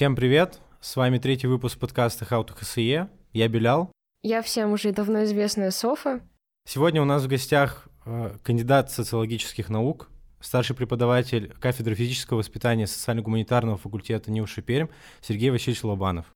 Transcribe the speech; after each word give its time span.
Всем 0.00 0.16
привет! 0.16 0.60
С 0.80 0.96
вами 0.96 1.18
третий 1.18 1.46
выпуск 1.46 1.78
подкаста 1.78 2.24
How 2.24 2.42
to 2.46 2.58
HSE. 2.58 3.06
Я 3.34 3.48
Белял. 3.48 3.92
Я 4.22 4.40
всем 4.40 4.72
уже 4.72 4.92
давно 4.92 5.24
известная 5.24 5.70
Софа. 5.70 6.22
Сегодня 6.66 7.02
у 7.02 7.04
нас 7.04 7.22
в 7.22 7.28
гостях 7.28 7.86
э, 8.06 8.30
кандидат 8.42 8.90
социологических 8.90 9.68
наук, 9.68 10.08
старший 10.40 10.74
преподаватель 10.74 11.52
кафедры 11.60 11.94
физического 11.94 12.38
воспитания 12.38 12.86
социально-гуманитарного 12.86 13.76
факультета 13.76 14.30
НИУ 14.30 14.46
Пермь 14.64 14.88
Сергей 15.20 15.50
Васильевич 15.50 15.84
Лобанов. 15.84 16.32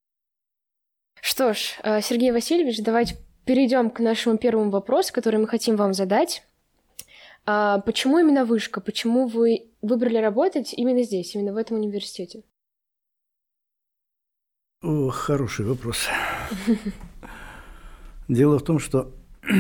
Что 1.23 1.55
ж, 1.55 1.79
э, 1.85 2.03
Сергей 2.03 2.33
Васильевич, 2.33 2.83
давайте 2.83 3.17
перейдем 3.47 3.89
к 3.89 3.99
нашему 4.01 4.37
первому 4.37 4.69
вопросу, 4.73 5.11
который 5.15 5.41
мы 5.41 5.49
хотим 5.49 5.77
вам 5.77 5.95
задать. 5.95 6.47
А 7.47 7.79
почему 7.79 8.19
именно 8.19 8.45
вышка? 8.45 8.83
Почему 8.83 9.27
вы 9.27 9.71
выбрали 9.81 10.19
работать 10.19 10.75
именно 10.75 11.03
здесь, 11.03 11.35
именно 11.35 11.55
в 11.55 11.57
этом 11.57 11.79
университете? 11.79 12.43
О, 14.85 15.09
хороший 15.09 15.65
вопрос. 15.65 15.97
Дело 18.29 18.59
в 18.59 18.63
том, 18.63 18.79
что 18.79 19.11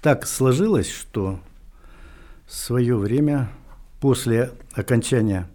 так 0.00 0.28
сложилось, 0.28 0.88
что 0.88 1.40
в 2.46 2.54
свое 2.54 2.96
время 2.96 3.50
после 4.00 4.52
окончания 4.74 5.50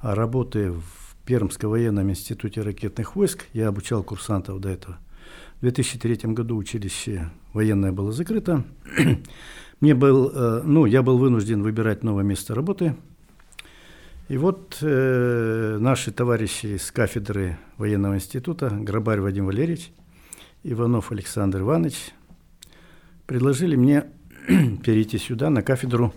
работы 0.00 0.70
в 0.70 1.16
Пермском 1.24 1.70
военном 1.70 2.08
институте 2.08 2.62
ракетных 2.62 3.16
войск, 3.16 3.46
я 3.52 3.66
обучал 3.66 4.04
курсантов 4.04 4.60
до 4.60 4.68
этого, 4.68 4.98
в 5.56 5.62
2003 5.62 6.32
году 6.34 6.56
училище 6.56 7.28
военное 7.54 7.90
было 7.90 8.12
закрыто. 8.12 8.62
Мне 9.80 9.96
был, 9.96 10.30
э, 10.32 10.62
ну, 10.64 10.86
я 10.86 11.02
был 11.02 11.18
вынужден 11.18 11.64
выбирать 11.64 12.04
новое 12.04 12.22
место 12.22 12.54
работы. 12.54 12.94
И 14.28 14.36
вот 14.36 14.78
э, 14.82 15.78
наши 15.80 16.12
товарищи 16.12 16.76
с 16.76 16.90
кафедры 16.90 17.56
военного 17.78 18.16
института, 18.16 18.68
Грабарь 18.68 19.20
Вадим 19.20 19.46
Валерьевич, 19.46 19.90
Иванов 20.62 21.12
Александр 21.12 21.60
Иванович, 21.60 22.10
предложили 23.26 23.74
мне 23.74 24.04
перейти 24.84 25.16
сюда 25.16 25.48
на 25.48 25.62
кафедру 25.62 26.12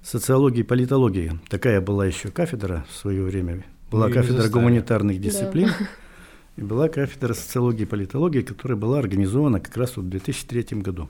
социологии 0.00 0.60
и 0.60 0.64
политологии. 0.64 1.40
Такая 1.48 1.80
была 1.80 2.06
еще 2.06 2.28
кафедра 2.28 2.86
в 2.88 2.94
свое 2.94 3.24
время. 3.24 3.64
Была 3.90 4.06
Мы 4.06 4.12
кафедра 4.12 4.48
гуманитарных 4.48 5.20
дисциплин. 5.20 5.68
Да. 5.68 5.88
И 6.56 6.62
была 6.62 6.88
кафедра 6.88 7.34
социологии 7.34 7.82
и 7.82 7.84
политологии, 7.84 8.42
которая 8.42 8.78
была 8.78 9.00
организована 9.00 9.58
как 9.58 9.76
раз 9.76 9.96
вот 9.96 10.06
в 10.06 10.08
2003 10.10 10.78
году. 10.82 11.08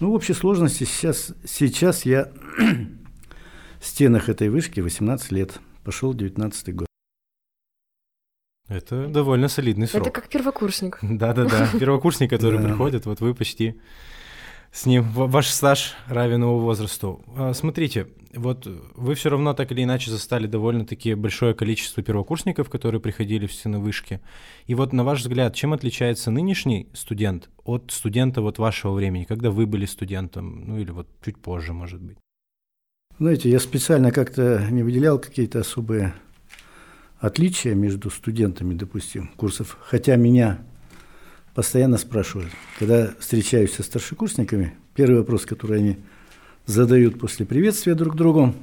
Ну, 0.00 0.10
в 0.10 0.14
общей 0.14 0.32
сложности 0.32 0.82
сейчас, 0.82 1.32
сейчас 1.44 2.04
я 2.04 2.32
в 3.80 3.86
стенах 3.86 4.28
этой 4.28 4.48
вышки 4.48 4.80
18 4.80 5.32
лет, 5.32 5.60
пошел 5.84 6.14
19 6.14 6.74
год. 6.74 6.88
Это 8.68 9.08
довольно 9.08 9.48
солидный 9.48 9.86
срок. 9.86 10.02
Это 10.02 10.10
как 10.10 10.28
первокурсник. 10.28 10.98
Да-да-да, 11.02 11.68
первокурсник, 11.78 12.30
который 12.30 12.60
приходит, 12.60 13.06
вот 13.06 13.20
вы 13.20 13.34
почти 13.34 13.80
с 14.72 14.84
ним, 14.84 15.02
ваш 15.02 15.48
стаж 15.48 15.94
равен 16.08 16.42
его 16.42 16.58
возрасту. 16.58 17.24
А, 17.34 17.54
смотрите, 17.54 18.08
вот 18.34 18.66
вы 18.66 19.14
все 19.14 19.30
равно 19.30 19.54
так 19.54 19.72
или 19.72 19.82
иначе 19.82 20.10
застали 20.10 20.46
довольно-таки 20.46 21.14
большое 21.14 21.54
количество 21.54 22.02
первокурсников, 22.02 22.68
которые 22.68 23.00
приходили 23.00 23.46
в 23.46 23.52
стены 23.52 23.78
вышки. 23.78 24.20
И 24.66 24.74
вот 24.74 24.92
на 24.92 25.04
ваш 25.04 25.20
взгляд, 25.20 25.54
чем 25.54 25.72
отличается 25.72 26.30
нынешний 26.30 26.90
студент 26.92 27.48
от 27.64 27.90
студента 27.90 28.42
вот 28.42 28.58
вашего 28.58 28.92
времени, 28.92 29.24
когда 29.24 29.50
вы 29.50 29.66
были 29.66 29.86
студентом, 29.86 30.64
ну 30.66 30.78
или 30.78 30.90
вот 30.90 31.08
чуть 31.24 31.38
позже, 31.38 31.72
может 31.72 32.02
быть? 32.02 32.18
Знаете, 33.18 33.50
я 33.50 33.58
специально 33.58 34.12
как-то 34.12 34.64
не 34.70 34.84
выделял 34.84 35.18
какие-то 35.18 35.58
особые 35.58 36.14
отличия 37.18 37.74
между 37.74 38.10
студентами, 38.10 38.74
допустим, 38.74 39.32
курсов, 39.36 39.76
хотя 39.80 40.14
меня 40.14 40.60
постоянно 41.52 41.98
спрашивают, 41.98 42.52
когда 42.78 43.12
встречаюсь 43.18 43.72
со 43.72 43.82
старшекурсниками, 43.82 44.76
первый 44.94 45.18
вопрос, 45.18 45.46
который 45.46 45.78
они 45.78 45.96
задают 46.66 47.18
после 47.18 47.44
приветствия 47.44 47.96
друг 47.96 48.14
другу, 48.14 48.54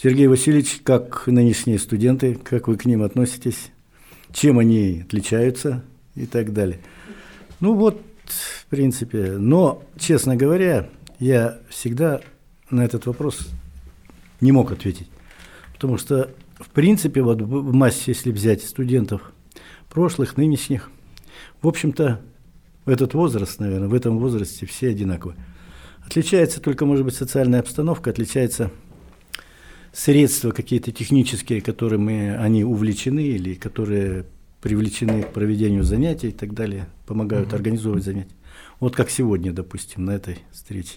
Сергей 0.00 0.28
Васильевич, 0.28 0.80
как 0.84 1.26
нынешние 1.26 1.80
студенты, 1.80 2.36
как 2.36 2.68
вы 2.68 2.76
к 2.76 2.84
ним 2.84 3.02
относитесь, 3.02 3.72
чем 4.32 4.60
они 4.60 5.02
отличаются? 5.04 5.82
И 6.14 6.26
так 6.26 6.52
далее. 6.52 6.78
Ну 7.58 7.74
вот, 7.74 8.00
в 8.24 8.66
принципе, 8.66 9.32
но, 9.32 9.82
честно 9.98 10.36
говоря, 10.36 10.88
я 11.18 11.58
всегда 11.68 12.20
на 12.70 12.84
этот 12.84 13.06
вопрос 13.06 13.48
не 14.40 14.52
мог 14.52 14.72
ответить. 14.72 15.08
Потому 15.72 15.98
что, 15.98 16.30
в 16.58 16.68
принципе, 16.70 17.22
вот 17.22 17.40
в 17.40 17.72
массе, 17.72 18.04
если 18.06 18.30
взять 18.30 18.62
студентов 18.62 19.32
прошлых, 19.90 20.36
нынешних, 20.36 20.90
в 21.62 21.68
общем-то, 21.68 22.20
этот 22.84 23.14
возраст, 23.14 23.60
наверное, 23.60 23.88
в 23.88 23.94
этом 23.94 24.18
возрасте 24.18 24.66
все 24.66 24.90
одинаковы. 24.90 25.34
Отличается 26.04 26.60
только, 26.60 26.86
может 26.86 27.04
быть, 27.04 27.14
социальная 27.14 27.60
обстановка, 27.60 28.10
отличается 28.10 28.70
средства 29.92 30.50
какие-то 30.52 30.90
технические, 30.92 31.60
которыми 31.60 32.34
они 32.34 32.64
увлечены 32.64 33.20
или 33.20 33.54
которые 33.54 34.24
привлечены 34.60 35.22
к 35.22 35.32
проведению 35.32 35.84
занятий 35.84 36.28
и 36.28 36.32
так 36.32 36.54
далее, 36.54 36.88
помогают 37.06 37.50
mm-hmm. 37.50 37.54
организовывать 37.54 38.04
занятия. 38.04 38.34
Вот 38.80 38.96
как 38.96 39.10
сегодня, 39.10 39.52
допустим, 39.52 40.04
на 40.04 40.12
этой 40.12 40.38
встрече. 40.52 40.94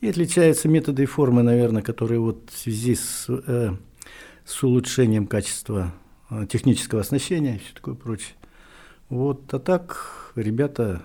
И 0.00 0.08
отличаются 0.08 0.68
методы 0.68 1.04
и 1.04 1.06
формы, 1.06 1.42
наверное, 1.42 1.82
которые 1.82 2.20
вот 2.20 2.50
в 2.50 2.58
связи 2.58 2.94
с, 2.94 3.26
э, 3.28 3.70
с 4.44 4.62
улучшением 4.62 5.26
качества 5.26 5.94
э, 6.30 6.46
технического 6.50 7.00
оснащения 7.00 7.56
и 7.56 7.58
все 7.58 7.74
такое 7.74 7.94
прочее. 7.94 8.34
Вот, 9.08 9.52
а 9.54 9.58
так 9.58 10.32
ребята 10.34 11.02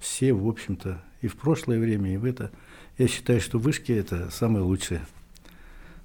все, 0.00 0.32
в 0.32 0.48
общем-то, 0.48 1.02
и 1.20 1.28
в 1.28 1.36
прошлое 1.36 1.78
время, 1.78 2.14
и 2.14 2.16
в 2.16 2.24
это. 2.24 2.50
Я 2.98 3.08
считаю, 3.08 3.40
что 3.40 3.58
вышки– 3.58 3.92
это 3.92 4.30
самые 4.30 4.62
лучшие 4.62 5.06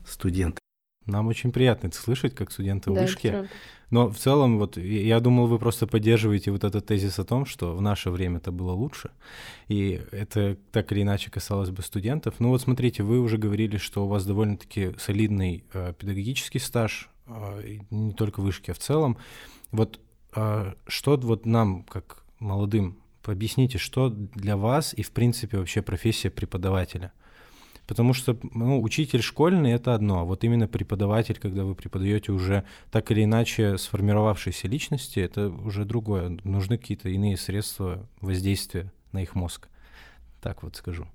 студенты. 0.05 0.60
Нам 1.05 1.27
очень 1.27 1.51
приятно 1.51 1.87
это 1.87 1.97
слышать, 1.97 2.35
как 2.35 2.51
студенты 2.51 2.91
да, 2.91 3.01
вышки. 3.01 3.49
Но 3.89 4.07
в 4.07 4.17
целом, 4.17 4.59
вот 4.59 4.77
я 4.77 5.19
думал, 5.19 5.47
вы 5.47 5.57
просто 5.57 5.87
поддерживаете 5.87 6.51
вот 6.51 6.63
этот 6.63 6.85
тезис 6.85 7.19
о 7.19 7.25
том, 7.25 7.45
что 7.45 7.75
в 7.75 7.81
наше 7.81 8.09
время 8.09 8.37
это 8.37 8.51
было 8.51 8.71
лучше, 8.71 9.11
и 9.67 9.99
это 10.11 10.57
так 10.71 10.91
или 10.91 11.01
иначе 11.01 11.29
касалось 11.31 11.71
бы 11.71 11.81
студентов. 11.81 12.35
Ну 12.39 12.49
вот 12.49 12.61
смотрите, 12.61 13.03
вы 13.03 13.19
уже 13.19 13.37
говорили, 13.37 13.77
что 13.77 14.05
у 14.05 14.07
вас 14.07 14.25
довольно-таки 14.25 14.93
солидный 14.97 15.65
э, 15.73 15.93
педагогический 15.97 16.59
стаж, 16.59 17.09
э, 17.27 17.79
не 17.89 18.13
только 18.13 18.39
вышки, 18.39 18.71
а 18.71 18.73
в 18.73 18.79
целом. 18.79 19.17
Вот 19.71 19.99
э, 20.35 20.73
что 20.87 21.17
вот 21.17 21.45
нам, 21.45 21.83
как 21.83 22.23
молодым, 22.39 22.97
объясните, 23.23 23.77
что 23.77 24.09
для 24.09 24.55
вас 24.55 24.93
и, 24.93 25.03
в 25.03 25.11
принципе, 25.11 25.57
вообще 25.57 25.81
профессия 25.81 26.29
преподавателя– 26.29 27.11
Потому 27.87 28.13
что 28.13 28.37
ну, 28.53 28.81
учитель 28.81 29.21
школьный 29.21 29.73
это 29.73 29.93
одно, 29.93 30.19
а 30.19 30.23
вот 30.23 30.43
именно 30.43 30.67
преподаватель, 30.67 31.37
когда 31.41 31.63
вы 31.63 31.75
преподаете 31.75 32.31
уже 32.31 32.63
так 32.89 33.11
или 33.11 33.23
иначе 33.23 33.77
сформировавшиеся 33.77 34.67
личности, 34.67 35.19
это 35.19 35.49
уже 35.49 35.83
другое. 35.83 36.37
Нужны 36.43 36.77
какие-то 36.77 37.09
иные 37.09 37.37
средства 37.37 38.07
воздействия 38.21 38.91
на 39.11 39.21
их 39.21 39.35
мозг. 39.35 39.67
Так 40.41 40.63
вот 40.63 40.75
скажу. 40.75 41.05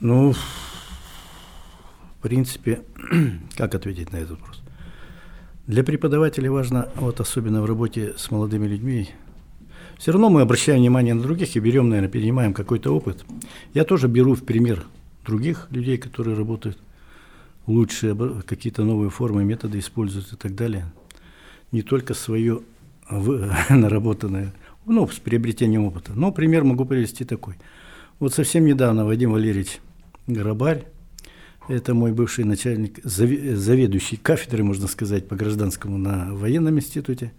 Ну, 0.00 0.32
в 0.32 2.22
принципе, 2.22 2.82
как 3.56 3.74
ответить 3.74 4.12
на 4.12 4.16
этот 4.16 4.32
вопрос? 4.32 4.62
Для 5.66 5.84
преподавателя 5.84 6.50
важно, 6.50 6.88
вот 6.96 7.20
особенно 7.20 7.62
в 7.62 7.66
работе 7.66 8.14
с 8.16 8.30
молодыми 8.30 8.66
людьми, 8.66 9.10
все 9.96 10.10
равно 10.10 10.28
мы 10.28 10.40
обращаем 10.40 10.80
внимание 10.80 11.14
на 11.14 11.22
других 11.22 11.54
и 11.54 11.60
берем, 11.60 11.88
наверное, 11.88 12.10
перенимаем 12.10 12.52
какой-то 12.52 12.90
опыт. 12.90 13.24
Я 13.72 13.84
тоже 13.84 14.08
беру 14.08 14.34
в 14.34 14.42
пример 14.42 14.84
других 15.24 15.68
людей, 15.70 15.98
которые 15.98 16.36
работают 16.36 16.78
лучше, 17.66 18.16
какие-то 18.46 18.84
новые 18.84 19.10
формы, 19.10 19.44
методы 19.44 19.78
используют 19.78 20.32
и 20.32 20.36
так 20.36 20.54
далее. 20.54 20.86
Не 21.70 21.82
только 21.82 22.14
свое 22.14 22.62
наработанное, 23.10 24.52
ну, 24.86 25.06
с 25.08 25.18
приобретением 25.18 25.84
опыта. 25.84 26.12
Но 26.14 26.32
пример 26.32 26.64
могу 26.64 26.84
привести 26.84 27.24
такой. 27.24 27.54
Вот 28.18 28.34
совсем 28.34 28.64
недавно 28.64 29.04
Вадим 29.04 29.32
Валерьевич 29.32 29.80
Грабарь, 30.26 30.84
это 31.68 31.94
мой 31.94 32.12
бывший 32.12 32.44
начальник, 32.44 32.98
заведующий 33.04 34.16
кафедрой, 34.16 34.64
можно 34.64 34.88
сказать, 34.88 35.28
по 35.28 35.36
гражданскому 35.36 35.98
на 35.98 36.34
военном 36.34 36.78
институте. 36.78 37.32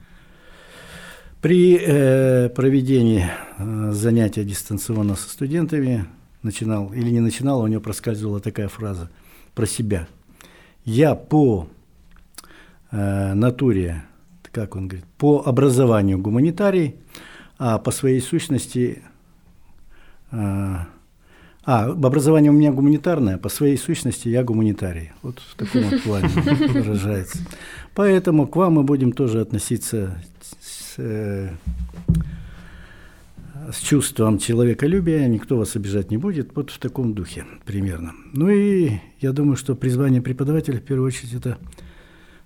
При 1.42 1.78
э, 1.78 2.50
проведении 2.50 3.30
э, 3.58 3.92
занятия 3.92 4.46
дистанционно 4.46 5.16
со 5.16 5.30
студентами 5.30 6.06
начинал, 6.44 6.94
или 6.94 7.10
не 7.10 7.20
начинал, 7.20 7.62
а 7.62 7.64
у 7.64 7.68
него 7.68 7.82
проскальзывала 7.82 8.40
такая 8.40 8.68
фраза 8.68 9.10
про 9.56 9.66
себя. 9.66 10.08
Я 10.86 11.16
по 11.16 11.68
э, 12.92 13.34
натуре, 13.34 14.04
как 14.52 14.76
он 14.76 14.88
говорит, 14.88 15.06
по 15.18 15.44
образованию 15.46 16.20
гуманитарий, 16.20 16.96
а 17.58 17.78
по 17.80 17.92
своей 17.92 18.20
сущности 18.20 19.02
э, 20.32 20.76
А, 21.66 21.86
образование 21.86 22.52
у 22.52 22.56
меня 22.56 22.74
гуманитарное, 22.74 23.38
по 23.38 23.48
своей 23.48 23.78
сущности 23.78 24.28
я 24.28 24.44
гуманитарий. 24.44 25.14
Вот 25.22 25.40
в 25.40 25.56
таком 25.56 25.84
вот 25.84 26.04
плане 26.04 26.28
выражается. 26.28 27.40
Поэтому 27.96 28.48
к 28.48 28.56
вам 28.58 28.74
мы 28.74 28.84
будем 28.84 29.14
тоже 29.14 29.40
относиться 29.40 30.22
с, 30.60 30.96
э, 30.98 31.52
с 33.72 33.80
чувством 33.80 34.40
человеколюбия, 34.40 35.28
никто 35.28 35.58
вас 35.58 35.76
обижать 35.76 36.12
не 36.12 36.18
будет, 36.18 36.56
вот 36.56 36.70
в 36.70 36.80
таком 36.80 37.14
духе 37.14 37.46
примерно. 37.66 38.14
Ну 38.34 38.50
и 38.50 39.00
я 39.20 39.32
думаю, 39.32 39.56
что 39.56 39.76
призвание 39.76 40.22
преподавателя 40.22 40.80
в 40.80 40.84
первую 40.84 41.08
очередь 41.08 41.34
это, 41.34 41.58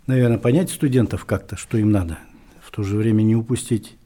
наверное, 0.06 0.38
понять 0.38 0.70
студентов 0.70 1.26
как-то, 1.26 1.56
что 1.56 1.78
им 1.78 1.92
надо, 1.92 2.20
в 2.62 2.72
то 2.72 2.84
же 2.84 2.98
время 2.98 3.24
не 3.24 3.36
упустить 3.36 3.98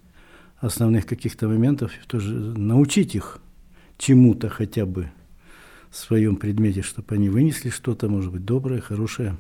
основных 0.60 1.06
каких-то 1.06 1.48
моментов, 1.48 1.92
в 2.02 2.06
то 2.06 2.20
же 2.20 2.34
научить 2.34 3.16
их 3.16 3.40
чему-то 3.98 4.50
хотя 4.50 4.86
бы 4.86 5.12
в 5.90 5.98
своем 5.98 6.36
предмете, 6.36 6.82
чтобы 6.82 7.16
они 7.16 7.30
вынесли 7.30 7.70
что-то, 7.70 8.08
может 8.08 8.32
быть, 8.32 8.46
доброе, 8.46 8.80
хорошее, 8.80 9.36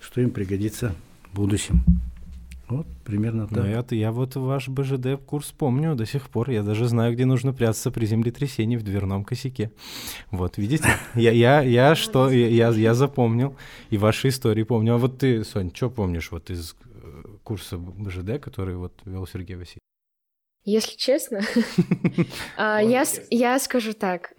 что 0.00 0.20
им 0.20 0.30
пригодится 0.30 0.94
в 1.30 1.36
будущем. 1.36 1.84
Вот 2.68 2.86
примерно 3.04 3.46
так. 3.46 3.58
Ну, 3.58 3.66
я, 3.66 3.84
я 3.90 4.12
вот 4.12 4.36
ваш 4.36 4.68
БЖД 4.68 5.20
курс 5.26 5.52
помню 5.52 5.94
до 5.94 6.06
сих 6.06 6.30
пор. 6.30 6.50
Я 6.50 6.62
даже 6.62 6.86
знаю, 6.86 7.12
где 7.12 7.26
нужно 7.26 7.52
прятаться 7.52 7.90
при 7.90 8.06
землетрясении 8.06 8.76
в 8.76 8.82
дверном 8.82 9.24
косяке. 9.24 9.70
Вот, 10.30 10.56
видите? 10.56 10.88
Я, 11.14 11.30
я, 11.30 11.60
я 11.60 11.94
что, 11.94 12.30
я, 12.30 12.70
я 12.70 12.94
запомнил. 12.94 13.56
И 13.90 13.98
ваши 13.98 14.28
истории 14.28 14.62
помню. 14.62 14.94
А 14.94 14.98
вот 14.98 15.18
ты, 15.18 15.44
Сонь, 15.44 15.70
что 15.74 15.90
помнишь 15.90 16.30
вот 16.30 16.50
из 16.50 16.74
э, 16.84 17.22
курса 17.42 17.76
БЖД, 17.76 18.40
который 18.40 18.76
вот 18.76 18.92
вел 19.04 19.26
Сергей 19.26 19.56
Васильевич? 19.56 19.80
Если 20.64 20.96
честно, 20.96 21.40
а, 22.56 22.80
я 22.80 23.58
скажу 23.58 23.92
так. 23.92 24.32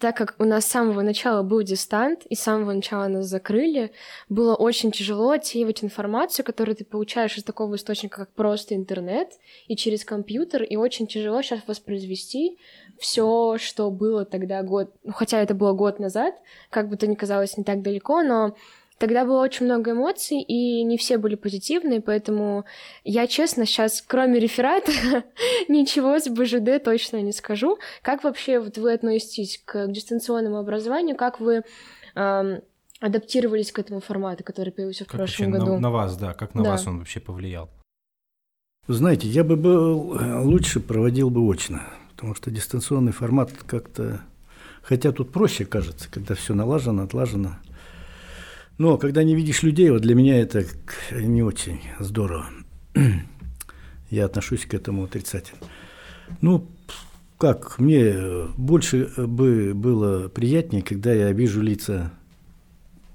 Так 0.00 0.16
как 0.16 0.34
у 0.38 0.44
нас 0.44 0.64
с 0.64 0.70
самого 0.70 1.02
начала 1.02 1.42
был 1.42 1.62
дистант, 1.62 2.24
и 2.26 2.34
с 2.34 2.40
самого 2.40 2.72
начала 2.72 3.06
нас 3.06 3.26
закрыли, 3.26 3.92
было 4.28 4.54
очень 4.56 4.90
тяжело 4.90 5.30
отсеивать 5.30 5.84
информацию, 5.84 6.44
которую 6.44 6.74
ты 6.74 6.84
получаешь 6.84 7.36
из 7.36 7.44
такого 7.44 7.76
источника, 7.76 8.18
как 8.18 8.30
просто 8.32 8.74
интернет 8.74 9.28
и 9.68 9.76
через 9.76 10.04
компьютер, 10.04 10.64
и 10.64 10.74
очень 10.74 11.06
тяжело 11.06 11.42
сейчас 11.42 11.60
воспроизвести 11.66 12.58
все, 12.98 13.56
что 13.58 13.90
было 13.90 14.24
тогда 14.24 14.62
год, 14.62 14.92
ну, 15.04 15.12
хотя 15.12 15.40
это 15.40 15.54
было 15.54 15.72
год 15.74 16.00
назад, 16.00 16.34
как 16.70 16.88
бы 16.88 16.96
то 16.96 17.06
ни 17.06 17.14
казалось 17.14 17.56
не 17.56 17.64
так 17.64 17.82
далеко, 17.82 18.22
но 18.22 18.56
Тогда 18.98 19.24
было 19.24 19.42
очень 19.42 19.66
много 19.66 19.90
эмоций, 19.90 20.40
и 20.40 20.84
не 20.84 20.96
все 20.96 21.18
были 21.18 21.34
позитивные, 21.34 22.00
поэтому 22.00 22.64
я, 23.02 23.26
честно, 23.26 23.66
сейчас, 23.66 24.00
кроме 24.06 24.38
реферата, 24.38 24.92
ничего 25.68 26.20
с 26.20 26.28
БЖД 26.28 26.82
точно 26.82 27.20
не 27.20 27.32
скажу. 27.32 27.78
Как 28.02 28.22
вообще 28.22 28.60
вот 28.60 28.78
вы 28.78 28.92
относитесь 28.92 29.60
к 29.64 29.88
дистанционному 29.88 30.58
образованию? 30.58 31.16
Как 31.16 31.40
вы 31.40 31.64
эм, 32.14 32.60
адаптировались 33.00 33.72
к 33.72 33.80
этому 33.80 34.00
формату, 34.00 34.44
который 34.44 34.72
появился 34.72 35.04
в 35.04 35.08
как 35.08 35.18
прошлом 35.18 35.50
году? 35.50 35.74
На, 35.74 35.80
на 35.80 35.90
вас, 35.90 36.16
да, 36.16 36.32
как 36.32 36.54
на 36.54 36.62
да. 36.62 36.70
вас 36.70 36.86
он 36.86 37.00
вообще 37.00 37.18
повлиял? 37.18 37.70
Вы 38.86 38.94
знаете, 38.94 39.26
я 39.26 39.42
бы 39.42 39.56
был 39.56 40.14
э, 40.14 40.40
лучше 40.42 40.78
проводил 40.78 41.30
бы 41.30 41.40
очно, 41.40 41.82
потому 42.12 42.34
что 42.34 42.50
дистанционный 42.52 43.12
формат 43.12 43.50
как-то, 43.66 44.20
хотя 44.82 45.10
тут 45.10 45.32
проще 45.32 45.64
кажется, 45.64 46.08
когда 46.10 46.34
все 46.34 46.54
налажено, 46.54 47.02
отлажено. 47.02 47.56
Но 48.78 48.98
когда 48.98 49.22
не 49.22 49.34
видишь 49.34 49.62
людей, 49.62 49.90
вот 49.90 50.02
для 50.02 50.14
меня 50.14 50.38
это 50.38 50.64
не 51.12 51.42
очень 51.42 51.80
здорово. 51.98 52.46
Я 54.10 54.26
отношусь 54.26 54.66
к 54.66 54.74
этому 54.74 55.04
отрицательно. 55.04 55.60
Ну, 56.40 56.68
как, 57.38 57.78
мне 57.78 58.14
больше 58.56 59.10
бы 59.16 59.72
было 59.74 60.28
приятнее, 60.28 60.82
когда 60.82 61.12
я 61.12 61.32
вижу 61.32 61.60
лица 61.60 62.12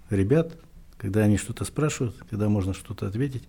ребят, 0.10 0.58
когда 0.98 1.22
они 1.22 1.38
что-то 1.38 1.66
спрашивают, 1.66 2.16
когда 2.30 2.50
можно 2.50 2.74
что-то 2.74 3.08
ответить 3.08 3.44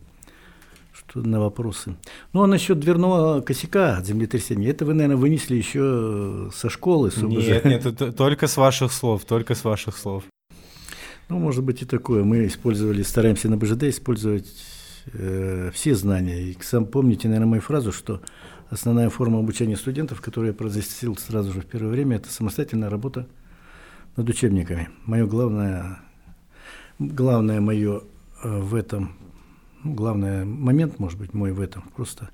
что 0.92 1.20
на 1.20 1.40
вопросы. 1.40 1.96
Ну, 2.32 2.42
а 2.42 2.46
насчет 2.46 2.78
дверного 2.80 3.40
косяка 3.40 3.96
от 3.96 4.06
землетрясения, 4.06 4.70
это 4.70 4.84
вы, 4.84 4.94
наверное, 4.94 5.16
вынесли 5.16 5.56
еще 5.56 6.50
со 6.54 6.68
школы. 6.68 7.10
С 7.10 7.18
Нет, 7.18 7.64
нет, 7.64 7.86
это 7.86 8.12
только 8.12 8.46
с 8.46 8.56
ваших 8.56 8.92
слов, 8.92 9.24
только 9.24 9.54
с 9.54 9.64
ваших 9.64 9.96
слов. 9.96 10.24
Ну, 11.30 11.38
может 11.38 11.62
быть 11.62 11.80
и 11.80 11.84
такое. 11.84 12.24
Мы 12.24 12.48
использовали, 12.48 13.04
стараемся 13.04 13.48
на 13.48 13.56
БЖД 13.56 13.84
использовать 13.84 14.52
э, 15.12 15.70
все 15.72 15.94
знания. 15.94 16.42
И 16.42 16.56
сам 16.60 16.86
помните, 16.86 17.28
наверное, 17.28 17.50
мою 17.50 17.62
фразу, 17.62 17.92
что 17.92 18.20
основная 18.68 19.10
форма 19.10 19.38
обучения 19.38 19.76
студентов, 19.76 20.20
которую 20.20 20.48
я 20.48 20.54
произносил 20.58 21.16
сразу 21.16 21.52
же 21.52 21.60
в 21.60 21.66
первое 21.66 21.92
время, 21.92 22.16
это 22.16 22.32
самостоятельная 22.32 22.90
работа 22.90 23.28
над 24.16 24.28
учебниками. 24.28 24.88
Мое 25.04 25.24
главное, 25.24 26.00
главное 26.98 27.60
мое 27.60 28.02
э, 28.42 28.58
в 28.58 28.74
этом, 28.74 29.12
ну, 29.84 29.94
главный 29.94 30.44
момент, 30.44 30.98
может 30.98 31.16
быть, 31.16 31.32
мой 31.32 31.52
в 31.52 31.60
этом, 31.60 31.84
просто 31.94 32.30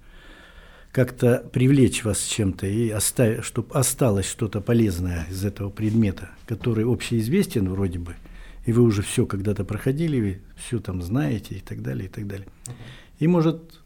как-то 0.91 1.47
привлечь 1.53 2.03
вас 2.03 2.23
чем-то 2.23 2.67
и 2.67 2.89
оставить, 2.89 3.45
чтобы 3.45 3.75
осталось 3.75 4.25
что-то 4.25 4.63
полезное 4.63 5.27
из 5.29 5.45
этого 5.45 5.69
предмета, 5.69 6.31
который 6.47 6.91
общеизвестен 6.91 7.69
вроде 7.69 7.99
бы– 7.99 8.17
и 8.67 8.73
вы 8.73 8.83
уже 8.83 9.03
все 9.03 9.27
когда-то 9.27 9.65
проходили, 9.65 10.21
вы 10.21 10.41
все 10.57 10.81
там 10.81 11.01
знаете 11.01 11.55
и 11.55 11.61
так 11.61 11.83
далее, 11.83 12.07
и 12.07 12.09
так 12.09 12.27
далее. 12.27 12.49
И 13.21 13.29
может, 13.29 13.81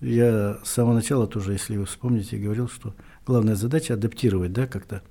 я 0.00 0.58
с 0.64 0.70
самого 0.70 0.94
начала 0.94 1.26
тоже, 1.26 1.52
если 1.52 1.76
вы 1.76 1.84
вспомните, 1.84 2.38
говорил, 2.38 2.68
что 2.68 2.94
главная 3.26 3.56
задача 3.56 3.94
адаптировать, 3.94 4.52
да, 4.52 4.68
как-то 4.68 5.02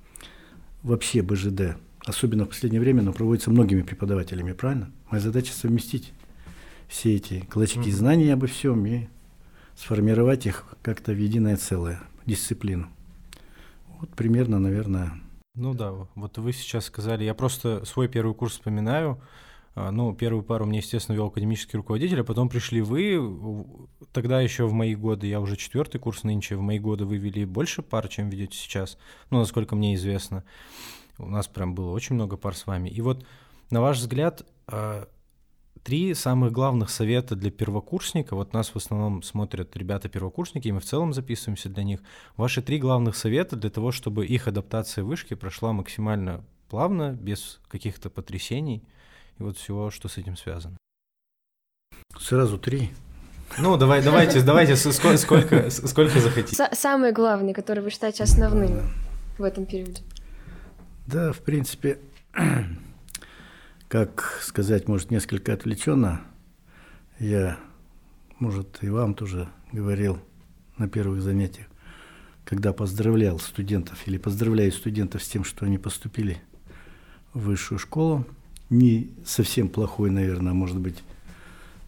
вообще 0.82 1.20
БЖД, 1.20 1.76
особенно 2.04 2.46
в 2.46 2.48
последнее 2.48 2.80
время, 2.80 3.02
но 3.02 3.12
проводится 3.12 3.50
многими 3.50 3.82
преподавателями, 3.82 4.52
правильно? 4.52 4.90
Моя 5.10 5.22
задача 5.22 5.52
совместить 5.52 6.12
все 6.88 7.14
эти 7.14 7.40
клочки 7.40 7.78
uh-huh. 7.78 7.92
знаний 7.92 8.30
обо 8.30 8.46
всем 8.46 8.84
и 8.86 9.08
сформировать 9.76 10.46
их 10.46 10.64
как-то 10.82 11.12
в 11.12 11.18
единое 11.18 11.56
целое, 11.56 12.00
дисциплину. 12.24 12.88
Вот 14.00 14.08
примерно, 14.10 14.58
наверное, 14.58 15.20
ну 15.54 15.74
да, 15.74 15.92
вот 16.14 16.38
вы 16.38 16.52
сейчас 16.52 16.86
сказали, 16.86 17.24
я 17.24 17.34
просто 17.34 17.84
свой 17.84 18.08
первый 18.08 18.34
курс 18.34 18.54
вспоминаю. 18.54 19.20
А, 19.74 19.90
ну, 19.90 20.14
первую 20.14 20.42
пару 20.42 20.66
мне, 20.66 20.78
естественно, 20.78 21.14
вел 21.14 21.26
академический 21.26 21.76
руководитель, 21.76 22.20
а 22.20 22.24
потом 22.24 22.48
пришли 22.48 22.80
вы. 22.80 23.20
Тогда 24.12 24.40
еще 24.40 24.66
в 24.66 24.72
мои 24.72 24.94
годы, 24.94 25.26
я 25.28 25.40
уже 25.40 25.56
четвертый 25.56 25.98
курс 25.98 26.24
нынче, 26.24 26.56
в 26.56 26.60
мои 26.60 26.78
годы 26.78 27.04
вы 27.04 27.18
вели 27.18 27.44
больше 27.44 27.82
пар, 27.82 28.08
чем 28.08 28.28
ведете 28.30 28.56
сейчас, 28.58 28.98
ну, 29.30 29.38
насколько 29.38 29.76
мне 29.76 29.94
известно. 29.94 30.44
У 31.18 31.26
нас 31.26 31.46
прям 31.46 31.74
было 31.74 31.90
очень 31.92 32.14
много 32.14 32.36
пар 32.36 32.56
с 32.56 32.66
вами. 32.66 32.88
И 32.88 33.00
вот, 33.00 33.24
на 33.70 33.80
ваш 33.80 33.98
взгляд, 33.98 34.44
а, 34.66 35.08
Три 35.82 36.12
самых 36.14 36.52
главных 36.52 36.90
совета 36.90 37.34
для 37.34 37.50
первокурсника, 37.50 38.36
вот 38.36 38.52
нас 38.52 38.68
в 38.68 38.76
основном 38.76 39.22
смотрят 39.22 39.74
ребята-первокурсники, 39.76 40.68
и 40.68 40.72
мы 40.72 40.80
в 40.80 40.84
целом 40.84 41.14
записываемся 41.14 41.70
для 41.70 41.84
них. 41.84 42.00
Ваши 42.36 42.60
три 42.60 42.78
главных 42.78 43.16
совета 43.16 43.56
для 43.56 43.70
того, 43.70 43.90
чтобы 43.90 44.26
их 44.26 44.46
адаптация 44.46 45.04
вышки 45.04 45.34
прошла 45.34 45.72
максимально 45.72 46.44
плавно, 46.68 47.12
без 47.12 47.60
каких-то 47.68 48.10
потрясений 48.10 48.82
и 49.38 49.42
вот 49.42 49.56
всего, 49.56 49.90
что 49.90 50.08
с 50.08 50.18
этим 50.18 50.36
связано. 50.36 50.76
Сразу 52.18 52.58
три. 52.58 52.90
Ну, 53.58 53.76
давай, 53.76 54.02
давайте, 54.02 54.42
давайте, 54.42 54.76
сколько, 54.76 55.16
сколько, 55.16 55.70
сколько 55.70 56.20
захотите. 56.20 56.68
Самые 56.72 57.12
главные, 57.12 57.54
которые 57.54 57.82
вы 57.82 57.90
считаете 57.90 58.22
основными 58.22 58.82
в 59.38 59.42
этом 59.42 59.64
периоде. 59.64 60.02
Да, 61.06 61.32
в 61.32 61.38
принципе, 61.38 61.98
как 63.90 64.38
сказать, 64.40 64.86
может, 64.86 65.10
несколько 65.10 65.52
отвлеченно, 65.52 66.20
я, 67.18 67.58
может, 68.38 68.78
и 68.82 68.88
вам 68.88 69.14
тоже 69.14 69.48
говорил 69.72 70.20
на 70.78 70.88
первых 70.88 71.22
занятиях, 71.22 71.66
когда 72.44 72.72
поздравлял 72.72 73.40
студентов 73.40 74.06
или 74.06 74.16
поздравляю 74.16 74.70
студентов 74.70 75.24
с 75.24 75.28
тем, 75.28 75.42
что 75.42 75.66
они 75.66 75.76
поступили 75.76 76.40
в 77.34 77.46
высшую 77.46 77.80
школу. 77.80 78.24
Не 78.70 79.10
совсем 79.26 79.68
плохой, 79.68 80.10
наверное, 80.10 80.52
может 80.52 80.78
быть, 80.78 81.02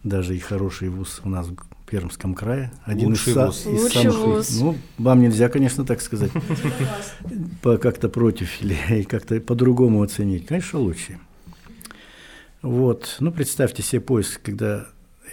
даже 0.03 0.35
и 0.35 0.39
хороший 0.39 0.89
вуз 0.89 1.21
у 1.23 1.29
нас 1.29 1.47
в 1.47 1.89
Пермском 1.89 2.35
крае. 2.35 2.73
Один 2.83 3.11
Лучший 3.11 3.31
из, 3.31 3.37
вуз. 3.37 3.59
из 3.61 3.81
Лучший 3.81 4.11
самых... 4.11 4.17
Вуз. 4.17 4.59
Ну, 4.59 4.77
вам 4.97 5.21
нельзя, 5.21 5.47
конечно, 5.47 5.85
так 5.85 6.01
сказать. 6.01 6.31
Как-то 7.61 8.09
против 8.09 8.61
или 8.61 9.03
как-то 9.09 9.39
по-другому 9.39 10.01
оценить. 10.01 10.47
Конечно, 10.47 10.79
лучше. 10.79 11.17
Вот. 12.63 13.17
Ну, 13.19 13.33
представьте 13.33 13.83
себе 13.83 13.99
поезд, 13.99 14.39
когда 14.41 14.87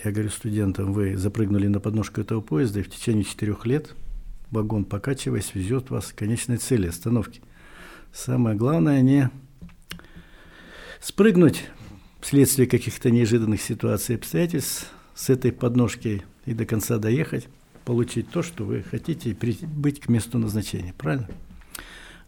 я 0.04 0.10
говорю 0.10 0.30
студентам, 0.30 0.92
вы 0.92 1.16
запрыгнули 1.16 1.68
на 1.68 1.78
подножку 1.78 2.20
этого 2.20 2.40
поезда, 2.40 2.80
и 2.80 2.82
в 2.82 2.90
течение 2.90 3.22
четырех 3.22 3.66
лет 3.66 3.94
вагон, 4.50 4.84
покачиваясь, 4.84 5.54
везет 5.54 5.90
вас 5.90 6.06
к 6.06 6.16
конечной 6.16 6.56
цели 6.56 6.88
остановки. 6.88 7.40
Самое 8.12 8.56
главное 8.56 9.00
не 9.00 9.30
спрыгнуть 11.00 11.62
вследствие 12.20 12.66
каких-то 12.66 13.12
неожиданных 13.12 13.62
ситуаций 13.62 14.16
и 14.16 14.18
обстоятельств 14.18 14.90
с 15.14 15.30
этой 15.30 15.52
подножки 15.52 16.24
и 16.46 16.52
до 16.52 16.66
конца 16.66 16.98
доехать, 16.98 17.46
получить 17.84 18.28
то, 18.30 18.42
что 18.42 18.64
вы 18.64 18.82
хотите, 18.82 19.30
и 19.30 19.66
быть 19.66 20.00
к 20.00 20.08
месту 20.08 20.36
назначения. 20.38 20.94
Правильно? 20.98 21.28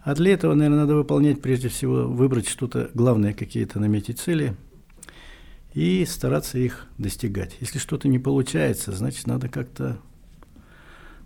А 0.05 0.15
для 0.15 0.35
этого, 0.35 0.55
наверное, 0.55 0.83
надо 0.83 0.95
выполнять, 0.95 1.43
прежде 1.43 1.69
всего, 1.71 2.05
выбрать 2.07 2.47
что-то 2.47 2.93
главное, 2.95 3.33
какие-то 3.33 3.81
наметить 3.81 4.21
цели 4.21 4.55
и 5.75 6.05
стараться 6.05 6.59
их 6.59 6.87
достигать. 6.99 7.57
Если 7.61 7.79
что-то 7.79 8.09
не 8.09 8.19
получается, 8.19 8.93
значит, 8.93 9.27
надо 9.27 9.49
как-то 9.49 9.99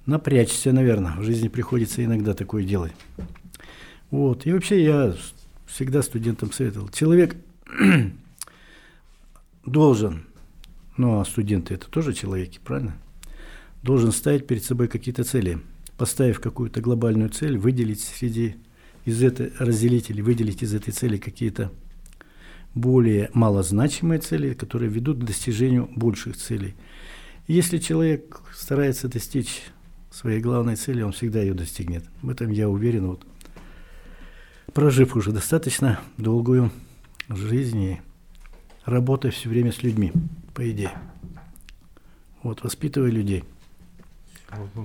напрячься, 0.06 0.72
наверное. 0.72 1.16
В 1.16 1.24
жизни 1.24 1.48
приходится 1.48 2.04
иногда 2.04 2.32
такое 2.34 2.64
делать. 2.64 2.92
Вот. 4.10 4.46
И 4.46 4.52
вообще 4.52 4.84
я 4.84 5.14
всегда 5.66 6.02
студентам 6.02 6.52
советовал. 6.52 6.88
Человек 6.88 7.36
должен, 9.66 10.24
ну 10.96 11.20
а 11.20 11.24
студенты 11.24 11.74
это 11.74 11.88
тоже 11.88 12.12
человеки, 12.12 12.60
правильно? 12.64 12.96
Должен 13.82 14.12
ставить 14.12 14.46
перед 14.46 14.64
собой 14.64 14.88
какие-то 14.88 15.24
цели. 15.24 15.58
Поставив 15.98 16.40
какую-то 16.40 16.80
глобальную 16.80 17.30
цель, 17.30 17.58
выделить 17.58 18.02
среди 18.02 18.56
из 19.04 19.22
этой 19.22 19.52
разделителей, 19.58 20.22
выделить 20.22 20.62
из 20.62 20.74
этой 20.74 20.92
цели 20.92 21.16
какие-то 21.16 21.72
более 22.76 23.30
малозначимые 23.32 24.20
цели, 24.20 24.52
которые 24.52 24.90
ведут 24.90 25.18
к 25.18 25.24
достижению 25.24 25.88
больших 25.96 26.36
целей. 26.36 26.74
И 27.46 27.54
если 27.54 27.78
человек 27.78 28.42
старается 28.54 29.08
достичь 29.08 29.62
своей 30.10 30.40
главной 30.40 30.76
цели, 30.76 31.00
он 31.00 31.12
всегда 31.12 31.40
ее 31.40 31.54
достигнет. 31.54 32.04
В 32.20 32.28
этом 32.28 32.50
я 32.50 32.68
уверен, 32.68 33.08
вот, 33.08 33.26
прожив 34.74 35.16
уже 35.16 35.32
достаточно 35.32 35.98
долгую 36.18 36.70
жизнь 37.30 37.80
и 37.80 38.00
работая 38.84 39.32
все 39.32 39.48
время 39.48 39.72
с 39.72 39.82
людьми, 39.82 40.12
по 40.54 40.70
идее. 40.70 40.92
Вот, 42.42 42.62
воспитывая 42.62 43.10
людей. 43.10 43.44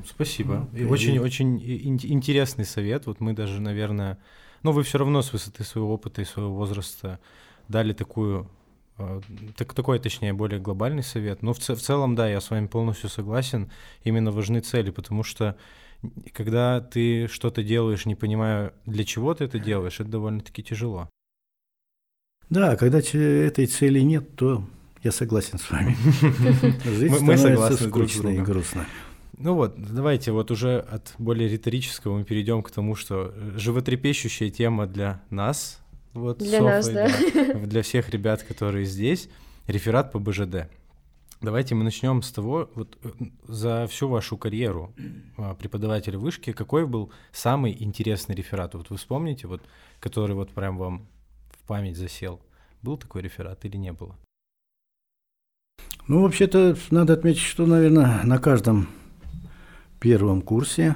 Спасибо. 0.08 0.68
Ну, 0.72 0.90
очень, 0.90 1.20
очень 1.20 1.62
интересный 1.62 2.66
совет. 2.66 3.06
Вот 3.06 3.20
мы 3.20 3.34
даже, 3.34 3.60
наверное, 3.60 4.18
но 4.64 4.72
ну, 4.72 4.78
вы 4.78 4.84
все 4.84 4.98
равно 4.98 5.22
с 5.22 5.34
высоты 5.34 5.64
своего 5.66 5.94
опыта 5.94 6.22
и 6.22 6.26
своего 6.26 6.54
возраста 6.54 7.20
дали 7.68 7.94
такую 7.94 8.50
а, 8.98 9.22
так, 9.56 9.74
такой, 9.74 10.00
точнее, 10.00 10.34
более 10.34 10.60
глобальный 10.60 11.03
совет. 11.03 11.41
Но 11.41 11.53
в, 11.53 11.60
в 11.60 11.82
целом, 11.82 12.15
да, 12.15 12.30
я 12.30 12.41
с 12.41 12.50
вами 12.50 12.68
полностью 12.68 13.10
согласен. 13.10 13.72
Именно 14.03 14.32
важны 14.32 14.60
цели, 14.60 14.91
потому 14.91 15.24
что 15.24 15.58
когда 16.34 16.82
ты 16.82 17.27
что-то 17.27 17.63
делаешь, 17.63 18.06
не 18.06 18.15
понимая, 18.15 18.74
для 18.86 19.03
чего 19.03 19.34
ты 19.34 19.46
это 19.46 19.60
делаешь, 19.60 20.00
это 20.00 20.10
довольно-таки 20.10 20.63
тяжело. 20.63 21.10
Да, 22.50 22.75
когда 22.75 23.00
этой 23.00 23.65
цели 23.65 24.00
нет, 24.01 24.36
то 24.36 24.63
я 25.03 25.12
согласен 25.12 25.58
с 25.58 25.70
вами. 25.72 25.96
Жизнь 26.84 27.24
мы 27.24 27.38
согласны 27.38 27.88
скучно 27.88 28.30
и 28.30 28.41
грустно. 28.41 28.86
Ну 29.38 29.56
вот, 29.56 29.75
давайте 29.77 30.32
вот 30.32 30.51
уже 30.51 30.80
от 30.80 31.15
более 31.18 31.50
риторического 31.50 32.18
мы 32.18 32.24
перейдем 32.24 32.62
к 32.62 32.70
тому, 32.70 32.96
что 32.96 33.34
животрепещущая 33.56 34.51
тема 34.51 34.86
для 34.86 35.24
нас, 35.32 35.81
вот 36.13 36.39
для 36.39 36.60
Софой, 36.60 36.72
нас, 36.72 36.89
да. 36.89 37.08
да, 37.34 37.60
для 37.65 37.82
всех 37.84 38.10
ребят, 38.10 38.44
которые 38.44 38.86
здесь, 38.86 39.30
реферат 39.68 40.12
по 40.12 40.20
БЖД. 40.20 40.68
Давайте 41.41 41.74
мы 41.74 41.84
начнем 41.84 42.22
с 42.22 42.32
того, 42.32 42.70
вот 42.75 42.98
э, 43.03 43.10
за 43.48 43.88
всю 43.88 44.08
вашу 44.08 44.38
карьеру 44.38 44.94
а, 45.38 45.56
преподавателя 45.56 46.20
вышки, 46.20 46.51
какой 46.51 46.86
был 46.86 47.12
самый 47.32 47.75
интересный 47.84 48.36
реферат? 48.36 48.75
Вот 48.75 48.91
вы 48.91 48.98
вспомните, 48.98 49.48
вот, 49.48 49.62
который 50.00 50.36
вот 50.36 50.51
прям 50.51 50.77
вам 50.77 51.08
в 51.50 51.65
память 51.65 51.98
засел. 51.98 52.39
Был 52.84 52.98
такой 52.98 53.24
реферат 53.24 53.65
или 53.65 53.77
не 53.77 53.91
было? 53.91 54.15
Ну, 56.08 56.22
вообще-то, 56.22 56.77
надо 56.91 57.13
отметить, 57.13 57.41
что, 57.41 57.65
наверное, 57.65 58.22
на 58.24 58.38
каждом 58.38 58.89
первом 60.00 60.41
курсе 60.41 60.96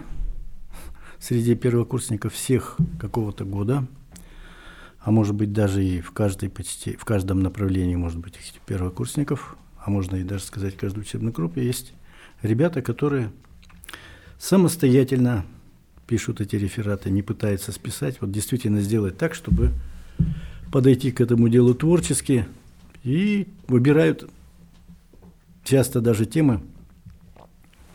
среди 1.20 1.56
первокурсников 1.56 2.34
всех 2.34 2.78
какого-то 3.00 3.46
года, 3.46 3.88
а 5.06 5.12
может 5.12 5.36
быть 5.36 5.54
даже 5.54 5.86
и 5.86 6.02
в 6.02 6.12
каждой 6.12 6.50
почти, 6.50 6.98
в 6.98 7.06
каждом 7.06 7.40
направлении, 7.42 7.96
может 7.96 8.18
быть, 8.18 8.34
этих 8.38 8.60
первокурсников, 8.62 9.56
а 9.78 9.92
можно 9.92 10.16
и 10.16 10.24
даже 10.24 10.44
сказать, 10.44 10.74
в 10.74 10.78
каждой 10.78 11.02
учебной 11.02 11.32
группе 11.32 11.64
есть 11.64 11.94
ребята, 12.42 12.82
которые 12.82 13.32
самостоятельно 14.40 15.46
пишут 16.08 16.42
эти 16.42 16.56
рефераты, 16.56 17.12
не 17.12 17.22
пытаются 17.22 17.72
списать, 17.72 18.20
вот 18.20 18.32
действительно 18.32 18.82
сделать 18.82 19.16
так, 19.16 19.36
чтобы 19.36 19.74
подойти 20.72 21.12
к 21.12 21.22
этому 21.22 21.50
делу 21.50 21.76
творчески 21.76 22.48
и 23.04 23.48
выбирают 23.68 24.28
часто 25.64 26.02
даже 26.02 26.26
темы, 26.26 26.64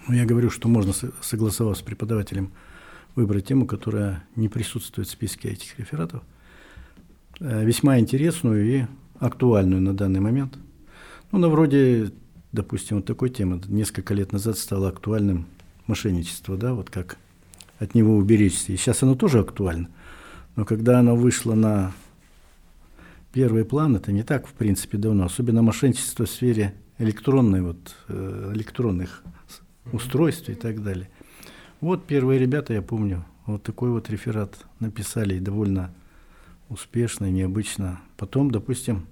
ну, 0.06 0.14
я 0.14 0.24
говорю, 0.24 0.48
что 0.48 0.68
можно, 0.68 0.92
согласовав 1.22 1.76
с 1.76 1.82
преподавателем, 1.82 2.52
выбрать 3.16 3.46
тему, 3.46 3.66
которая 3.66 4.22
не 4.36 4.48
присутствует 4.48 5.08
в 5.08 5.10
списке 5.10 5.48
этих 5.48 5.76
рефератов, 5.76 6.22
весьма 7.40 7.98
интересную 7.98 8.66
и 8.66 8.84
актуальную 9.18 9.80
на 9.82 9.94
данный 9.94 10.20
момент. 10.20 10.58
Ну, 11.32 11.38
на 11.38 11.48
вроде, 11.48 12.12
допустим, 12.52 12.98
вот 12.98 13.06
такой 13.06 13.30
темы 13.30 13.60
несколько 13.68 14.14
лет 14.14 14.32
назад 14.32 14.58
стало 14.58 14.88
актуальным 14.88 15.46
мошенничество, 15.86 16.56
да, 16.56 16.74
вот 16.74 16.90
как 16.90 17.16
от 17.78 17.94
него 17.94 18.16
уберечься. 18.16 18.72
И 18.72 18.76
сейчас 18.76 19.02
оно 19.02 19.14
тоже 19.14 19.40
актуально. 19.40 19.88
Но 20.56 20.64
когда 20.64 20.98
оно 20.98 21.16
вышло 21.16 21.54
на 21.54 21.92
первый 23.32 23.64
план, 23.64 23.96
это 23.96 24.12
не 24.12 24.22
так, 24.22 24.46
в 24.46 24.52
принципе, 24.52 24.98
давно. 24.98 25.24
Особенно 25.24 25.62
мошенничество 25.62 26.26
в 26.26 26.30
сфере 26.30 26.74
электронной, 26.98 27.62
вот, 27.62 27.96
э, 28.08 28.52
электронных 28.54 29.22
устройств 29.92 30.48
и 30.48 30.54
так 30.54 30.82
далее. 30.82 31.08
Вот 31.80 32.06
первые 32.06 32.38
ребята, 32.38 32.74
я 32.74 32.82
помню, 32.82 33.24
вот 33.46 33.62
такой 33.62 33.90
вот 33.90 34.10
реферат 34.10 34.66
написали 34.80 35.38
довольно 35.38 35.94
успешно, 36.70 37.30
необычно. 37.30 38.00
Потом, 38.16 38.50
допустим, 38.50 39.06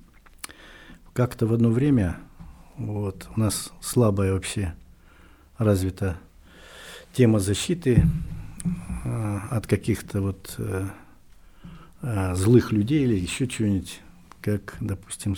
как-то 1.12 1.46
в 1.46 1.52
одно 1.52 1.70
время 1.70 2.18
вот, 2.76 3.28
у 3.36 3.40
нас 3.40 3.72
слабая 3.80 4.32
вообще 4.32 4.74
развита 5.58 6.16
тема 7.12 7.40
защиты 7.40 8.04
э, 9.04 9.38
от 9.50 9.66
каких-то 9.66 10.22
вот 10.22 10.54
э, 10.58 10.86
э, 12.02 12.34
злых 12.36 12.70
людей 12.70 13.02
или 13.02 13.16
еще 13.16 13.48
чего-нибудь, 13.48 14.00
как, 14.40 14.76
допустим, 14.80 15.36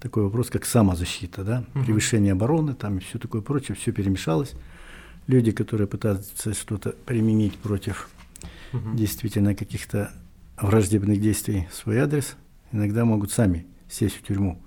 такой 0.00 0.22
вопрос, 0.22 0.48
как 0.48 0.64
самозащита, 0.64 1.42
да, 1.42 1.64
угу. 1.74 1.84
превышение 1.84 2.32
обороны, 2.32 2.74
там 2.74 2.98
и 2.98 3.00
все 3.00 3.18
такое 3.18 3.42
прочее, 3.42 3.76
все 3.76 3.92
перемешалось. 3.92 4.52
Люди, 5.26 5.50
которые 5.50 5.88
пытаются 5.88 6.54
что-то 6.54 6.94
применить 7.04 7.56
против 7.56 8.08
угу. 8.72 8.94
действительно 8.94 9.54
каких-то 9.56 10.12
враждебных 10.60 11.20
действий 11.20 11.68
в 11.70 11.74
свой 11.74 11.98
адрес, 11.98 12.36
иногда 12.72 13.04
могут 13.04 13.32
сами 13.32 13.66
сесть 13.88 14.16
в 14.16 14.22
тюрьму 14.22 14.62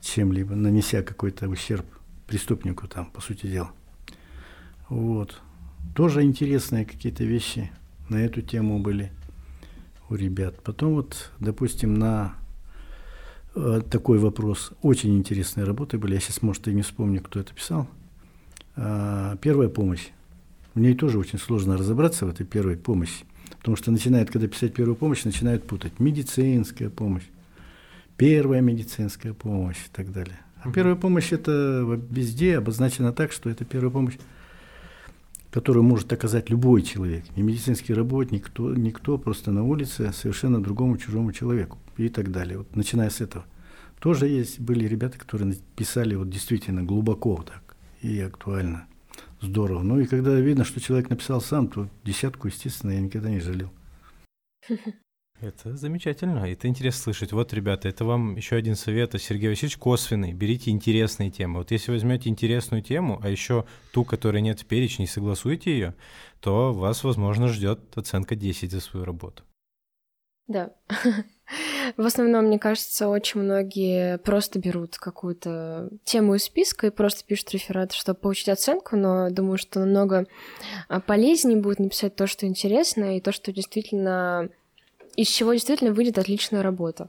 чем-либо, 0.00 0.54
нанеся 0.54 1.02
какой-то 1.02 1.48
ущерб 1.48 1.86
преступнику 2.26 2.86
там, 2.88 3.06
по 3.06 3.20
сути 3.20 3.46
дела. 3.46 3.70
Вот. 4.88 5.40
Тоже 5.94 6.22
интересные 6.22 6.84
какие-то 6.84 7.24
вещи 7.24 7.70
на 8.08 8.16
эту 8.16 8.42
тему 8.42 8.78
были 8.78 9.12
у 10.08 10.14
ребят. 10.14 10.62
Потом 10.62 10.94
вот, 10.94 11.32
допустим, 11.38 11.94
на 11.94 12.36
Э, 13.56 13.80
такой 13.90 14.18
вопрос. 14.18 14.72
Очень 14.82 15.16
интересные 15.16 15.64
работы 15.64 15.96
были. 15.96 16.14
Я 16.14 16.20
сейчас, 16.20 16.42
может, 16.42 16.68
и 16.68 16.74
не 16.74 16.82
вспомню, 16.82 17.22
кто 17.22 17.40
это 17.40 17.54
писал. 17.54 17.88
А, 18.76 19.36
первая 19.36 19.70
помощь. 19.70 20.08
В 20.74 20.80
ней 20.80 20.94
тоже 20.94 21.18
очень 21.18 21.38
сложно 21.38 21.78
разобраться 21.78 22.26
в 22.26 22.28
этой 22.28 22.44
первой 22.44 22.76
помощи. 22.76 23.24
Потому 23.66 23.78
что 23.78 23.90
начинают, 23.90 24.30
когда 24.30 24.46
писать 24.46 24.74
первую 24.74 24.94
помощь, 24.94 25.24
начинают 25.24 25.66
путать. 25.66 25.98
Медицинская 25.98 26.88
помощь, 26.88 27.24
первая 28.16 28.60
медицинская 28.60 29.32
помощь 29.32 29.78
и 29.78 29.88
так 29.92 30.12
далее. 30.12 30.38
А 30.62 30.70
первая 30.70 30.94
помощь 30.94 31.32
это 31.32 32.00
везде 32.08 32.58
обозначено 32.58 33.12
так, 33.12 33.32
что 33.32 33.50
это 33.50 33.64
первая 33.64 33.90
помощь, 33.90 34.18
которую 35.50 35.82
может 35.82 36.12
оказать 36.12 36.48
любой 36.48 36.82
человек. 36.82 37.24
Не 37.34 37.42
медицинский 37.42 37.92
работник, 37.92 38.44
никто, 38.44 38.72
никто 38.72 39.18
просто 39.18 39.50
на 39.50 39.64
улице 39.64 40.12
совершенно 40.12 40.62
другому 40.62 40.96
чужому 40.96 41.32
человеку 41.32 41.78
и 41.96 42.08
так 42.08 42.30
далее. 42.30 42.58
Вот 42.58 42.76
начиная 42.76 43.10
с 43.10 43.20
этого. 43.20 43.46
Тоже 43.98 44.28
есть, 44.28 44.60
были 44.60 44.86
ребята, 44.86 45.18
которые 45.18 45.56
писали 45.74 46.14
вот 46.14 46.30
действительно 46.30 46.84
глубоко 46.84 47.42
так 47.42 47.74
и 48.00 48.20
актуально. 48.20 48.86
Здорово. 49.40 49.82
Ну 49.82 50.00
и 50.00 50.06
когда 50.06 50.34
видно, 50.34 50.64
что 50.64 50.80
человек 50.80 51.10
написал 51.10 51.40
сам, 51.40 51.68
то 51.68 51.88
десятку, 52.04 52.48
естественно, 52.48 52.92
я 52.92 53.00
никогда 53.00 53.28
не 53.28 53.40
жалел. 53.40 53.70
Это 55.40 55.76
замечательно, 55.76 56.50
это 56.50 56.66
интересно 56.66 57.02
слышать. 57.02 57.32
Вот, 57.32 57.52
ребята, 57.52 57.88
это 57.88 58.06
вам 58.06 58.36
еще 58.36 58.56
один 58.56 58.74
совет, 58.74 59.14
а 59.14 59.18
Сергей 59.18 59.50
Васильевич 59.50 59.76
косвенный. 59.76 60.32
Берите 60.32 60.70
интересные 60.70 61.30
темы. 61.30 61.58
Вот 61.58 61.70
если 61.72 61.92
возьмете 61.92 62.30
интересную 62.30 62.82
тему, 62.82 63.20
а 63.22 63.28
еще 63.28 63.66
ту, 63.92 64.04
которая 64.04 64.40
нет 64.40 64.60
в 64.60 64.64
перечне, 64.64 65.04
и 65.04 65.08
согласуете 65.08 65.72
ее, 65.72 65.94
то 66.40 66.72
вас, 66.72 67.04
возможно, 67.04 67.48
ждет 67.48 67.80
оценка 67.98 68.34
10 68.34 68.72
за 68.72 68.80
свою 68.80 69.04
работу. 69.04 69.42
Да. 70.48 70.74
В 71.96 72.06
основном, 72.06 72.46
мне 72.46 72.58
кажется, 72.58 73.08
очень 73.08 73.40
многие 73.40 74.18
просто 74.18 74.58
берут 74.58 74.96
какую-то 74.96 75.90
тему 76.04 76.34
из 76.34 76.44
списка 76.44 76.86
и 76.86 76.90
просто 76.90 77.24
пишут 77.24 77.52
реферат, 77.52 77.92
чтобы 77.92 78.18
получить 78.18 78.48
оценку, 78.48 78.96
но 78.96 79.30
думаю, 79.30 79.58
что 79.58 79.80
намного 79.80 80.26
а, 80.88 81.00
полезнее 81.00 81.58
будет 81.58 81.78
написать 81.78 82.16
то, 82.16 82.26
что 82.26 82.46
интересно, 82.46 83.16
и 83.16 83.20
то, 83.20 83.32
что 83.32 83.52
действительно 83.52 84.48
из 85.16 85.28
чего 85.28 85.54
действительно 85.54 85.92
выйдет 85.92 86.18
отличная 86.18 86.62
работа. 86.62 87.08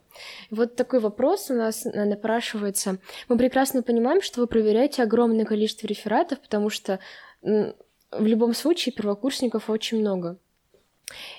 вот 0.49 0.75
такой 0.75 0.99
вопрос 0.99 1.49
у 1.49 1.53
нас 1.53 1.83
напрашивается. 1.83 2.99
Мы 3.27 3.37
прекрасно 3.37 3.83
понимаем, 3.83 4.21
что 4.21 4.39
вы 4.39 4.47
проверяете 4.47 5.03
огромное 5.03 5.45
количество 5.45 5.87
рефератов, 5.87 6.39
потому 6.39 6.69
что 6.69 6.99
в 7.41 8.25
любом 8.25 8.53
случае 8.53 8.93
первокурсников 8.93 9.69
очень 9.69 9.99
много. 9.99 10.37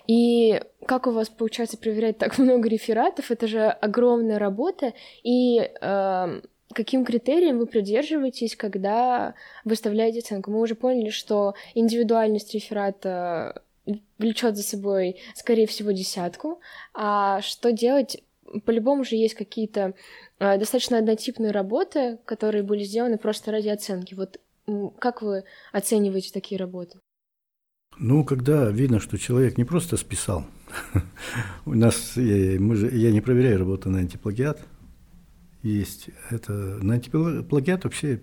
И 0.06 0.60
как 0.86 1.06
у 1.06 1.10
вас 1.10 1.28
получается 1.28 1.76
проверять 1.76 2.18
так 2.18 2.38
много 2.38 2.68
рефератов? 2.68 3.30
Это 3.30 3.46
же 3.46 3.66
огромная 3.66 4.38
работа. 4.38 4.94
И 5.22 5.58
э, 5.60 6.40
каким 6.72 7.04
критериям 7.04 7.58
вы 7.58 7.66
придерживаетесь, 7.66 8.56
когда 8.56 9.34
выставляете 9.64 10.20
оценку? 10.20 10.50
Мы 10.50 10.60
уже 10.60 10.74
поняли, 10.74 11.10
что 11.10 11.54
индивидуальность 11.74 12.54
реферата 12.54 13.62
влечет 14.18 14.56
за 14.56 14.62
собой, 14.62 15.16
скорее 15.34 15.66
всего, 15.66 15.92
десятку. 15.92 16.60
А 16.94 17.40
что 17.40 17.72
делать? 17.72 18.22
По-любому 18.64 19.04
же 19.04 19.16
есть 19.16 19.34
какие-то 19.34 19.94
э, 20.38 20.58
достаточно 20.58 20.98
однотипные 20.98 21.52
работы, 21.52 22.18
которые 22.24 22.62
были 22.62 22.82
сделаны 22.82 23.18
просто 23.18 23.50
ради 23.50 23.68
оценки. 23.68 24.14
Вот 24.14 24.40
как 24.98 25.22
вы 25.22 25.44
оцениваете 25.72 26.32
такие 26.32 26.58
работы? 26.58 26.98
Ну, 27.98 28.24
когда 28.24 28.70
видно, 28.70 29.00
что 29.00 29.18
человек 29.18 29.58
не 29.58 29.64
просто 29.64 29.96
списал, 29.96 30.46
у 31.66 31.74
нас, 31.74 32.16
я, 32.16 32.60
мы 32.60 32.76
же, 32.76 32.96
я 32.96 33.10
не 33.10 33.20
проверяю 33.20 33.58
работу 33.58 33.90
на 33.90 33.98
антиплагиат, 33.98 34.60
есть 35.64 36.10
это, 36.30 36.52
на 36.52 36.94
антиплагиат 36.94 37.82
вообще 37.82 38.20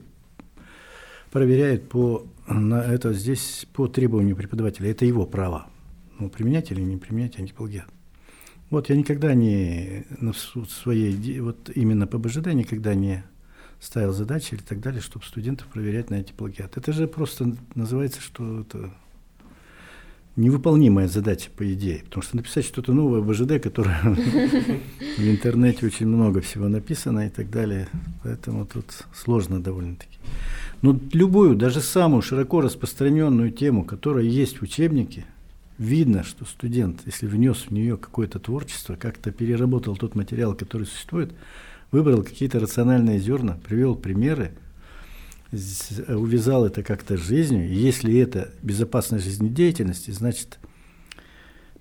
проверяет 1.30 1.90
по, 1.90 2.26
на 2.48 2.82
это 2.82 3.14
здесь 3.14 3.68
по 3.74 3.90
требованию 3.90 4.38
преподавателя, 4.38 4.92
это 4.92 5.06
его 5.06 5.26
право, 5.26 5.68
ну, 6.20 6.30
применять 6.30 6.72
или 6.72 6.80
не 6.80 6.96
применять 6.96 7.38
антиплагиат. 7.38 7.90
Вот 8.70 8.90
я 8.90 8.96
никогда 8.96 9.34
не 9.34 10.06
на 10.22 10.32
своей, 10.34 11.42
вот 11.42 11.70
именно 11.76 12.08
по 12.08 12.18
БЖД 12.18 12.48
никогда 12.54 12.96
не 12.96 13.26
ставил 13.82 14.14
задачи 14.14 14.54
или 14.54 14.62
так 14.62 14.80
далее, 14.80 15.02
чтобы 15.02 15.26
студентов 15.26 15.68
проверять 15.68 16.10
на 16.10 16.16
антиплагиат. 16.16 16.78
Это 16.78 16.94
же 16.94 17.08
просто 17.08 17.58
называется, 17.76 18.22
что 18.22 18.62
это 18.62 18.94
невыполнимая 20.36 21.08
задача, 21.08 21.50
по 21.56 21.72
идее. 21.74 22.04
Потому 22.06 22.24
что 22.24 22.36
написать 22.36 22.66
что-то 22.66 22.94
новое 22.94 23.22
в 23.22 23.30
ОЖД, 23.30 23.62
которое 23.62 24.00
в 25.18 25.22
интернете 25.22 25.86
очень 25.86 26.08
много 26.08 26.42
всего 26.42 26.68
написано 26.68 27.28
и 27.28 27.30
так 27.30 27.50
далее. 27.50 27.88
Поэтому 28.24 28.66
тут 28.66 28.86
сложно 29.14 29.62
довольно-таки. 29.62 30.18
Но 30.82 31.00
любую, 31.14 31.56
даже 31.56 31.82
самую 31.82 32.22
широко 32.22 32.62
распространенную 32.62 33.52
тему, 33.52 33.84
которая 33.84 34.26
есть 34.26 34.60
в 34.60 34.64
учебнике, 34.64 35.26
видно, 35.78 36.24
что 36.24 36.46
студент, 36.46 37.02
если 37.06 37.28
внес 37.28 37.66
в 37.68 37.72
нее 37.72 37.98
какое-то 37.98 38.40
творчество, 38.40 38.96
как-то 38.96 39.32
переработал 39.32 39.96
тот 39.96 40.16
материал, 40.16 40.54
который 40.54 40.86
существует, 40.86 41.34
выбрал 41.92 42.24
какие-то 42.24 42.60
рациональные 42.60 43.20
зерна, 43.20 43.58
привел 43.66 43.96
примеры– 43.96 44.52
увязал 46.08 46.66
это 46.66 46.84
как-то 46.84 47.18
с 47.18 47.22
жизнью. 47.22 47.70
И 47.70 47.76
если 47.76 48.18
это 48.18 48.52
безопасность 48.62 49.26
жизнедеятельности, 49.26 50.12
значит, 50.12 50.60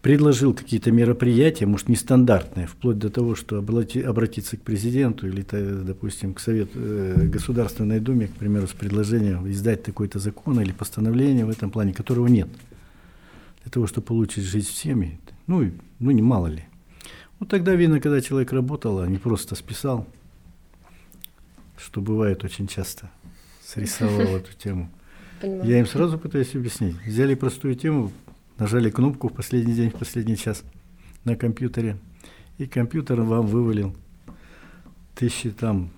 предложил 0.02 0.52
какие-то 0.52 0.92
мероприятия, 0.92 1.66
может, 1.66 1.88
нестандартные, 1.88 2.66
вплоть 2.66 2.98
до 2.98 3.10
того, 3.10 3.34
что 3.34 3.58
обратиться 3.58 4.56
к 4.56 4.62
президенту 4.62 5.26
или, 5.26 5.42
допустим, 5.82 6.34
к 6.34 6.40
Совету 6.40 6.72
э, 6.74 7.26
Государственной 7.26 8.00
Думе, 8.00 8.28
к 8.28 8.32
примеру, 8.32 8.66
с 8.66 8.72
предложением 8.72 9.50
издать 9.50 9.82
такой-то 9.82 10.18
закон 10.18 10.60
или 10.60 10.72
постановление 10.72 11.46
в 11.46 11.50
этом 11.50 11.70
плане, 11.70 11.94
которого 11.94 12.26
нет, 12.26 12.48
для 13.62 13.72
того, 13.72 13.86
чтобы 13.86 14.06
получить 14.06 14.44
жизнь 14.44 14.68
всеми, 14.68 15.18
ну, 15.46 15.70
ну 15.98 16.10
не 16.10 16.22
мало 16.22 16.48
ли. 16.48 16.64
Вот 17.40 17.48
тогда 17.48 17.74
видно, 17.74 17.98
когда 17.98 18.20
человек 18.20 18.52
работал, 18.52 19.00
а 19.00 19.08
не 19.08 19.16
просто 19.16 19.54
списал, 19.54 20.06
что 21.78 22.02
бывает 22.02 22.44
очень 22.44 22.66
часто– 22.66 23.10
срисовал 23.64 24.36
эту 24.36 24.52
тему. 24.54 24.90
Понимаю. 25.40 25.68
Я 25.68 25.78
им 25.80 25.86
сразу 25.86 26.18
пытаюсь 26.18 26.54
объяснить. 26.54 26.96
Взяли 27.04 27.34
простую 27.34 27.74
тему, 27.74 28.12
нажали 28.58 28.90
кнопку 28.90 29.28
в 29.28 29.32
последний 29.32 29.74
день, 29.74 29.90
в 29.90 29.94
последний 29.94 30.36
час 30.36 30.62
на 31.24 31.36
компьютере, 31.36 31.96
и 32.58 32.66
компьютер 32.66 33.22
вам 33.22 33.46
вывалил 33.46 33.96
тысячи 35.14 35.50
там 35.50 35.90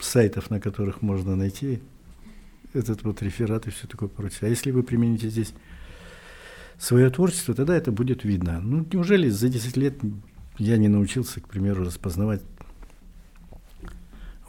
сайтов, 0.00 0.50
на 0.50 0.60
которых 0.60 1.02
можно 1.02 1.36
найти 1.36 1.80
этот 2.72 3.02
вот 3.02 3.22
реферат 3.22 3.66
и 3.66 3.70
все 3.70 3.86
такое 3.86 4.08
прочее. 4.08 4.40
А 4.42 4.48
если 4.48 4.70
вы 4.70 4.82
примените 4.82 5.28
здесь 5.28 5.52
свое 6.78 7.10
творчество, 7.10 7.54
тогда 7.54 7.76
это 7.76 7.92
будет 7.92 8.24
видно. 8.24 8.60
Ну, 8.60 8.86
неужели 8.92 9.28
за 9.28 9.48
10 9.48 9.76
лет 9.76 9.94
я 10.58 10.76
не 10.78 10.88
научился, 10.88 11.40
к 11.40 11.48
примеру, 11.48 11.84
распознавать 11.84 12.42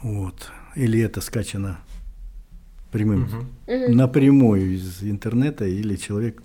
вот, 0.01 0.51
или 0.75 0.99
это 0.99 1.21
скачано 1.21 1.79
прямым, 2.93 3.23
угу. 3.23 3.93
напрямую 3.93 4.75
из 4.75 5.03
интернета 5.03 5.65
или 5.65 5.95
человек 5.95 6.41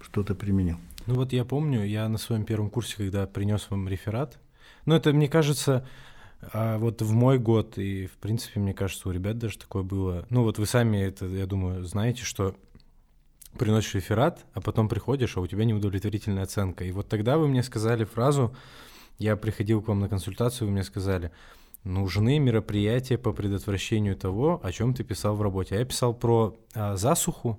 что-то 0.00 0.34
применил. 0.34 0.76
Ну 1.06 1.14
вот 1.14 1.32
я 1.32 1.44
помню, 1.44 1.84
я 1.84 2.08
на 2.08 2.18
своем 2.18 2.44
первом 2.44 2.70
курсе, 2.70 2.96
когда 2.96 3.26
принес 3.26 3.68
вам 3.70 3.88
реферат, 3.88 4.38
ну 4.84 4.94
это, 4.94 5.12
мне 5.12 5.28
кажется, 5.28 5.86
а 6.52 6.78
вот 6.78 7.00
в 7.02 7.12
мой 7.12 7.38
год, 7.38 7.78
и 7.78 8.06
в 8.06 8.16
принципе, 8.18 8.58
мне 8.58 8.74
кажется, 8.74 9.08
у 9.08 9.12
ребят 9.12 9.38
даже 9.38 9.58
такое 9.58 9.84
было. 9.84 10.26
Ну 10.28 10.42
вот 10.42 10.58
вы 10.58 10.66
сами 10.66 10.98
это, 10.98 11.26
я 11.26 11.46
думаю, 11.46 11.84
знаете, 11.84 12.24
что 12.24 12.56
приносишь 13.58 13.94
реферат, 13.94 14.44
а 14.54 14.60
потом 14.60 14.88
приходишь, 14.88 15.36
а 15.36 15.40
у 15.40 15.46
тебя 15.46 15.64
неудовлетворительная 15.64 16.42
оценка. 16.42 16.84
И 16.84 16.90
вот 16.90 17.08
тогда 17.08 17.38
вы 17.38 17.46
мне 17.46 17.62
сказали 17.62 18.04
фразу, 18.04 18.54
я 19.18 19.36
приходил 19.36 19.82
к 19.82 19.88
вам 19.88 20.00
на 20.00 20.08
консультацию, 20.08 20.66
вы 20.66 20.72
мне 20.72 20.82
сказали, 20.82 21.30
нужны 21.84 22.38
мероприятия 22.38 23.18
по 23.18 23.32
предотвращению 23.32 24.16
того, 24.16 24.60
о 24.62 24.72
чем 24.72 24.94
ты 24.94 25.04
писал 25.04 25.34
в 25.34 25.42
работе. 25.42 25.76
Я 25.76 25.84
писал 25.84 26.14
про 26.14 26.56
а, 26.74 26.96
засуху, 26.96 27.58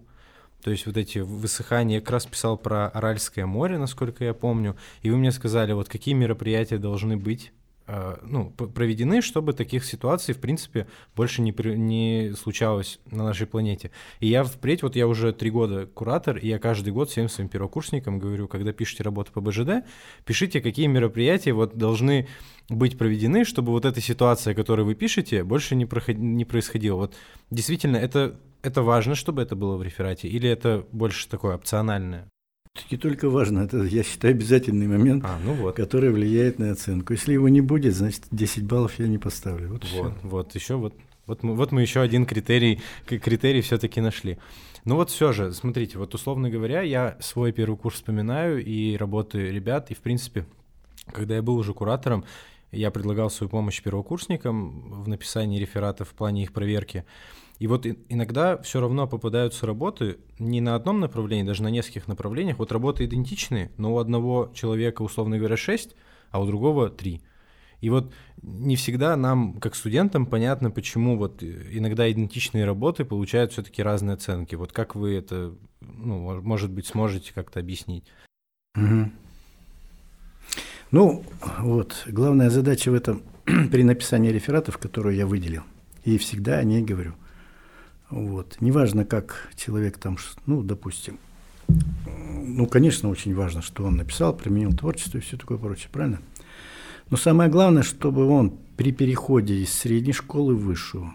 то 0.63 0.71
есть 0.71 0.85
вот 0.85 0.95
эти 0.95 1.19
высыхания, 1.19 1.95
я 1.95 2.01
как 2.01 2.11
раз 2.11 2.25
писал 2.25 2.57
про 2.57 2.87
Аральское 2.87 3.45
море, 3.45 3.77
насколько 3.77 4.23
я 4.23 4.33
помню, 4.33 4.77
и 5.01 5.09
вы 5.09 5.17
мне 5.17 5.31
сказали, 5.31 5.73
вот 5.73 5.89
какие 5.89 6.13
мероприятия 6.13 6.77
должны 6.77 7.17
быть 7.17 7.51
ну, 7.85 8.49
проведены, 8.51 9.21
чтобы 9.21 9.53
таких 9.53 9.83
ситуаций, 9.83 10.33
в 10.33 10.39
принципе, 10.39 10.87
больше 11.15 11.41
не, 11.41 11.53
не 11.75 12.33
случалось 12.33 12.99
на 13.11 13.23
нашей 13.23 13.45
планете. 13.45 13.91
И 14.19 14.27
я 14.27 14.43
впредь, 14.43 14.83
вот 14.83 14.95
я 14.95 15.07
уже 15.07 15.33
три 15.33 15.49
года 15.49 15.85
куратор, 15.85 16.37
и 16.37 16.47
я 16.47 16.59
каждый 16.59 16.93
год 16.93 17.09
всем 17.09 17.27
своим 17.27 17.49
первокурсникам 17.49 18.19
говорю, 18.19 18.47
когда 18.47 18.71
пишете 18.71 19.03
работу 19.03 19.31
по 19.33 19.41
БЖД, 19.41 19.85
пишите, 20.25 20.61
какие 20.61 20.87
мероприятия 20.87 21.53
вот 21.53 21.77
должны 21.77 22.27
быть 22.69 22.97
проведены, 22.97 23.43
чтобы 23.43 23.71
вот 23.71 23.85
эта 23.85 23.99
ситуация, 23.99 24.53
которую 24.53 24.85
вы 24.85 24.95
пишете, 24.95 25.43
больше 25.43 25.75
не, 25.75 25.85
проход... 25.85 26.17
не 26.17 26.45
происходила. 26.45 26.95
Вот 26.95 27.15
действительно, 27.51 27.97
это, 27.97 28.39
это 28.61 28.81
важно, 28.81 29.15
чтобы 29.15 29.41
это 29.41 29.55
было 29.55 29.75
в 29.75 29.83
реферате, 29.83 30.29
или 30.29 30.49
это 30.49 30.85
больше 30.91 31.27
такое 31.27 31.55
опциональное? 31.55 32.29
Не 32.89 32.97
только 32.97 33.29
важно, 33.29 33.59
это, 33.59 33.83
я 33.83 34.01
считаю, 34.01 34.33
обязательный 34.33 34.87
момент, 34.87 35.23
а, 35.25 35.37
ну 35.45 35.53
вот. 35.53 35.75
который 35.75 36.11
влияет 36.11 36.57
на 36.57 36.71
оценку. 36.71 37.13
Если 37.13 37.33
его 37.33 37.47
не 37.47 37.61
будет, 37.61 37.95
значит, 37.95 38.23
10 38.31 38.63
баллов 38.63 38.97
я 38.97 39.07
не 39.07 39.19
поставлю. 39.19 39.73
Вот, 39.73 39.85
вот, 39.93 40.13
вот 40.23 40.55
еще 40.55 40.75
вот, 40.75 40.95
вот, 41.27 41.43
мы, 41.43 41.55
вот 41.55 41.71
мы 41.71 41.81
еще 41.83 42.01
один 42.01 42.25
критерий, 42.25 42.81
критерий 43.05 43.61
все-таки 43.61 44.01
нашли. 44.01 44.39
Ну 44.85 44.95
вот 44.95 45.11
все 45.11 45.31
же, 45.33 45.53
смотрите, 45.53 45.99
вот 45.99 46.15
условно 46.15 46.49
говоря, 46.49 46.81
я 46.81 47.15
свой 47.19 47.51
первый 47.51 47.77
курс 47.77 47.97
вспоминаю 47.97 48.65
и 48.65 48.97
работаю 48.97 49.53
ребят, 49.53 49.91
и 49.91 49.93
в 49.93 49.99
принципе, 49.99 50.47
когда 51.11 51.35
я 51.35 51.43
был 51.43 51.57
уже 51.57 51.75
куратором, 51.75 52.25
я 52.71 52.89
предлагал 52.89 53.29
свою 53.29 53.51
помощь 53.51 53.83
первокурсникам 53.83 55.03
в 55.03 55.07
написании 55.07 55.59
рефератов 55.59 56.09
в 56.09 56.13
плане 56.13 56.41
их 56.41 56.51
проверки. 56.51 57.05
И 57.63 57.67
вот 57.67 57.87
иногда 58.09 58.57
все 58.57 58.81
равно 58.81 59.07
попадаются 59.07 59.65
работы 59.65 60.17
не 60.37 60.59
на 60.59 60.75
одном 60.75 60.99
направлении, 60.99 61.47
даже 61.47 61.63
на 61.63 61.69
нескольких 61.69 62.09
направлениях. 62.09 62.59
Вот 62.59 62.73
работы 62.73 63.05
идентичные, 63.05 63.71
но 63.77 63.93
у 63.93 63.99
одного 63.99 64.51
человека, 64.53 65.01
условно 65.01 65.37
говоря, 65.37 65.55
6, 65.55 65.95
а 66.31 66.41
у 66.41 66.45
другого 66.45 66.89
3. 66.89 67.21
И 67.79 67.89
вот 67.89 68.11
не 68.41 68.75
всегда 68.75 69.15
нам, 69.15 69.61
как 69.61 69.75
студентам, 69.75 70.25
понятно, 70.25 70.71
почему 70.71 71.17
вот 71.17 71.41
иногда 71.41 72.11
идентичные 72.11 72.65
работы 72.65 73.05
получают 73.05 73.53
все-таки 73.53 73.81
разные 73.81 74.15
оценки. 74.15 74.55
Вот 74.55 74.73
как 74.73 74.95
вы 74.95 75.15
это, 75.15 75.55
ну, 75.79 76.41
может 76.41 76.69
быть, 76.69 76.87
сможете 76.87 77.33
как-то 77.33 77.61
объяснить? 77.61 78.03
Угу. 78.75 79.09
Ну, 80.91 81.23
вот, 81.59 82.03
главная 82.07 82.49
задача 82.49 82.91
в 82.91 82.93
этом 82.93 83.23
при 83.45 83.83
написании 83.83 84.33
рефератов, 84.33 84.79
которую 84.79 85.15
я 85.15 85.25
выделил, 85.25 85.63
и 86.03 86.17
всегда 86.17 86.57
о 86.57 86.63
ней 86.65 86.81
говорю. 86.81 87.13
Вот. 88.09 88.57
Неважно, 88.59 89.05
как 89.05 89.49
человек 89.55 89.97
там, 89.97 90.17
ну, 90.45 90.61
допустим, 90.61 91.17
ну, 91.67 92.67
конечно, 92.67 93.09
очень 93.09 93.33
важно, 93.33 93.61
что 93.61 93.85
он 93.85 93.95
написал, 93.95 94.35
применил 94.35 94.73
творчество 94.73 95.17
и 95.17 95.21
все 95.21 95.37
такое 95.37 95.57
прочее, 95.57 95.89
правильно? 95.91 96.19
Но 97.09 97.17
самое 97.17 97.49
главное, 97.49 97.83
чтобы 97.83 98.27
он 98.27 98.53
при 98.77 98.91
переходе 98.91 99.55
из 99.55 99.71
средней 99.71 100.13
школы 100.13 100.55
в 100.55 100.63
высшую, 100.65 101.11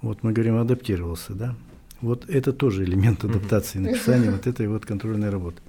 вот 0.00 0.22
мы 0.22 0.32
говорим, 0.32 0.56
адаптировался, 0.56 1.34
да, 1.34 1.54
вот 2.00 2.28
это 2.28 2.52
тоже 2.52 2.84
элемент 2.84 3.24
адаптации, 3.24 3.78
написания 3.80 4.30
вот 4.30 4.46
этой 4.46 4.68
вот 4.68 4.84
контрольной 4.84 5.30
работы. 5.30 5.62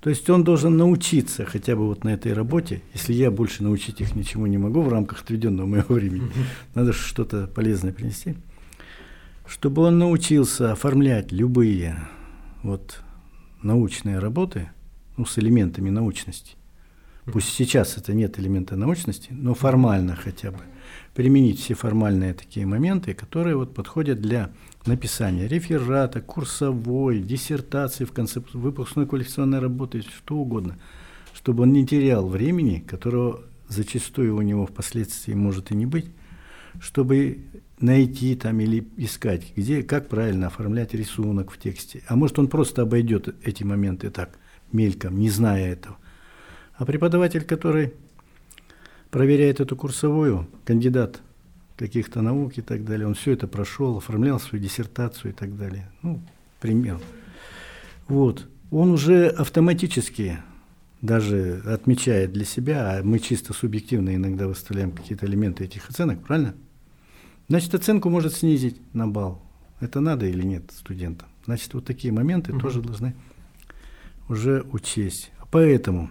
То 0.00 0.10
есть 0.10 0.28
он 0.30 0.44
должен 0.44 0.76
научиться 0.76 1.44
хотя 1.44 1.74
бы 1.74 1.86
вот 1.86 2.04
на 2.04 2.10
этой 2.10 2.32
работе, 2.32 2.82
если 2.92 3.12
я 3.12 3.30
больше 3.30 3.62
научить 3.62 4.00
их 4.00 4.14
ничему 4.14 4.46
не 4.46 4.58
могу 4.58 4.82
в 4.82 4.88
рамках 4.88 5.22
отведенного 5.22 5.66
моего 5.66 5.94
времени, 5.94 6.30
надо 6.74 6.92
что-то 6.92 7.46
полезное 7.46 7.92
принести, 7.92 8.36
чтобы 9.46 9.82
он 9.82 9.98
научился 9.98 10.72
оформлять 10.72 11.32
любые 11.32 11.98
вот 12.62 13.00
научные 13.62 14.18
работы, 14.18 14.70
ну, 15.16 15.24
с 15.24 15.38
элементами 15.38 15.90
научности. 15.90 16.56
Пусть 17.24 17.48
сейчас 17.48 17.96
это 17.96 18.12
нет 18.14 18.38
элемента 18.38 18.76
научности, 18.76 19.30
но 19.32 19.54
формально 19.54 20.14
хотя 20.14 20.52
бы. 20.52 20.58
Применить 21.14 21.58
все 21.58 21.74
формальные 21.74 22.34
такие 22.34 22.66
моменты, 22.66 23.14
которые 23.14 23.56
вот 23.56 23.74
подходят 23.74 24.20
для 24.20 24.50
написания 24.84 25.48
реферата, 25.48 26.20
курсовой, 26.20 27.20
диссертации 27.20 28.04
в 28.04 28.12
конце 28.12 28.40
выпускной 28.52 29.06
квалификационной 29.06 29.58
работы, 29.58 30.02
что 30.02 30.36
угодно, 30.36 30.78
чтобы 31.34 31.64
он 31.64 31.72
не 31.72 31.84
терял 31.84 32.28
времени, 32.28 32.78
которого 32.78 33.42
зачастую 33.68 34.36
у 34.36 34.42
него 34.42 34.66
впоследствии 34.66 35.34
может 35.34 35.72
и 35.72 35.74
не 35.74 35.86
быть, 35.86 36.06
чтобы 36.78 37.46
найти 37.80 38.34
там 38.36 38.60
или 38.60 38.86
искать, 38.96 39.52
где, 39.54 39.82
как 39.82 40.08
правильно 40.08 40.46
оформлять 40.46 40.94
рисунок 40.94 41.50
в 41.50 41.58
тексте. 41.58 42.02
А 42.08 42.16
может, 42.16 42.38
он 42.38 42.48
просто 42.48 42.82
обойдет 42.82 43.34
эти 43.44 43.64
моменты 43.64 44.10
так, 44.10 44.38
мельком, 44.72 45.18
не 45.18 45.30
зная 45.30 45.72
этого. 45.72 45.96
А 46.74 46.84
преподаватель, 46.84 47.44
который 47.44 47.92
проверяет 49.10 49.60
эту 49.60 49.76
курсовую, 49.76 50.48
кандидат 50.64 51.20
каких-то 51.76 52.22
наук 52.22 52.56
и 52.56 52.62
так 52.62 52.84
далее, 52.84 53.06
он 53.06 53.14
все 53.14 53.32
это 53.32 53.46
прошел, 53.46 53.98
оформлял 53.98 54.40
свою 54.40 54.62
диссертацию 54.62 55.32
и 55.32 55.34
так 55.34 55.56
далее. 55.56 55.90
Ну, 56.02 56.22
пример. 56.60 56.98
Вот. 58.08 58.46
Он 58.70 58.90
уже 58.90 59.28
автоматически 59.28 60.38
даже 61.02 61.62
отмечает 61.66 62.32
для 62.32 62.44
себя, 62.44 62.98
а 62.98 63.02
мы 63.02 63.18
чисто 63.18 63.52
субъективно 63.52 64.14
иногда 64.14 64.48
выставляем 64.48 64.90
какие-то 64.90 65.26
элементы 65.26 65.64
этих 65.64 65.88
оценок, 65.88 66.22
правильно? 66.24 66.54
Значит, 67.48 67.74
оценку 67.74 68.10
может 68.10 68.34
снизить 68.34 68.76
на 68.92 69.06
балл. 69.06 69.40
Это 69.80 70.00
надо 70.00 70.26
или 70.26 70.42
нет 70.42 70.64
студентам? 70.76 71.28
Значит, 71.44 71.74
вот 71.74 71.84
такие 71.84 72.12
моменты 72.12 72.52
угу. 72.52 72.60
тоже 72.60 72.82
должны 72.82 73.14
уже 74.28 74.64
учесть. 74.72 75.30
Поэтому, 75.50 76.10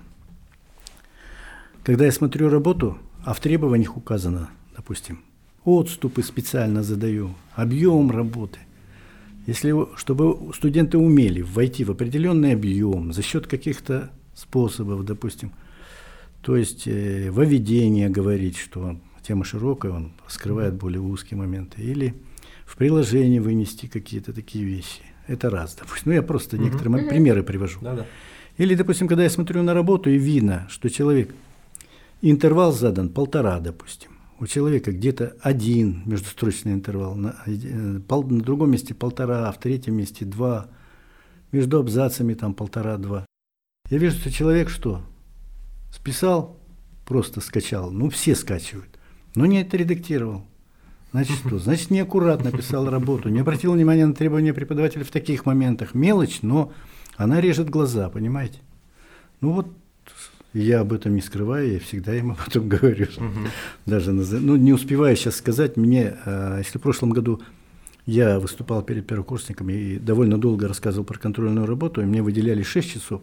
когда 1.83 2.05
я 2.05 2.11
смотрю 2.11 2.49
работу, 2.49 2.97
а 3.25 3.33
в 3.33 3.39
требованиях 3.39 3.97
указано, 3.97 4.49
допустим, 4.75 5.19
отступы 5.65 6.23
специально 6.23 6.83
задаю, 6.83 7.33
объем 7.53 8.11
работы. 8.11 8.59
Если, 9.45 9.73
чтобы 9.97 10.53
студенты 10.53 10.97
умели 10.97 11.41
войти 11.41 11.83
в 11.83 11.91
определенный 11.91 12.53
объем 12.53 13.13
за 13.13 13.21
счет 13.21 13.47
каких-то 13.47 14.09
способов, 14.33 15.05
допустим, 15.05 15.51
то 16.41 16.55
есть 16.55 16.87
э, 16.87 17.29
воведение 17.31 18.09
говорить, 18.09 18.57
что 18.57 18.97
тема 19.25 19.43
широкая, 19.43 19.91
он 19.91 20.13
скрывает 20.27 20.75
более 20.75 21.01
узкие 21.01 21.38
моменты, 21.38 21.81
или 21.81 22.15
в 22.65 22.77
приложении 22.77 23.39
вынести 23.39 23.88
какие-то 23.88 24.33
такие 24.33 24.65
вещи. 24.65 25.01
Это 25.27 25.49
раз, 25.49 25.75
допустим. 25.75 26.03
Ну, 26.05 26.13
я 26.13 26.21
просто 26.21 26.55
угу. 26.55 26.65
некоторые 26.65 27.03
угу. 27.03 27.09
примеры 27.09 27.43
привожу. 27.43 27.79
Да-да. 27.81 28.05
Или, 28.57 28.75
допустим, 28.75 29.07
когда 29.07 29.23
я 29.23 29.29
смотрю 29.29 29.63
на 29.63 29.73
работу 29.73 30.09
и 30.09 30.17
видно, 30.17 30.67
что 30.69 30.89
человек, 30.89 31.33
интервал 32.21 32.71
задан 32.71 33.09
полтора, 33.09 33.59
допустим, 33.59 34.11
у 34.39 34.47
человека 34.47 34.91
где-то 34.91 35.35
один 35.41 36.03
междустрочный 36.05 36.73
интервал, 36.73 37.15
на, 37.15 37.35
э, 37.45 37.99
пол, 38.07 38.23
на 38.23 38.41
другом 38.41 38.71
месте 38.71 38.93
полтора, 38.93 39.51
в 39.51 39.59
третьем 39.59 39.95
месте 39.95 40.25
два, 40.25 40.67
между 41.51 41.79
абзацами 41.79 42.33
там 42.33 42.53
полтора-два. 42.53 43.25
Я 43.89 43.97
вижу, 43.97 44.17
что 44.17 44.31
человек 44.31 44.69
что? 44.69 45.01
Списал, 45.91 46.59
просто 47.05 47.39
скачал. 47.39 47.91
Ну, 47.91 48.09
все 48.09 48.35
скачивают. 48.35 48.94
Но 49.35 49.45
не 49.45 49.59
отредактировал. 49.59 50.45
Значит 51.11 51.37
что? 51.37 51.59
Значит, 51.59 51.91
неаккуратно 51.91 52.51
писал 52.51 52.89
работу, 52.89 53.29
не 53.29 53.39
обратил 53.39 53.71
внимания 53.71 54.05
на 54.05 54.13
требования 54.13 54.53
преподавателя 54.53 55.05
в 55.05 55.11
таких 55.11 55.45
моментах. 55.45 55.93
Мелочь, 55.93 56.39
но 56.41 56.73
она 57.15 57.39
режет 57.39 57.69
глаза, 57.69 58.09
понимаете? 58.09 58.59
Ну 59.39 59.53
вот 59.53 59.67
я 60.51 60.81
об 60.81 60.91
этом 60.91 61.15
не 61.15 61.21
скрываю, 61.21 61.73
я 61.73 61.79
всегда 61.79 62.15
им 62.15 62.31
об 62.31 62.39
этом 62.47 62.67
говорю. 62.67 63.07
Угу. 63.15 63.47
Даже 63.85 64.11
ну, 64.11 64.55
не 64.55 64.73
успеваю 64.73 65.15
сейчас 65.15 65.37
сказать, 65.37 65.77
мне, 65.77 66.17
а, 66.25 66.57
если 66.57 66.79
в 66.79 66.81
прошлом 66.81 67.11
году 67.11 67.41
я 68.05 68.39
выступал 68.39 68.81
перед 68.83 69.07
первокурсниками 69.07 69.73
и 69.73 69.99
довольно 69.99 70.37
долго 70.37 70.67
рассказывал 70.67 71.05
про 71.05 71.17
контрольную 71.17 71.65
работу, 71.65 72.01
и 72.01 72.05
мне 72.05 72.21
выделяли 72.21 72.61
6 72.61 72.91
часов 72.91 73.21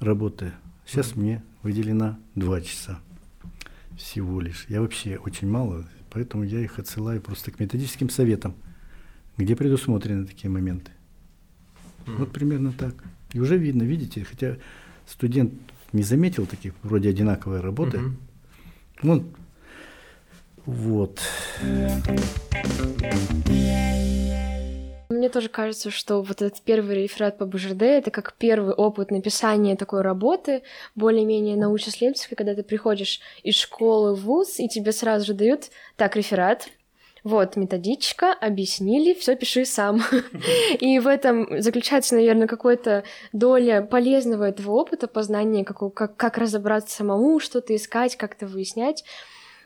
работы, 0.00 0.52
сейчас 0.86 1.12
угу. 1.12 1.20
мне 1.20 1.42
выделено 1.62 2.18
2 2.36 2.60
часа 2.62 3.00
всего 3.96 4.40
лишь. 4.40 4.66
Я 4.68 4.80
вообще 4.80 5.16
очень 5.16 5.48
мало, 5.48 5.88
поэтому 6.10 6.44
я 6.44 6.60
их 6.60 6.78
отсылаю 6.78 7.20
просто 7.20 7.50
к 7.50 7.60
методическим 7.60 8.10
советам, 8.10 8.54
где 9.36 9.56
предусмотрены 9.56 10.26
такие 10.26 10.50
моменты. 10.50 10.92
Mm. 12.06 12.16
Вот 12.16 12.32
примерно 12.32 12.72
так. 12.72 12.94
И 13.32 13.40
уже 13.40 13.56
видно, 13.56 13.82
видите, 13.82 14.24
хотя 14.24 14.56
студент 15.06 15.54
не 15.92 16.02
заметил 16.02 16.46
таких 16.46 16.74
вроде 16.82 17.08
одинаковой 17.08 17.60
работы. 17.60 17.98
Mm-hmm. 17.98 18.14
Ну, 19.02 19.32
вот. 20.64 21.20
Мне 25.08 25.28
тоже 25.28 25.48
кажется, 25.48 25.90
что 25.90 26.20
вот 26.20 26.42
этот 26.42 26.60
первый 26.62 27.02
реферат 27.02 27.38
по 27.38 27.46
БЖД— 27.46 27.82
это 27.82 28.10
как 28.10 28.34
первый 28.34 28.74
опыт 28.74 29.10
написания 29.10 29.76
такой 29.76 30.02
работы, 30.02 30.62
более-менее 30.96 31.56
научно-исследовательской, 31.56 32.36
когда 32.36 32.54
ты 32.54 32.64
приходишь 32.64 33.20
из 33.44 33.54
школы 33.54 34.14
в 34.14 34.22
ВУЗ, 34.22 34.58
и 34.58 34.68
тебе 34.68 34.90
сразу 34.90 35.26
же 35.26 35.34
дают 35.34 35.70
«так, 35.96 36.16
реферат, 36.16 36.68
вот, 37.26 37.56
методичка, 37.56 38.32
объяснили, 38.32 39.12
все 39.12 39.34
пиши 39.34 39.64
сам. 39.64 40.00
И 40.80 41.00
в 41.00 41.08
этом 41.08 41.60
заключается, 41.60 42.14
наверное, 42.14 42.46
какая-то 42.46 43.02
доля 43.32 43.82
полезного 43.82 44.44
этого 44.44 44.70
опыта, 44.72 45.08
познания, 45.08 45.64
как, 45.64 45.92
как, 45.92 46.16
как 46.16 46.38
разобраться 46.38 46.96
самому, 46.96 47.40
что-то 47.40 47.74
искать, 47.74 48.14
как-то 48.16 48.46
выяснять. 48.46 49.04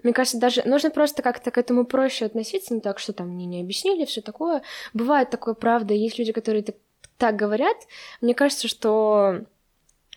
Мне 0.02 0.12
кажется, 0.12 0.38
даже 0.38 0.62
нужно 0.64 0.90
просто 0.90 1.22
как-то 1.22 1.50
к 1.50 1.58
этому 1.58 1.84
проще 1.84 2.26
относиться, 2.26 2.74
не 2.74 2.80
так, 2.80 2.98
что 2.98 3.12
там 3.12 3.28
мне 3.28 3.46
не 3.46 3.60
объяснили, 3.60 4.04
все 4.04 4.20
такое. 4.20 4.62
Бывает 4.94 5.30
такое, 5.30 5.54
правда, 5.54 5.94
есть 5.94 6.18
люди, 6.18 6.32
которые 6.32 6.62
так, 6.62 6.76
так 7.18 7.36
говорят. 7.36 7.76
Мне 8.20 8.34
кажется, 8.34 8.68
что 8.68 9.40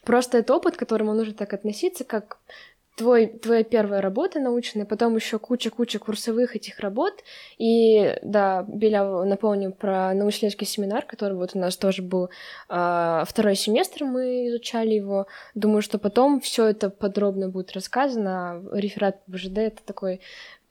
просто 0.04 0.38
это 0.38 0.56
опыт, 0.56 0.76
к 0.76 0.80
которому 0.80 1.14
нужно 1.14 1.34
так 1.34 1.54
относиться, 1.54 2.04
как 2.04 2.38
твой, 2.96 3.28
твоя 3.28 3.64
первая 3.64 4.02
работа 4.02 4.40
научная, 4.40 4.86
потом 4.86 5.16
еще 5.16 5.40
куча-куча 5.40 6.00
курсовых 6.00 6.56
этих 6.56 6.80
работ. 6.80 7.24
И 7.58 8.18
да, 8.22 8.64
Беля, 8.68 9.04
напомню 9.24 9.72
про 9.72 10.14
научно-исследовательский 10.14 10.68
семинар, 10.68 11.06
который 11.06 11.36
вот 11.36 11.52
у 11.56 11.60
нас 11.60 11.78
тоже 11.78 12.02
был 12.02 12.30
э, 12.70 13.24
второй 13.26 13.56
семестр, 13.56 14.04
мы 14.06 14.48
изучали 14.48 14.94
его. 14.94 15.28
Думаю, 15.56 15.82
что 15.82 15.98
потом 15.98 16.40
все 16.40 16.66
это 16.66 16.90
подробно 16.90 17.50
будет 17.50 17.72
рассказано. 17.74 18.64
Реферат 18.72 19.22
БЖД— 19.28 19.58
это 19.60 19.84
такой 19.84 20.22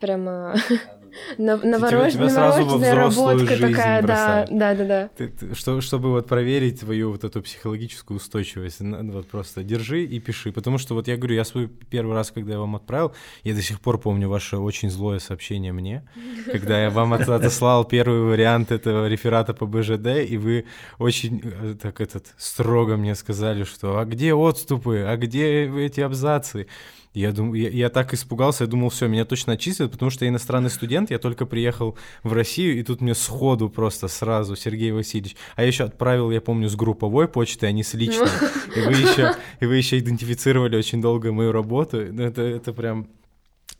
прямо 0.02 0.54
новорожденная 1.38 2.94
работка 2.94 3.56
такая, 3.56 4.02
да, 4.02 4.46
да, 4.50 4.74
да, 4.74 5.08
да. 5.16 5.54
Что, 5.54 5.80
чтобы 5.80 6.10
вот 6.10 6.26
проверить 6.26 6.80
твою 6.80 7.12
вот 7.12 7.24
эту 7.24 7.40
психологическую 7.42 8.16
устойчивость, 8.16 8.80
вот 8.80 9.28
просто 9.28 9.62
держи 9.62 10.04
и 10.04 10.18
пиши, 10.18 10.52
потому 10.52 10.78
что 10.78 10.94
вот 10.94 11.08
я 11.08 11.16
говорю, 11.16 11.36
я 11.36 11.44
свой 11.44 11.68
первый 11.68 12.14
раз, 12.14 12.30
когда 12.30 12.54
я 12.54 12.58
вам 12.58 12.76
отправил, 12.76 13.12
я 13.44 13.54
до 13.54 13.62
сих 13.62 13.80
пор 13.80 13.98
помню 13.98 14.28
ваше 14.28 14.56
очень 14.56 14.90
злое 14.90 15.18
сообщение 15.18 15.72
мне, 15.72 16.02
когда 16.52 16.82
я 16.82 16.90
вам 16.90 17.12
отослал 17.12 17.84
первый 17.84 18.22
вариант 18.22 18.72
этого 18.72 19.08
реферата 19.08 19.54
по 19.54 19.66
БЖД, 19.66 20.28
и 20.28 20.36
вы 20.36 20.64
очень 20.98 21.42
э, 21.44 21.74
так 21.80 22.00
этот 22.00 22.26
строго 22.36 22.96
мне 22.96 23.14
сказали, 23.14 23.64
что 23.64 23.98
а 23.98 24.04
где 24.04 24.34
отступы, 24.34 25.04
а 25.06 25.16
где 25.16 25.66
эти 25.86 26.00
абзацы? 26.00 26.66
Я, 27.14 27.32
дум, 27.32 27.52
я, 27.52 27.68
я 27.68 27.90
так 27.90 28.14
испугался, 28.14 28.64
я 28.64 28.70
думал, 28.70 28.88
все, 28.88 29.06
меня 29.06 29.26
точно 29.26 29.52
отчислят, 29.52 29.92
потому 29.92 30.10
что 30.10 30.24
я 30.24 30.30
иностранный 30.30 30.70
студент, 30.70 31.10
я 31.10 31.18
только 31.18 31.44
приехал 31.44 31.98
в 32.22 32.32
Россию, 32.32 32.78
и 32.78 32.82
тут 32.82 33.02
мне 33.02 33.14
сходу 33.14 33.68
просто 33.68 34.08
сразу 34.08 34.56
Сергей 34.56 34.92
Васильевич. 34.92 35.36
А 35.54 35.62
я 35.62 35.68
еще 35.68 35.84
отправил, 35.84 36.30
я 36.30 36.40
помню, 36.40 36.70
с 36.70 36.74
групповой 36.74 37.28
почты, 37.28 37.66
а 37.66 37.72
не 37.72 37.82
с 37.82 37.92
личной. 37.92 38.28
И 38.74 38.80
вы 38.80 38.92
еще, 38.92 39.34
и 39.60 39.66
вы 39.66 39.76
еще 39.76 39.98
идентифицировали 39.98 40.76
очень 40.76 41.02
долго 41.02 41.32
мою 41.32 41.52
работу. 41.52 41.98
Ну, 42.10 42.22
это, 42.22 42.40
это 42.40 42.72
прям 42.72 43.08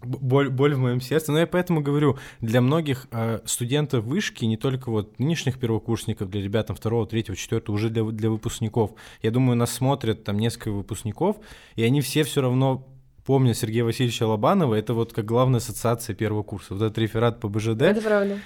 боль, 0.04 0.50
боль 0.50 0.74
в 0.74 0.78
моем 0.78 1.00
сердце. 1.00 1.32
Но 1.32 1.38
я 1.38 1.46
поэтому 1.46 1.80
говорю, 1.80 2.18
для 2.40 2.60
многих 2.60 3.08
э, 3.10 3.40
студентов 3.44 4.04
вышки, 4.04 4.44
не 4.44 4.56
только 4.56 4.90
вот 4.90 5.18
нынешних 5.18 5.58
первокурсников, 5.58 6.28
для 6.28 6.42
ребят 6.42 6.66
там 6.66 6.76
второго, 6.76 7.06
третьего, 7.06 7.36
четвертого, 7.36 7.76
уже 7.76 7.88
для, 7.88 8.04
для 8.04 8.30
выпускников. 8.30 8.92
Я 9.22 9.30
думаю, 9.30 9.56
нас 9.56 9.72
смотрят 9.72 10.24
там 10.24 10.38
несколько 10.38 10.70
выпускников, 10.70 11.36
и 11.76 11.82
они 11.82 12.00
все 12.00 12.24
все 12.24 12.42
равно 12.42 12.86
помнят 13.24 13.56
Сергея 13.56 13.85
Васильевича 13.85 14.26
Лобанова, 14.26 14.74
это 14.74 14.94
вот 14.94 15.12
как 15.12 15.24
главная 15.24 15.58
ассоциация 15.58 16.14
первого 16.14 16.42
курса. 16.42 16.74
Вот 16.74 16.82
этот 16.82 16.98
реферат 16.98 17.40
по 17.40 17.48
БЖД. 17.48 17.82
Это 17.82 18.00
правда. 18.00 18.38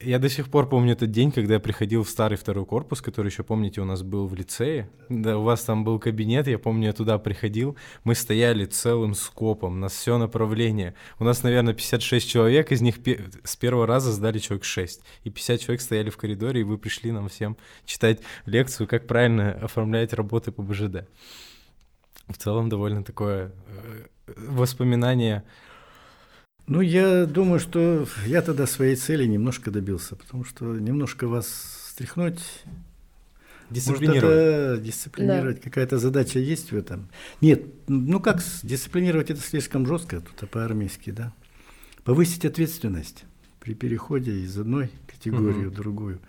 Я 0.00 0.20
до 0.20 0.28
сих 0.28 0.48
пор 0.48 0.68
помню 0.68 0.92
этот 0.92 1.10
день, 1.10 1.32
когда 1.32 1.54
я 1.54 1.60
приходил 1.60 2.04
в 2.04 2.08
старый 2.08 2.38
второй 2.38 2.64
корпус, 2.64 3.02
который 3.02 3.28
еще, 3.28 3.42
помните, 3.42 3.80
у 3.80 3.84
нас 3.84 4.02
был 4.02 4.28
в 4.28 4.34
лицее. 4.34 4.88
Да, 5.08 5.38
у 5.38 5.42
вас 5.42 5.64
там 5.64 5.82
был 5.82 5.98
кабинет, 5.98 6.46
я 6.46 6.58
помню, 6.58 6.86
я 6.86 6.92
туда 6.92 7.18
приходил. 7.18 7.76
Мы 8.04 8.14
стояли 8.14 8.64
целым 8.64 9.14
скопом 9.14 9.80
на 9.80 9.88
все 9.88 10.18
направление. 10.18 10.94
У 11.18 11.24
нас, 11.24 11.42
наверное, 11.42 11.74
56 11.74 12.28
человек, 12.28 12.70
из 12.70 12.80
них 12.80 12.96
с 13.42 13.56
первого 13.56 13.88
раза 13.88 14.12
сдали 14.12 14.38
человек 14.38 14.64
6. 14.64 15.00
И 15.24 15.30
50 15.30 15.60
человек 15.60 15.80
стояли 15.80 16.10
в 16.10 16.16
коридоре, 16.16 16.60
и 16.60 16.64
вы 16.64 16.78
пришли 16.78 17.10
нам 17.10 17.28
всем 17.28 17.56
читать 17.84 18.20
лекцию, 18.44 18.86
как 18.86 19.08
правильно 19.08 19.50
оформлять 19.50 20.12
работы 20.12 20.52
по 20.52 20.62
БЖД. 20.62 21.08
В 22.28 22.36
целом 22.36 22.68
довольно 22.68 23.04
такое 23.04 23.52
э, 23.68 24.32
воспоминание 24.36 25.44
ну, 26.68 26.80
я 26.80 27.26
думаю, 27.26 27.60
что 27.60 28.08
я 28.26 28.42
тогда 28.42 28.66
своей 28.66 28.96
цели 28.96 29.24
немножко 29.24 29.70
добился, 29.70 30.16
потому 30.16 30.42
что 30.42 30.64
немножко 30.64 31.28
вас 31.28 31.46
стряхнуть 31.92 32.40
Дисциплинировать. 33.70 34.22
Может, 34.22 34.38
это 34.38 34.82
дисциплинировать. 34.82 35.56
Да. 35.56 35.62
Какая-то 35.62 35.98
задача 35.98 36.38
есть 36.38 36.70
в 36.70 36.76
этом. 36.76 37.08
Нет, 37.40 37.64
ну 37.88 38.20
как 38.20 38.40
дисциплинировать 38.62 39.30
это 39.30 39.40
слишком 39.40 39.86
жестко, 39.86 40.20
тут 40.20 40.48
по-армейски, 40.50 41.10
да. 41.10 41.32
Повысить 42.04 42.44
ответственность 42.44 43.24
при 43.58 43.74
переходе 43.74 44.32
из 44.32 44.56
одной 44.56 44.90
категории 45.08 45.66
угу. 45.66 45.70
в 45.70 45.74
другую. 45.74 46.20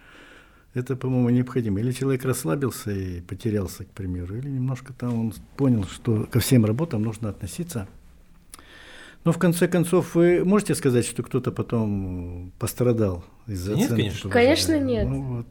Это, 0.78 0.96
по-моему, 0.96 1.30
необходимо. 1.30 1.80
Или 1.80 1.92
человек 1.92 2.24
расслабился 2.24 2.92
и 2.92 3.22
потерялся, 3.22 3.84
к 3.84 3.90
примеру, 3.90 4.36
или 4.38 4.48
немножко 4.48 4.94
там 4.94 5.20
он 5.20 5.34
понял, 5.56 5.86
что 5.86 6.28
ко 6.32 6.40
всем 6.40 6.66
работам 6.66 7.02
нужно 7.02 7.30
относиться 7.30 7.88
но 9.28 9.34
в 9.34 9.40
конце 9.40 9.68
концов, 9.68 10.16
вы 10.16 10.46
можете 10.46 10.74
сказать, 10.74 11.06
что 11.06 11.22
кто-то 11.22 11.52
потом 11.52 12.54
пострадал 12.60 13.26
из-за 13.46 13.76
Нет, 13.76 13.90
конечно. 13.90 14.30
Конечно, 14.30 14.80
нет. 14.80 15.06
Ну, 15.06 15.22
вот. 15.22 15.48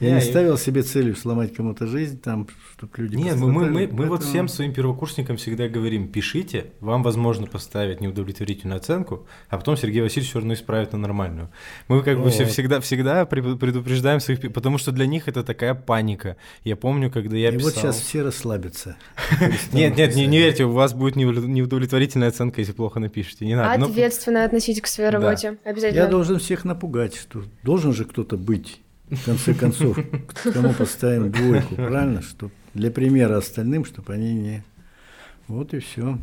Я 0.00 0.08
yeah, 0.08 0.14
не 0.14 0.20
ставил 0.22 0.58
себе 0.58 0.82
целью 0.82 1.14
сломать 1.14 1.54
кому-то 1.54 1.86
жизнь, 1.86 2.20
там, 2.20 2.48
чтобы 2.76 2.92
люди 2.96 3.16
Нет, 3.16 3.36
мы, 3.36 3.52
мы, 3.52 3.66
мы, 3.66 3.74
поэтому... 3.74 4.02
мы 4.02 4.08
вот 4.08 4.24
всем 4.24 4.48
своим 4.48 4.72
первокурсникам 4.72 5.36
всегда 5.36 5.68
говорим, 5.68 6.08
пишите, 6.08 6.72
вам 6.80 7.04
возможно 7.04 7.46
поставить 7.46 8.00
неудовлетворительную 8.00 8.78
оценку, 8.78 9.26
а 9.48 9.56
потом 9.56 9.76
Сергей 9.76 10.02
Васильевич 10.02 10.30
все 10.30 10.40
равно 10.40 10.54
исправит 10.54 10.92
на 10.92 10.98
нормальную. 10.98 11.48
Мы 11.86 12.02
как 12.02 12.20
бы 12.20 12.30
все 12.30 12.44
всегда, 12.44 12.80
всегда 12.80 13.24
предупреждаем 13.24 14.18
своих, 14.18 14.52
потому 14.52 14.78
что 14.78 14.90
для 14.90 15.06
них 15.06 15.28
это 15.28 15.44
такая 15.44 15.74
паника. 15.74 16.36
Я 16.64 16.74
помню, 16.74 17.10
когда 17.10 17.36
я 17.36 17.50
И 17.50 17.56
писал... 17.56 17.70
вот 17.70 17.74
сейчас 17.80 18.00
все 18.00 18.22
расслабятся. 18.22 18.96
Нет, 19.72 19.96
нет, 19.96 20.14
не 20.16 20.38
верьте, 20.38 20.64
у 20.64 20.70
вас 20.70 20.92
будет 20.92 21.16
неудовлетворительная 21.16 22.28
оценка, 22.28 22.60
если 22.60 22.72
плохо 22.72 23.00
напишете, 23.00 23.46
не 23.46 23.54
надо. 23.54 23.84
Ответственно 23.84 24.44
относитесь 24.44 24.82
к 24.82 24.86
своей 24.86 25.10
работе, 25.10 25.58
обязательно. 25.64 26.00
Я 26.00 26.06
должен 26.08 26.38
всех 26.38 26.64
напугать, 26.64 27.14
что 27.16 27.44
должен 27.62 27.92
же 27.92 28.04
кто-то 28.04 28.36
быть 28.36 28.80
в 29.10 29.24
конце 29.24 29.54
концов, 29.54 29.98
кому 30.52 30.72
поставим 30.72 31.30
двойку, 31.30 31.74
правильно? 31.74 32.22
Чтоб 32.22 32.52
для 32.74 32.90
примера 32.90 33.36
остальным, 33.36 33.84
чтобы 33.84 34.12
они 34.14 34.34
не... 34.34 34.64
Вот 35.46 35.74
и 35.74 35.78
все. 35.78 36.18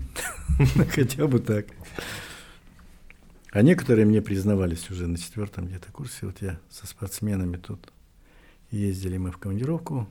Хотя 0.89 1.27
бы 1.27 1.39
так. 1.39 1.67
А 3.51 3.61
некоторые 3.61 4.05
мне 4.05 4.21
признавались 4.21 4.89
уже 4.89 5.07
на 5.07 5.17
четвертом 5.17 5.67
где-то 5.67 5.91
курсе. 5.91 6.25
Вот 6.25 6.41
я 6.41 6.59
со 6.69 6.87
спортсменами 6.87 7.57
тут 7.57 7.91
ездили 8.71 9.17
мы 9.17 9.31
в 9.31 9.37
командировку 9.37 10.07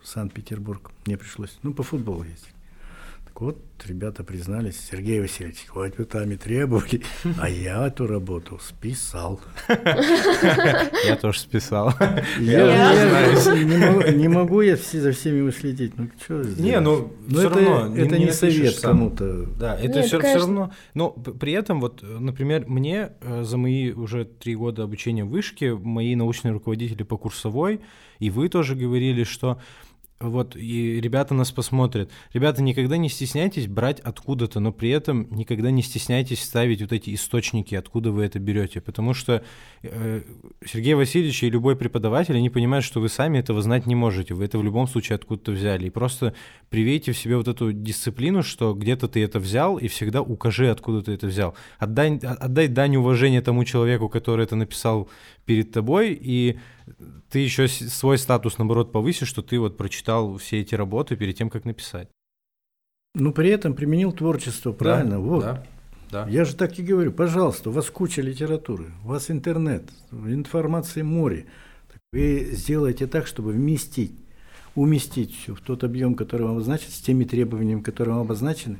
в 0.00 0.08
Санкт-Петербург. 0.08 0.90
Мне 1.06 1.16
пришлось, 1.16 1.58
ну, 1.62 1.72
по 1.72 1.82
футболу 1.82 2.24
ездить. 2.24 2.54
Так 3.32 3.40
вот, 3.40 3.58
ребята 3.86 4.24
признались, 4.24 4.78
Сергей 4.90 5.18
Васильевич, 5.18 5.64
хоть 5.66 5.96
вы 5.96 6.04
там 6.04 6.30
и 6.32 6.36
требовали, 6.36 7.00
а 7.40 7.48
я 7.48 7.86
эту 7.86 8.06
работу 8.06 8.60
списал. 8.62 9.40
Я 11.06 11.16
тоже 11.18 11.40
списал. 11.40 11.94
Я 12.38 14.12
не 14.12 14.28
могу 14.28 14.60
я 14.60 14.76
за 14.76 15.12
всеми 15.12 15.40
уследить. 15.40 15.96
Ну, 15.96 16.10
что 16.22 16.42
Не, 16.60 16.78
ну, 16.80 17.10
все 17.26 17.48
равно. 17.48 17.96
Это 17.96 18.18
не 18.18 18.32
совет 18.32 18.78
кому-то. 18.80 19.46
Да, 19.58 19.78
это 19.80 20.02
все 20.02 20.18
равно. 20.18 20.70
Но 20.92 21.12
при 21.12 21.52
этом, 21.54 21.80
вот, 21.80 22.02
например, 22.02 22.66
мне 22.68 23.12
э, 23.22 23.44
за 23.44 23.56
мои 23.56 23.92
уже 23.92 24.26
три 24.26 24.54
года 24.56 24.82
обучения 24.82 25.24
в 25.24 25.30
вышке, 25.30 25.74
мои 25.74 26.14
научные 26.16 26.52
руководители 26.52 27.02
по 27.02 27.16
курсовой, 27.16 27.80
и 28.18 28.28
вы 28.28 28.50
тоже 28.50 28.74
говорили, 28.74 29.24
что 29.24 29.58
вот, 30.28 30.56
и 30.56 31.00
ребята 31.00 31.34
нас 31.34 31.50
посмотрят. 31.50 32.10
Ребята, 32.32 32.62
никогда 32.62 32.96
не 32.96 33.08
стесняйтесь 33.08 33.66
брать 33.66 34.00
откуда-то, 34.00 34.60
но 34.60 34.72
при 34.72 34.90
этом 34.90 35.26
никогда 35.30 35.70
не 35.70 35.82
стесняйтесь 35.82 36.42
ставить 36.42 36.80
вот 36.80 36.92
эти 36.92 37.14
источники, 37.14 37.74
откуда 37.74 38.12
вы 38.12 38.24
это 38.24 38.38
берете. 38.38 38.80
Потому 38.80 39.14
что 39.14 39.42
э, 39.82 40.22
Сергей 40.64 40.94
Васильевич 40.94 41.42
и 41.42 41.50
любой 41.50 41.76
преподаватель, 41.76 42.36
они 42.36 42.50
понимают, 42.50 42.84
что 42.84 43.00
вы 43.00 43.08
сами 43.08 43.38
этого 43.38 43.62
знать 43.62 43.86
не 43.86 43.94
можете. 43.94 44.34
Вы 44.34 44.44
это 44.44 44.58
в 44.58 44.62
любом 44.62 44.86
случае 44.86 45.16
откуда-то 45.16 45.52
взяли. 45.52 45.86
И 45.86 45.90
просто 45.90 46.34
привейте 46.70 47.12
в 47.12 47.18
себе 47.18 47.36
вот 47.36 47.48
эту 47.48 47.72
дисциплину, 47.72 48.42
что 48.42 48.74
где-то 48.74 49.08
ты 49.08 49.22
это 49.24 49.40
взял, 49.40 49.78
и 49.78 49.88
всегда 49.88 50.22
укажи, 50.22 50.70
откуда 50.70 51.02
ты 51.02 51.12
это 51.12 51.26
взял. 51.26 51.54
Отдай, 51.78 52.16
отдай 52.18 52.68
дань 52.68 52.96
уважения 52.96 53.42
тому 53.42 53.64
человеку, 53.64 54.08
который 54.08 54.44
это 54.44 54.56
написал 54.56 55.08
перед 55.44 55.72
тобой, 55.72 56.18
и 56.20 56.58
ты 57.30 57.38
еще 57.38 57.68
свой 57.68 58.18
статус, 58.18 58.58
наоборот, 58.58 58.92
повысишь, 58.92 59.28
что 59.28 59.42
ты 59.42 59.58
вот 59.58 59.76
прочитал 59.76 60.36
все 60.36 60.60
эти 60.60 60.74
работы 60.74 61.16
перед 61.16 61.36
тем, 61.36 61.50
как 61.50 61.64
написать. 61.64 62.08
Ну, 63.14 63.32
при 63.32 63.50
этом 63.50 63.74
применил 63.74 64.12
творчество, 64.12 64.72
правильно? 64.72 65.12
Да, 65.12 65.18
вот. 65.18 65.42
Да, 65.42 65.64
да. 66.10 66.26
Я 66.28 66.44
же 66.44 66.54
так 66.54 66.78
и 66.78 66.82
говорю, 66.82 67.12
пожалуйста, 67.12 67.70
у 67.70 67.72
вас 67.72 67.90
куча 67.90 68.22
литературы, 68.22 68.86
у 69.04 69.08
вас 69.08 69.30
интернет, 69.30 69.84
информации 70.10 71.02
море. 71.02 71.46
Вы 72.12 72.50
сделаете 72.52 73.06
так, 73.06 73.26
чтобы 73.26 73.52
вместить, 73.52 74.12
уместить 74.74 75.34
все 75.34 75.54
в 75.54 75.60
тот 75.60 75.84
объем, 75.84 76.14
который 76.14 76.42
вам 76.42 76.56
обозначен, 76.56 76.90
с 76.90 77.00
теми 77.00 77.24
требованиями, 77.24 77.80
которые 77.80 78.14
вам 78.14 78.24
обозначены, 78.24 78.78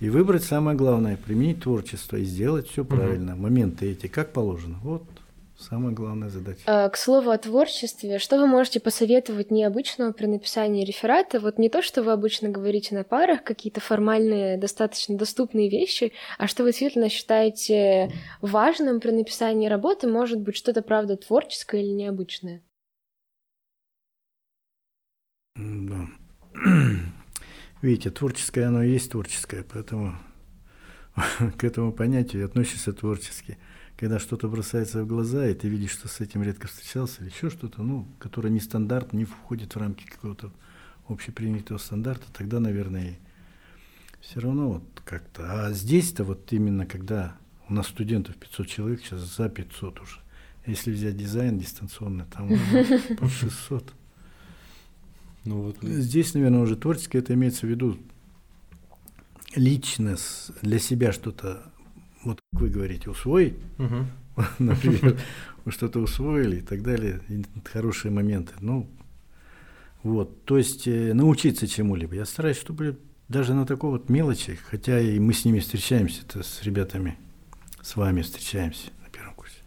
и 0.00 0.08
выбрать 0.08 0.44
самое 0.44 0.76
главное, 0.76 1.18
применить 1.18 1.62
творчество 1.62 2.16
и 2.16 2.24
сделать 2.24 2.68
все 2.68 2.84
правильно. 2.84 3.34
Угу. 3.34 3.42
Моменты 3.42 3.90
эти, 3.92 4.06
как 4.06 4.32
положено. 4.32 4.78
Вот 4.82 5.04
Самая 5.60 5.92
главная 5.92 6.30
задача. 6.30 6.62
А, 6.64 6.88
к 6.88 6.96
слову 6.96 7.30
о 7.30 7.36
творчестве, 7.36 8.18
что 8.18 8.38
вы 8.38 8.46
можете 8.46 8.80
посоветовать 8.80 9.50
необычного 9.50 10.12
при 10.12 10.24
написании 10.24 10.86
реферата? 10.86 11.38
Вот 11.38 11.58
не 11.58 11.68
то, 11.68 11.82
что 11.82 12.02
вы 12.02 12.12
обычно 12.12 12.48
говорите 12.48 12.94
на 12.94 13.04
парах, 13.04 13.44
какие-то 13.44 13.80
формальные, 13.80 14.56
достаточно 14.56 15.18
доступные 15.18 15.68
вещи, 15.68 16.12
а 16.38 16.46
что 16.46 16.62
вы 16.62 16.70
действительно 16.70 17.10
считаете 17.10 18.10
важным 18.40 19.00
при 19.00 19.10
написании 19.10 19.68
работы, 19.68 20.08
может 20.08 20.40
быть, 20.40 20.56
что-то, 20.56 20.80
правда, 20.80 21.18
творческое 21.18 21.82
или 21.82 21.90
необычное? 21.90 22.62
Да. 25.56 26.08
Видите, 27.82 28.10
творческое 28.10 28.64
оно 28.64 28.82
и 28.82 28.92
есть 28.92 29.10
творческое, 29.10 29.62
поэтому 29.62 30.14
к 31.58 31.64
этому 31.64 31.92
понятию 31.92 32.46
относишься 32.46 32.94
творчески 32.94 33.58
когда 34.00 34.18
что-то 34.18 34.48
бросается 34.48 35.04
в 35.04 35.06
глаза, 35.06 35.46
и 35.46 35.52
ты 35.52 35.68
видишь, 35.68 35.90
что 35.90 36.08
с 36.08 36.20
этим 36.20 36.42
редко 36.42 36.68
встречался, 36.68 37.20
или 37.20 37.28
еще 37.28 37.50
что-то, 37.50 37.82
ну, 37.82 38.08
которое 38.18 38.48
не 38.48 38.58
стандарт, 38.58 39.12
не 39.12 39.26
входит 39.26 39.74
в 39.74 39.78
рамки 39.78 40.04
какого-то 40.04 40.50
общепринятого 41.06 41.76
стандарта, 41.76 42.24
тогда, 42.32 42.60
наверное, 42.60 43.18
все 44.22 44.40
равно 44.40 44.72
вот 44.72 45.02
как-то. 45.04 45.66
А 45.66 45.72
здесь-то 45.72 46.24
вот 46.24 46.50
именно 46.50 46.86
когда 46.86 47.36
у 47.68 47.74
нас 47.74 47.88
студентов 47.88 48.36
500 48.36 48.66
человек, 48.68 49.00
сейчас 49.02 49.20
за 49.20 49.50
500 49.50 50.00
уже. 50.00 50.20
Если 50.64 50.92
взять 50.92 51.18
дизайн 51.18 51.58
дистанционный, 51.58 52.24
там 52.24 52.52
уже 52.52 53.00
по 53.18 53.28
600. 53.28 53.92
Ну, 55.44 55.60
вот. 55.60 55.76
Здесь, 55.82 56.32
наверное, 56.32 56.60
уже 56.60 56.76
творческое 56.76 57.18
это 57.18 57.34
имеется 57.34 57.66
в 57.66 57.68
виду 57.68 57.98
лично 59.54 60.16
для 60.62 60.78
себя 60.78 61.12
что-то 61.12 61.69
вот 62.24 62.40
как 62.52 62.60
вы 62.60 62.68
говорите, 62.68 63.10
усвоить, 63.10 63.54
угу. 63.78 64.06
например, 64.58 65.18
вы 65.64 65.72
что-то 65.72 66.00
усвоили 66.00 66.56
и 66.56 66.62
так 66.62 66.82
далее, 66.82 67.20
и 67.28 67.42
хорошие 67.64 68.12
моменты. 68.12 68.54
Ну, 68.60 68.88
вот, 70.02 70.44
то 70.44 70.56
есть 70.56 70.86
э, 70.88 71.12
научиться 71.12 71.66
чему-либо. 71.66 72.14
Я 72.14 72.24
стараюсь, 72.24 72.58
чтобы 72.58 72.98
даже 73.28 73.54
на 73.54 73.66
такой 73.66 73.90
вот 73.90 74.08
мелочи, 74.08 74.58
хотя 74.70 74.98
и 75.00 75.18
мы 75.18 75.32
с 75.32 75.44
ними 75.44 75.60
встречаемся, 75.60 76.22
-то, 76.22 76.42
с 76.42 76.62
ребятами, 76.62 77.16
с 77.82 77.96
вами 77.96 78.22
встречаемся 78.22 78.90
на 79.04 79.10
первом 79.10 79.34
курсе. 79.34 79.58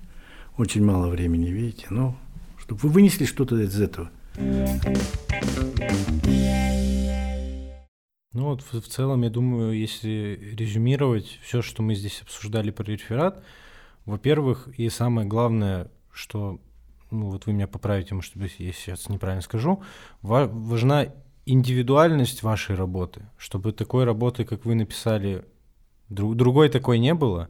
Очень 0.57 0.83
мало 0.83 1.07
времени, 1.07 1.49
видите, 1.49 1.87
но 1.89 2.17
чтобы 2.57 2.81
вы 2.81 2.89
вынесли 2.89 3.25
что-то 3.25 3.59
из 3.61 3.79
этого. 3.79 4.09
Ну 8.33 8.45
вот 8.45 8.61
в, 8.61 8.81
в 8.81 8.87
целом, 8.87 9.21
я 9.23 9.29
думаю, 9.29 9.77
если 9.77 10.39
резюмировать 10.57 11.39
все, 11.43 11.61
что 11.61 11.83
мы 11.83 11.93
здесь 11.93 12.21
обсуждали 12.21 12.71
про 12.71 12.83
реферат, 12.83 13.43
во-первых, 14.05 14.67
и 14.77 14.89
самое 14.89 15.27
главное, 15.27 15.91
что, 16.11 16.59
ну 17.11 17.29
вот 17.29 17.45
вы 17.45 17.53
меня 17.53 17.67
поправите, 17.67 18.15
может 18.15 18.35
быть, 18.35 18.55
я 18.57 18.73
сейчас 18.73 19.07
неправильно 19.07 19.41
скажу, 19.41 19.83
важна 20.21 21.07
индивидуальность 21.45 22.43
вашей 22.43 22.75
работы, 22.75 23.29
чтобы 23.37 23.71
такой 23.71 24.03
работы, 24.03 24.45
как 24.45 24.65
вы 24.65 24.75
написали, 24.75 25.45
друг, 26.09 26.35
другой 26.35 26.69
такой 26.69 26.99
не 26.99 27.13
было. 27.13 27.49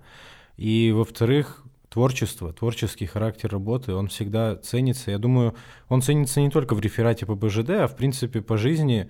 И, 0.58 0.92
во-вторых, 0.92 1.64
творчество, 1.90 2.52
творческий 2.54 3.06
характер 3.06 3.52
работы, 3.52 3.94
он 3.94 4.08
всегда 4.08 4.56
ценится. 4.56 5.12
Я 5.12 5.18
думаю, 5.18 5.56
он 5.90 6.02
ценится 6.02 6.42
не 6.42 6.50
только 6.50 6.76
в 6.76 6.80
реферате 6.80 7.26
по 7.26 7.36
БЖД, 7.36 7.70
а 7.70 7.88
в 7.88 7.96
принципе 7.96 8.42
по 8.42 8.58
жизни. 8.58 9.10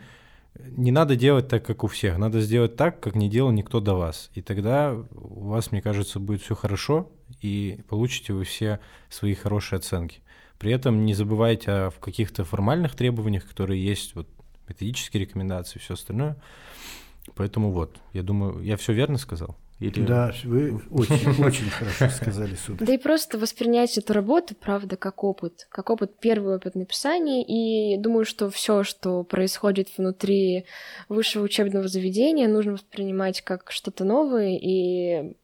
Не 0.59 0.91
надо 0.91 1.15
делать 1.15 1.47
так, 1.47 1.65
как 1.65 1.83
у 1.83 1.87
всех. 1.87 2.17
Надо 2.17 2.39
сделать 2.41 2.75
так, 2.75 2.99
как 2.99 3.15
не 3.15 3.29
делал 3.29 3.51
никто 3.51 3.79
до 3.79 3.95
вас. 3.95 4.29
И 4.35 4.41
тогда 4.41 4.93
у 4.93 5.47
вас, 5.47 5.71
мне 5.71 5.81
кажется, 5.81 6.19
будет 6.19 6.41
все 6.41 6.55
хорошо, 6.55 7.11
и 7.41 7.79
получите 7.89 8.33
вы 8.33 8.43
все 8.43 8.79
свои 9.09 9.33
хорошие 9.33 9.77
оценки. 9.77 10.21
При 10.59 10.71
этом 10.71 11.05
не 11.05 11.13
забывайте 11.13 11.71
о 11.71 11.91
каких-то 11.91 12.45
формальных 12.45 12.95
требованиях, 12.95 13.47
которые 13.47 13.83
есть, 13.83 14.15
вот 14.15 14.29
методические 14.67 15.21
рекомендации, 15.21 15.79
все 15.79 15.95
остальное. 15.95 16.37
Поэтому 17.35 17.71
вот, 17.71 17.99
я 18.13 18.21
думаю, 18.21 18.61
я 18.63 18.77
все 18.77 18.93
верно 18.93 19.17
сказал. 19.17 19.57
Или... 19.83 20.05
Да, 20.05 20.33
вы 20.45 20.81
очень, 20.91 21.43
очень 21.45 21.69
хорошо 21.69 22.09
сказали, 22.09 22.55
сударь. 22.55 22.87
Да 22.87 22.93
и 22.93 22.97
просто 22.97 23.37
воспринять 23.37 23.97
эту 23.97 24.13
работу, 24.13 24.55
правда, 24.55 24.95
как 24.95 25.23
опыт, 25.23 25.67
как 25.69 25.89
опыт, 25.89 26.17
первый 26.19 26.55
опыт 26.55 26.75
написания. 26.75 27.43
И 27.43 27.97
думаю, 27.97 28.25
что 28.25 28.49
все, 28.49 28.83
что 28.83 29.23
происходит 29.23 29.89
внутри 29.97 30.65
высшего 31.09 31.43
учебного 31.43 31.87
заведения, 31.87 32.47
нужно 32.47 32.73
воспринимать 32.73 33.41
как 33.41 33.71
что-то 33.71 34.05
новое. 34.05 34.57
И 34.57 35.35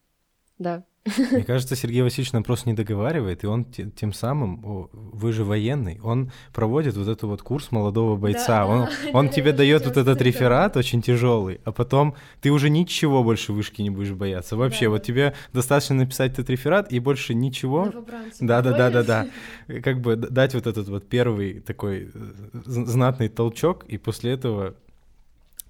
да, 0.58 0.84
мне 1.30 1.44
кажется, 1.44 1.76
Сергей 1.76 2.02
Васильевич 2.02 2.32
нам 2.32 2.42
просто 2.42 2.68
не 2.68 2.74
договаривает, 2.74 3.44
и 3.44 3.46
он 3.46 3.64
тем 3.64 4.12
самым, 4.12 4.64
о, 4.64 4.88
вы 4.92 5.32
же 5.32 5.44
военный, 5.44 6.00
он 6.02 6.32
проводит 6.52 6.96
вот 6.96 7.08
этот 7.08 7.22
вот 7.24 7.42
курс 7.42 7.72
молодого 7.72 8.16
бойца. 8.16 8.60
Да, 8.60 8.66
он 8.66 8.80
да, 8.80 8.90
он 9.12 9.28
тебе 9.28 9.52
дает 9.52 9.86
вот 9.86 9.96
этот 9.96 10.20
реферат 10.22 10.76
очень 10.76 11.02
тяжелый, 11.02 11.60
а 11.64 11.72
потом 11.72 12.14
ты 12.40 12.50
уже 12.50 12.70
ничего 12.70 13.22
больше 13.22 13.52
вышки 13.52 13.82
не 13.82 13.90
будешь 13.90 14.12
бояться. 14.12 14.56
Вообще, 14.56 14.86
да, 14.86 14.90
вот 14.90 14.98
да. 14.98 15.04
тебе 15.04 15.34
достаточно 15.52 15.94
написать 15.96 16.32
этот 16.32 16.50
реферат 16.50 16.92
и 16.92 16.98
больше 16.98 17.34
ничего. 17.34 17.92
Да, 18.40 18.62
да, 18.62 18.72
да, 18.72 18.90
да, 18.90 19.02
да. 19.02 19.80
Как 19.82 20.00
бы 20.00 20.16
дать 20.16 20.54
вот 20.54 20.66
этот 20.66 20.88
вот 20.88 21.08
первый 21.08 21.60
такой 21.60 22.10
э, 22.12 22.30
знатный 22.52 23.28
толчок, 23.28 23.84
и 23.84 23.98
после 23.98 24.32
этого 24.32 24.74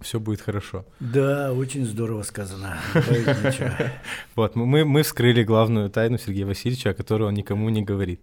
все 0.00 0.18
будет 0.20 0.40
хорошо. 0.40 0.84
Да, 1.00 1.52
очень 1.52 1.84
здорово 1.84 2.22
сказано. 2.22 2.78
Вот, 4.34 4.56
мы, 4.56 4.84
мы 4.84 5.02
вскрыли 5.02 5.42
главную 5.42 5.90
тайну 5.90 6.18
Сергея 6.18 6.46
Васильевича, 6.46 6.90
о 6.90 6.94
которой 6.94 7.24
он 7.24 7.34
никому 7.34 7.68
не 7.68 7.82
говорит. 7.82 8.20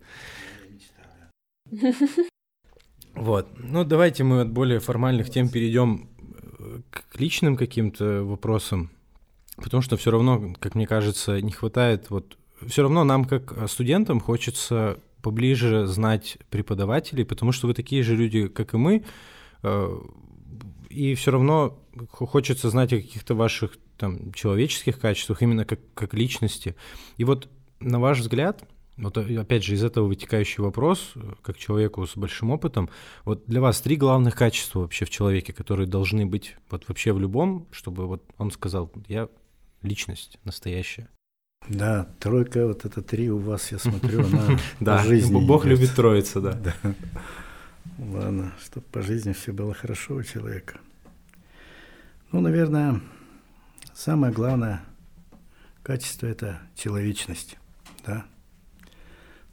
Вот, 3.13 3.49
ну 3.57 3.83
давайте 3.83 4.23
мы 4.23 4.41
от 4.41 4.51
более 4.51 4.79
формальных 4.79 5.31
тем 5.31 5.49
перейдем 5.49 6.07
э, 6.59 6.81
к 6.91 7.19
личным 7.19 7.57
каким-то 7.57 8.23
вопросам, 8.23 8.91
потому 9.55 9.81
что 9.81 9.97
все 9.97 10.11
равно, 10.11 10.53
как 10.59 10.75
мне 10.75 10.85
кажется, 10.85 11.41
не 11.41 11.51
хватает 11.51 12.11
вот 12.11 12.37
все 12.67 12.83
равно 12.83 13.03
нам 13.03 13.25
как 13.25 13.69
студентам 13.69 14.19
хочется 14.19 14.99
поближе 15.21 15.87
знать 15.87 16.37
преподавателей, 16.49 17.25
потому 17.25 17.51
что 17.51 17.67
вы 17.67 17.73
такие 17.73 18.03
же 18.03 18.15
люди, 18.15 18.47
как 18.47 18.73
и 18.73 18.77
мы, 18.77 19.03
э, 19.63 19.99
и 20.89 21.15
все 21.15 21.31
равно 21.31 21.79
хочется 22.09 22.69
знать 22.69 22.93
о 22.93 22.97
каких-то 22.97 23.35
ваших 23.35 23.77
там 23.97 24.31
человеческих 24.33 24.99
качествах, 24.99 25.41
именно 25.41 25.65
как, 25.65 25.79
как 25.93 26.13
личности. 26.13 26.75
И 27.17 27.23
вот 27.23 27.49
на 27.79 27.99
ваш 27.99 28.19
взгляд, 28.19 28.63
вот 28.97 29.17
опять 29.17 29.63
же 29.63 29.75
из 29.75 29.83
этого 29.83 30.07
вытекающий 30.07 30.63
вопрос, 30.63 31.13
как 31.43 31.57
человеку 31.57 32.05
с 32.05 32.17
большим 32.17 32.51
опытом, 32.51 32.89
вот 33.25 33.43
для 33.45 33.61
вас 33.61 33.79
три 33.81 33.95
главных 33.95 34.35
качества 34.35 34.79
вообще 34.79 35.05
в 35.05 35.09
человеке, 35.09 35.53
которые 35.53 35.87
должны 35.87 36.25
быть 36.25 36.55
вот 36.69 36.87
вообще 36.87 37.13
в 37.13 37.19
любом, 37.19 37.67
чтобы 37.71 38.07
вот 38.07 38.23
он 38.37 38.51
сказал, 38.51 38.91
я 39.07 39.29
личность 39.83 40.39
настоящая. 40.43 41.09
Да, 41.67 42.07
тройка, 42.19 42.65
вот 42.65 42.85
это 42.85 43.01
три 43.01 43.29
у 43.29 43.37
вас, 43.37 43.71
я 43.71 43.79
смотрю, 43.79 44.25
она 44.25 44.59
да, 44.79 45.03
жизни. 45.03 45.45
Бог 45.45 45.65
любит 45.65 45.93
троица, 45.95 46.41
да. 46.41 46.73
Ладно, 47.97 48.53
чтобы 48.63 48.85
по 48.87 49.01
жизни 49.01 49.33
все 49.33 49.51
было 49.51 49.73
хорошо 49.73 50.15
у 50.15 50.23
человека. 50.23 50.79
Ну, 52.31 52.41
наверное, 52.41 53.01
самое 53.93 54.33
главное 54.33 54.83
качество– 55.81 56.25
это 56.27 56.59
человечность, 56.75 57.57
да, 58.05 58.25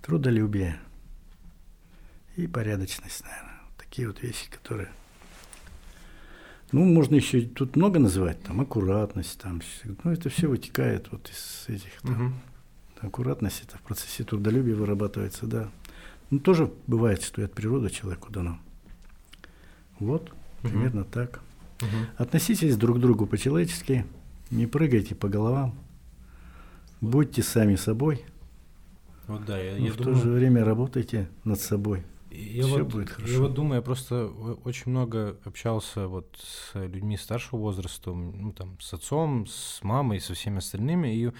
трудолюбие 0.03 0.81
и 2.37 2.47
порядочность, 2.47 3.23
наверное. 3.25 3.61
Такие 3.79 4.09
вот 4.09 4.23
вещи, 4.23 4.51
которые... 4.51 4.91
Ну, 6.73 6.85
можно 6.85 7.15
еще 7.15 7.43
тут 7.43 7.77
много 7.77 8.01
называть, 8.01 8.43
там, 8.43 8.61
аккуратность, 8.61 9.39
там, 9.41 9.63
ну, 10.03 10.11
это 10.11 10.29
все 10.29 10.49
вытекает 10.49 11.13
вот 11.13 11.31
из 11.31 11.67
этих, 11.69 12.03
там, 12.03 12.27
угу. 12.27 12.35
аккуратность, 13.07 13.63
это 13.63 13.79
в 13.79 13.83
процессе 13.83 14.25
трудолюбия 14.25 14.75
вырабатывается, 14.75 15.47
да. 15.47 15.71
Ну, 16.35 16.41
тоже 16.41 16.73
бывает, 16.89 17.23
что 17.23 17.43
и 17.43 17.45
от 17.45 17.53
природы 17.53 17.91
человеку 17.91 18.33
дано. 18.33 18.59
Вот, 20.01 20.31
угу. 20.31 20.69
примерно 20.69 21.05
так. 21.05 21.41
Угу. 21.81 21.89
Относитесь 22.17 22.77
друг 22.77 22.97
к 22.97 23.01
другу 23.01 23.25
по-человечески, 23.29 24.05
не 24.51 24.67
прыгайте 24.67 25.15
по 25.15 25.29
головам, 25.29 25.79
будьте 27.01 27.45
сами 27.45 27.77
собой. 27.77 28.25
Вот 29.29 29.45
да, 29.45 29.57
я, 29.61 29.79
но 29.79 29.87
я 29.87 29.93
в 29.93 29.97
думаю... 29.97 30.17
то 30.17 30.23
же 30.23 30.31
время 30.33 30.65
работайте 30.65 31.29
над 31.45 31.61
собой. 31.61 32.03
Я 32.33 32.65
Все 32.65 32.79
вот, 32.83 32.93
будет 32.93 33.11
хорошо. 33.11 33.33
Я 33.33 33.39
вот 33.39 33.55
думаю, 33.55 33.77
я 33.77 33.83
просто 33.83 34.27
очень 34.65 34.91
много 34.91 35.37
общался 35.45 36.09
вот 36.09 36.37
с 36.43 36.75
людьми 36.75 37.17
старшего 37.17 37.61
возраста, 37.61 38.13
ну 38.13 38.53
там 38.53 38.77
с 38.81 38.93
отцом, 38.93 39.47
с 39.47 39.85
мамой, 39.85 40.19
со 40.19 40.35
всеми 40.35 40.59
остальными, 40.59 41.15
и 41.15 41.31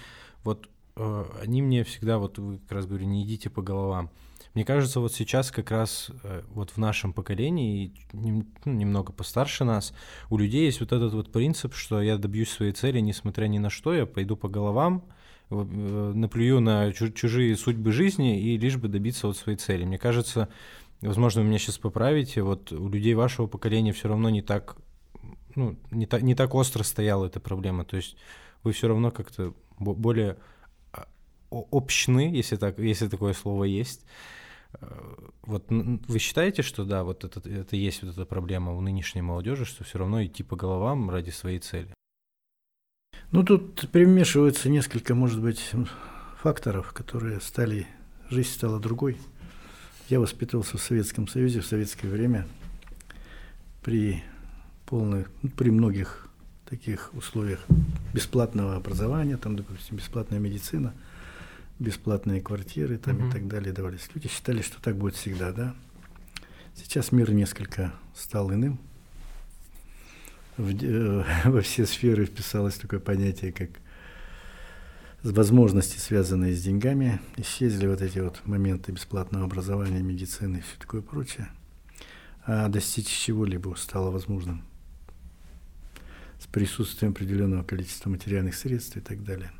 вот 0.45 0.69
э, 0.95 1.25
они 1.41 1.61
мне 1.61 1.83
всегда 1.83 2.17
вот 2.17 2.37
вы 2.37 2.59
как 2.59 2.71
раз 2.71 2.85
говорю, 2.85 3.07
не 3.07 3.23
идите 3.25 3.49
по 3.49 3.61
головам. 3.61 4.09
Мне 4.55 4.63
кажется, 4.63 5.01
вот 5.01 5.13
сейчас 5.13 5.51
как 5.51 5.69
раз 5.69 6.09
э, 6.23 6.41
вот 6.53 6.71
в 6.71 6.77
нашем 6.77 7.11
поколении, 7.11 7.93
ну, 8.13 8.45
немного 8.63 9.11
постарше 9.11 9.65
нас, 9.65 9.93
у 10.29 10.37
людей 10.37 10.65
есть 10.65 10.79
вот 10.79 10.93
этот 10.93 11.13
вот 11.13 11.29
принцип, 11.29 11.75
что 11.75 12.01
я 12.01 12.17
добьюсь 12.17 12.49
своей 12.49 12.71
цели, 12.71 13.01
несмотря 13.01 13.47
ни 13.47 13.57
на 13.57 13.69
что, 13.69 13.93
я 13.93 14.05
пойду 14.05 14.37
по 14.37 14.47
головам, 14.47 15.03
э, 15.49 15.55
наплюю 16.15 16.61
на 16.61 16.93
чужие 16.93 17.57
судьбы 17.57 17.91
жизни 17.91 18.39
и 18.41 18.57
лишь 18.57 18.77
бы 18.77 18.87
добиться 18.87 19.27
вот 19.27 19.35
своей 19.35 19.57
цели. 19.57 19.83
Мне 19.83 19.97
кажется, 19.97 20.47
возможно, 21.01 21.41
вы 21.41 21.49
меня 21.49 21.59
сейчас 21.59 21.77
поправите, 21.77 22.41
вот 22.41 22.71
у 22.71 22.87
людей 22.87 23.13
вашего 23.13 23.47
поколения 23.47 23.91
все 23.91 24.07
равно 24.07 24.29
не 24.29 24.41
так, 24.41 24.77
ну, 25.55 25.77
не, 25.91 26.05
так, 26.05 26.21
не 26.21 26.33
так 26.33 26.55
остро 26.55 26.83
стояла 26.83 27.25
эта 27.25 27.41
проблема, 27.41 27.83
то 27.83 27.97
есть 27.97 28.15
вы 28.63 28.71
все 28.71 28.87
равно 28.87 29.11
как-то 29.11 29.53
более 29.79 30.37
а, 30.93 31.07
общны, 31.49 32.31
если, 32.33 32.55
так, 32.55 32.79
если 32.79 33.09
такое 33.09 33.33
слово 33.33 33.65
есть, 33.65 34.05
вот 35.43 35.65
вы 35.69 36.19
считаете, 36.19 36.61
что 36.61 36.85
да, 36.85 37.03
вот 37.03 37.23
это, 37.23 37.47
это 37.49 37.75
есть 37.75 38.03
вот 38.03 38.11
эта 38.11 38.25
проблема 38.25 38.73
у 38.73 38.81
нынешней 38.81 39.21
молодежи, 39.21 39.65
что 39.65 39.83
все 39.83 39.99
равно 39.99 40.23
идти 40.23 40.43
по 40.43 40.55
головам 40.55 41.09
ради 41.09 41.29
своей 41.29 41.59
цели? 41.59 41.93
Ну, 43.31 43.43
тут 43.43 43.89
примешиваются 43.91 44.69
несколько, 44.69 45.15
может 45.15 45.41
быть, 45.41 45.71
факторов, 46.41 46.93
которые 46.93 47.41
стали, 47.41 47.87
жизнь 48.29 48.49
стала 48.49 48.79
другой. 48.79 49.17
Я 50.09 50.19
воспитывался 50.19 50.77
в 50.77 50.81
Советском 50.81 51.27
Союзе 51.27 51.61
в 51.61 51.65
советское 51.65 52.07
время 52.07 52.47
при 53.83 54.23
полных, 54.85 55.31
ну, 55.41 55.49
при 55.49 55.69
многих 55.69 56.27
таких 56.69 57.11
условиях 57.13 57.65
бесплатного 58.13 58.75
образования, 58.75 59.37
там, 59.37 59.55
допустим, 59.55 59.97
бесплатная 59.97 60.39
медицина– 60.39 60.93
бесплатные 61.79 62.41
квартиры 62.41 62.97
там 62.97 63.17
угу. 63.17 63.27
и 63.27 63.31
так 63.31 63.47
далее 63.47 63.73
давались. 63.73 64.09
Люди 64.13 64.27
считали, 64.27 64.61
что 64.61 64.81
так 64.81 64.95
будет 64.95 65.15
всегда, 65.15 65.51
да. 65.51 65.75
Сейчас 66.75 67.11
мир 67.11 67.31
несколько 67.31 67.93
стал 68.13 68.51
иным. 68.53 68.79
В, 70.57 70.71
э, 70.83 71.23
во 71.49 71.61
все 71.61 71.85
сферы 71.85 72.25
вписалось 72.25 72.75
такое 72.75 72.99
понятие, 72.99 73.51
как 73.51 73.69
возможности, 75.23 75.97
связанные 75.97 76.53
с 76.53 76.63
деньгами. 76.63 77.19
Исчезли 77.37 77.87
вот 77.87 78.01
эти 78.01 78.19
вот 78.19 78.41
моменты 78.45 78.91
бесплатного 78.91 79.45
образования, 79.45 80.01
медицины 80.01 80.57
и 80.57 80.61
все 80.61 80.79
такое 80.79 81.01
прочее. 81.01 81.49
А 82.45 82.67
достичь 82.67 83.07
чего-либо 83.07 83.75
стало 83.75 84.11
возможным 84.11 84.63
с 86.39 86.45
присутствием 86.45 87.11
определенного 87.11 87.63
количества 87.63 88.09
материальных 88.09 88.55
средств 88.55 88.97
и 88.97 89.01
так 89.01 89.23
далее. 89.23 89.51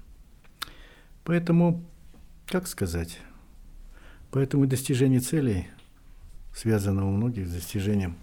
Поэтому 1.24 1.84
как 2.48 2.68
сказать? 2.68 3.20
Поэтому 4.32 4.68
достижение 4.68 5.20
целей 5.20 5.68
связано 6.54 7.08
у 7.08 7.12
многих 7.12 7.48
с 7.48 7.52
достижением 7.52 8.16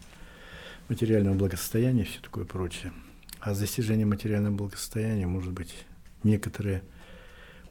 материального 0.88 1.34
благосостояния 1.34 2.02
и 2.02 2.06
все 2.06 2.20
такое 2.20 2.44
прочее. 2.44 2.92
А 3.40 3.54
с 3.54 3.58
достижением 3.58 4.10
материального 4.10 4.54
благосостояния, 4.54 5.26
может 5.26 5.52
быть, 5.52 5.74
некоторые 6.22 6.82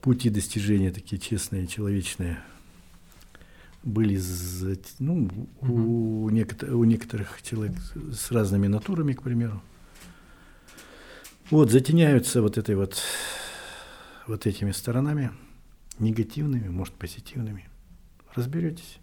пути 0.02 0.30
достижения 0.30 0.92
такие 0.92 1.20
честные, 1.20 1.68
человечные, 1.68 2.40
были 3.84 4.20
ну, 5.00 5.30
у, 5.62 6.30
некотор, 6.30 6.76
у 6.76 6.84
некоторых 6.84 7.42
человек 7.42 7.74
с 8.12 8.32
разными 8.32 8.68
натурами, 8.68 9.14
к 9.14 9.24
примеру. 9.24 9.62
Вот, 11.50 11.72
затеняются 11.72 12.42
вот 12.42 12.58
этой 12.58 12.76
вот, 12.76 13.02
вот 14.28 14.46
этими 14.46 14.72
сторонами, 14.72 15.32
негативными, 16.00 16.70
может, 16.70 16.94
позитивными. 16.94 17.70
Разберетесь. 18.34 19.00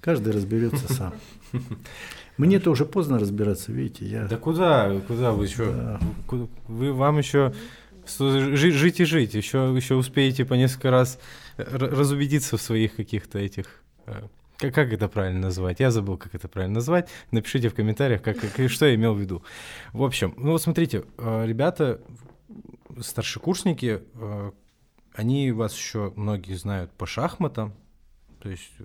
Каждый 0.00 0.32
разберется 0.32 0.92
сам. 0.92 1.14
Мне-то 2.36 2.70
уже 2.70 2.84
поздно 2.84 3.18
разбираться, 3.18 3.72
видите, 3.72 4.06
я... 4.06 4.26
Да 4.26 4.36
куда, 4.36 5.00
куда 5.06 5.32
вы 5.32 5.46
еще? 5.46 5.72
Да. 5.72 6.00
Вы, 6.68 6.92
вам 6.92 7.18
еще 7.18 7.52
жить, 8.18 8.74
жить 8.74 9.00
и 9.00 9.04
жить, 9.04 9.34
еще, 9.34 9.72
еще 9.76 9.96
успеете 9.96 10.44
по 10.44 10.54
несколько 10.54 10.90
раз 10.90 11.18
разубедиться 11.56 12.56
в 12.56 12.62
своих 12.62 12.94
каких-то 12.94 13.38
этих 13.38 13.82
э, 14.06 14.28
как, 14.58 14.74
как 14.74 14.92
это 14.92 15.08
правильно 15.08 15.40
назвать? 15.40 15.78
Я 15.78 15.90
забыл, 15.90 16.16
как 16.16 16.34
это 16.34 16.48
правильно 16.48 16.76
назвать. 16.76 17.08
Напишите 17.30 17.68
в 17.68 17.74
комментариях, 17.74 18.22
как, 18.22 18.38
как, 18.38 18.70
что 18.70 18.86
я 18.86 18.94
имел 18.96 19.14
в 19.14 19.20
виду. 19.20 19.42
В 19.92 20.02
общем, 20.02 20.34
ну 20.36 20.52
вот 20.52 20.62
смотрите, 20.62 21.04
э, 21.16 21.46
ребята, 21.46 22.00
старшекурсники, 23.00 24.00
э, 24.14 24.50
они 25.18 25.50
вас 25.50 25.76
еще 25.76 26.12
многие 26.14 26.54
знают 26.54 26.92
по 26.92 27.04
шахматам. 27.04 27.74
То 28.38 28.48
есть 28.48 28.70
э, 28.78 28.84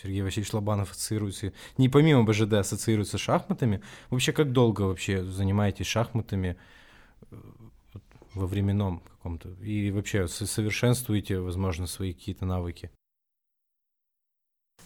Сергей 0.00 0.22
Васильевич 0.22 0.52
Лобанов 0.52 0.92
ассоциируется, 0.92 1.52
не 1.76 1.88
помимо 1.88 2.22
БЖД, 2.22 2.52
ассоциируется 2.54 3.18
с 3.18 3.20
шахматами. 3.20 3.82
Вообще, 4.08 4.32
как 4.32 4.52
долго 4.52 4.82
вообще 4.82 5.24
занимаетесь 5.24 5.86
шахматами 5.86 6.56
во 8.32 8.46
временном 8.46 9.00
каком-то? 9.00 9.48
И 9.60 9.90
вообще 9.90 10.28
совершенствуете, 10.28 11.40
возможно, 11.40 11.88
свои 11.88 12.12
какие-то 12.12 12.46
навыки? 12.46 12.92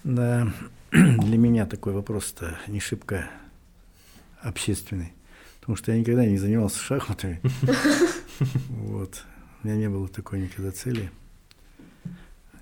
Да, 0.03 0.51
для 0.92 1.36
меня 1.36 1.66
такой 1.66 1.92
вопрос-то 1.92 2.59
не 2.68 2.80
шибко 2.80 3.28
общественный, 4.40 5.12
потому 5.61 5.76
что 5.76 5.92
я 5.92 5.99
никогда 5.99 6.24
не 6.24 6.38
занимался 6.38 6.78
шахматами. 6.78 7.42
Вот. 8.68 9.24
У 9.67 9.69
меня 9.69 9.79
не 9.81 9.89
было 9.89 10.07
такой 10.07 10.41
никогда 10.43 10.71
цели. 10.71 11.11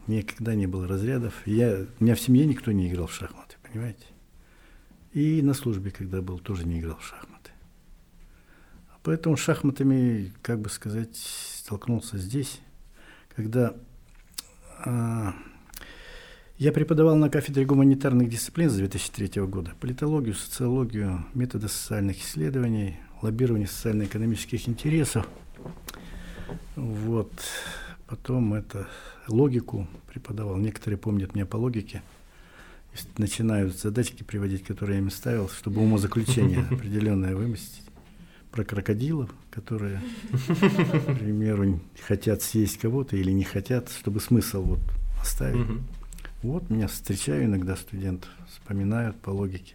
Никогда 0.07 0.55
не 0.55 0.67
было 0.67 0.89
разрядов. 0.89 1.35
Я, 1.45 1.85
у 2.01 2.03
меня 2.03 2.15
в 2.15 2.21
семье 2.21 2.47
никто 2.47 2.73
не 2.73 2.89
играл 2.89 3.09
в 3.09 3.13
шахматы, 3.13 3.57
понимаете? 3.63 4.07
И 5.13 5.43
на 5.43 5.53
службе, 5.53 5.91
когда 5.91 6.23
был, 6.23 6.39
тоже 6.39 6.67
не 6.67 6.81
играл 6.81 6.97
в 6.97 7.05
шахматы. 7.05 7.51
Поэтому 9.03 9.37
шахматами, 9.37 10.33
как 10.41 10.63
бы 10.63 10.71
сказать, 10.71 11.15
столкнулся 11.15 12.17
здесь, 12.17 12.63
когда 13.37 13.77
а, 14.83 15.35
я 16.57 16.73
преподавал 16.73 17.17
на 17.17 17.29
кафедре 17.29 17.67
гуманитарных 17.67 18.31
дисциплин 18.31 18.71
с 18.71 18.77
2003 18.77 19.43
года 19.43 19.75
политологию, 19.79 20.35
социологию, 20.35 21.27
методы 21.35 21.69
социальных 21.69 22.23
исследований, 22.23 22.97
лоббирование 23.21 23.69
социально-экономических 23.69 24.67
интересов. 24.71 25.29
Вот. 26.77 27.33
Потом 28.07 28.55
это 28.55 28.87
логику 29.29 29.87
преподавал. 30.13 30.57
Некоторые 30.57 30.99
помнят 30.99 31.35
меня 31.35 31.47
по 31.47 31.57
логике. 31.57 32.03
Начинают 33.19 33.77
задачки 33.77 34.23
приводить, 34.23 34.65
которые 34.65 34.99
я 34.99 35.03
им 35.03 35.11
ставил, 35.11 35.49
чтобы 35.49 35.81
умозаключение 35.81 36.61
определенное 36.71 37.35
выместить. 37.35 37.83
Про 38.53 38.65
крокодилов, 38.65 39.31
которые, 39.51 40.01
к 40.31 41.19
примеру, 41.19 41.81
хотят 42.07 42.41
съесть 42.41 42.79
кого-то 42.79 43.17
или 43.17 43.33
не 43.33 43.43
хотят, 43.43 43.91
чтобы 43.91 44.21
смысл 44.21 44.63
вот 44.63 44.81
оставить. 45.21 45.67
Вот 46.43 46.71
меня 46.71 46.87
встречаю 46.87 47.47
иногда 47.47 47.75
студентов, 47.75 48.31
вспоминают 48.49 49.17
по 49.21 49.31
логике. 49.31 49.75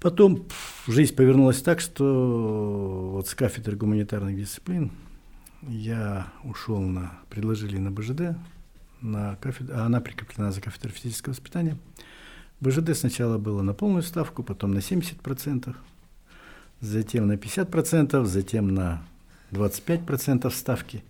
Потом 0.00 0.46
жизнь 0.86 1.14
повернулась 1.14 1.60
так, 1.60 1.80
что 1.80 3.10
вот 3.12 3.28
с 3.28 3.34
кафедры 3.34 3.76
гуманитарных 3.76 4.34
дисциплин 4.34 4.92
я 5.68 6.32
ушел 6.42 6.80
на, 6.80 7.12
предложили 7.28 7.76
на 7.76 7.90
БЖД, 7.90 8.34
на 9.02 9.36
кафедру, 9.36 9.76
а 9.76 9.84
она 9.84 10.00
прикреплена 10.00 10.52
за 10.52 10.62
кафедру 10.62 10.90
физического 10.90 11.32
воспитания. 11.32 11.76
БЖД 12.60 12.96
сначала 12.96 13.36
было 13.36 13.60
на 13.60 13.74
полную 13.74 14.02
ставку, 14.02 14.42
потом 14.42 14.72
на 14.72 14.78
70%, 14.78 15.76
затем 16.80 17.26
на 17.26 17.34
50%, 17.34 18.24
затем 18.24 18.74
на 18.74 19.02
25% 19.50 20.50
ставки. 20.50 21.04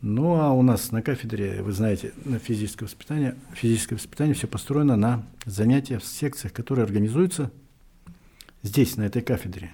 Ну, 0.00 0.40
а 0.40 0.50
у 0.50 0.62
нас 0.62 0.90
на 0.90 1.02
кафедре, 1.02 1.62
вы 1.62 1.70
знаете, 1.70 2.12
на 2.24 2.40
физическое 2.40 2.86
воспитание, 2.86 3.36
физическое 3.54 3.94
воспитание 3.94 4.34
все 4.34 4.48
построено 4.48 4.96
на 4.96 5.24
занятиях 5.44 6.02
в 6.02 6.06
секциях, 6.06 6.52
которые 6.52 6.82
организуются 6.84 7.52
здесь, 8.66 8.96
на 8.96 9.04
этой 9.04 9.22
кафедре. 9.22 9.72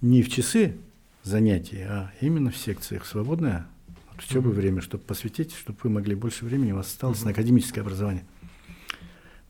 Не 0.00 0.22
в 0.22 0.30
часы 0.30 0.76
занятий, 1.22 1.82
а 1.82 2.12
именно 2.20 2.50
в 2.50 2.56
секциях, 2.56 3.06
свободное 3.06 3.66
учебы 4.16 4.50
mm-hmm. 4.50 4.54
время, 4.54 4.80
чтобы 4.82 5.04
посвятить, 5.04 5.54
чтобы 5.54 5.78
вы 5.82 5.90
могли 5.90 6.14
больше 6.14 6.44
времени, 6.44 6.72
у 6.72 6.76
вас 6.76 6.86
осталось 6.86 7.20
mm-hmm. 7.20 7.24
на 7.24 7.30
академическое 7.30 7.82
образование. 7.82 8.24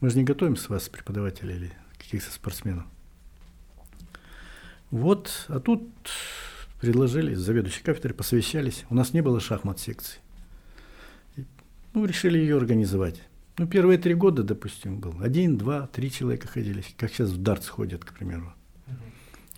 Мы 0.00 0.10
же 0.10 0.18
не 0.18 0.24
готовим 0.24 0.56
с 0.56 0.68
вас 0.68 0.88
преподавателей 0.88 1.56
или 1.56 1.72
каких-то 1.98 2.30
спортсменов. 2.30 2.84
Вот, 4.90 5.46
а 5.48 5.60
тут 5.60 5.88
предложили, 6.80 7.34
заведующей 7.34 7.82
кафедрой 7.82 8.14
посовещались. 8.14 8.84
У 8.90 8.94
нас 8.94 9.12
не 9.12 9.20
было 9.20 9.40
шахмат-секции. 9.40 10.20
Ну, 11.94 12.04
решили 12.04 12.38
ее 12.38 12.56
организовать. 12.56 13.22
Ну, 13.58 13.66
первые 13.66 13.98
три 13.98 14.14
года, 14.14 14.44
допустим, 14.44 15.00
был. 15.00 15.14
Один, 15.20 15.58
два, 15.58 15.88
три 15.88 16.10
человека 16.10 16.46
ходили, 16.46 16.84
как 16.96 17.10
сейчас 17.10 17.30
в 17.30 17.42
дартс 17.42 17.68
ходят, 17.68 18.04
к 18.04 18.12
примеру. 18.12 18.52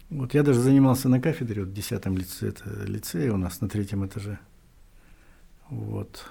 Вот 0.09 0.35
я 0.35 0.43
даже 0.43 0.61
занимался 0.61 1.09
на 1.09 1.21
кафедре, 1.21 1.63
вот 1.63 1.71
в 1.71 1.75
10 1.75 2.07
лице, 2.07 2.49
это 2.49 2.85
лицее 2.87 3.31
у 3.31 3.37
нас 3.37 3.61
на 3.61 3.69
третьем 3.69 4.05
этаже. 4.05 4.39
Вот. 5.69 6.27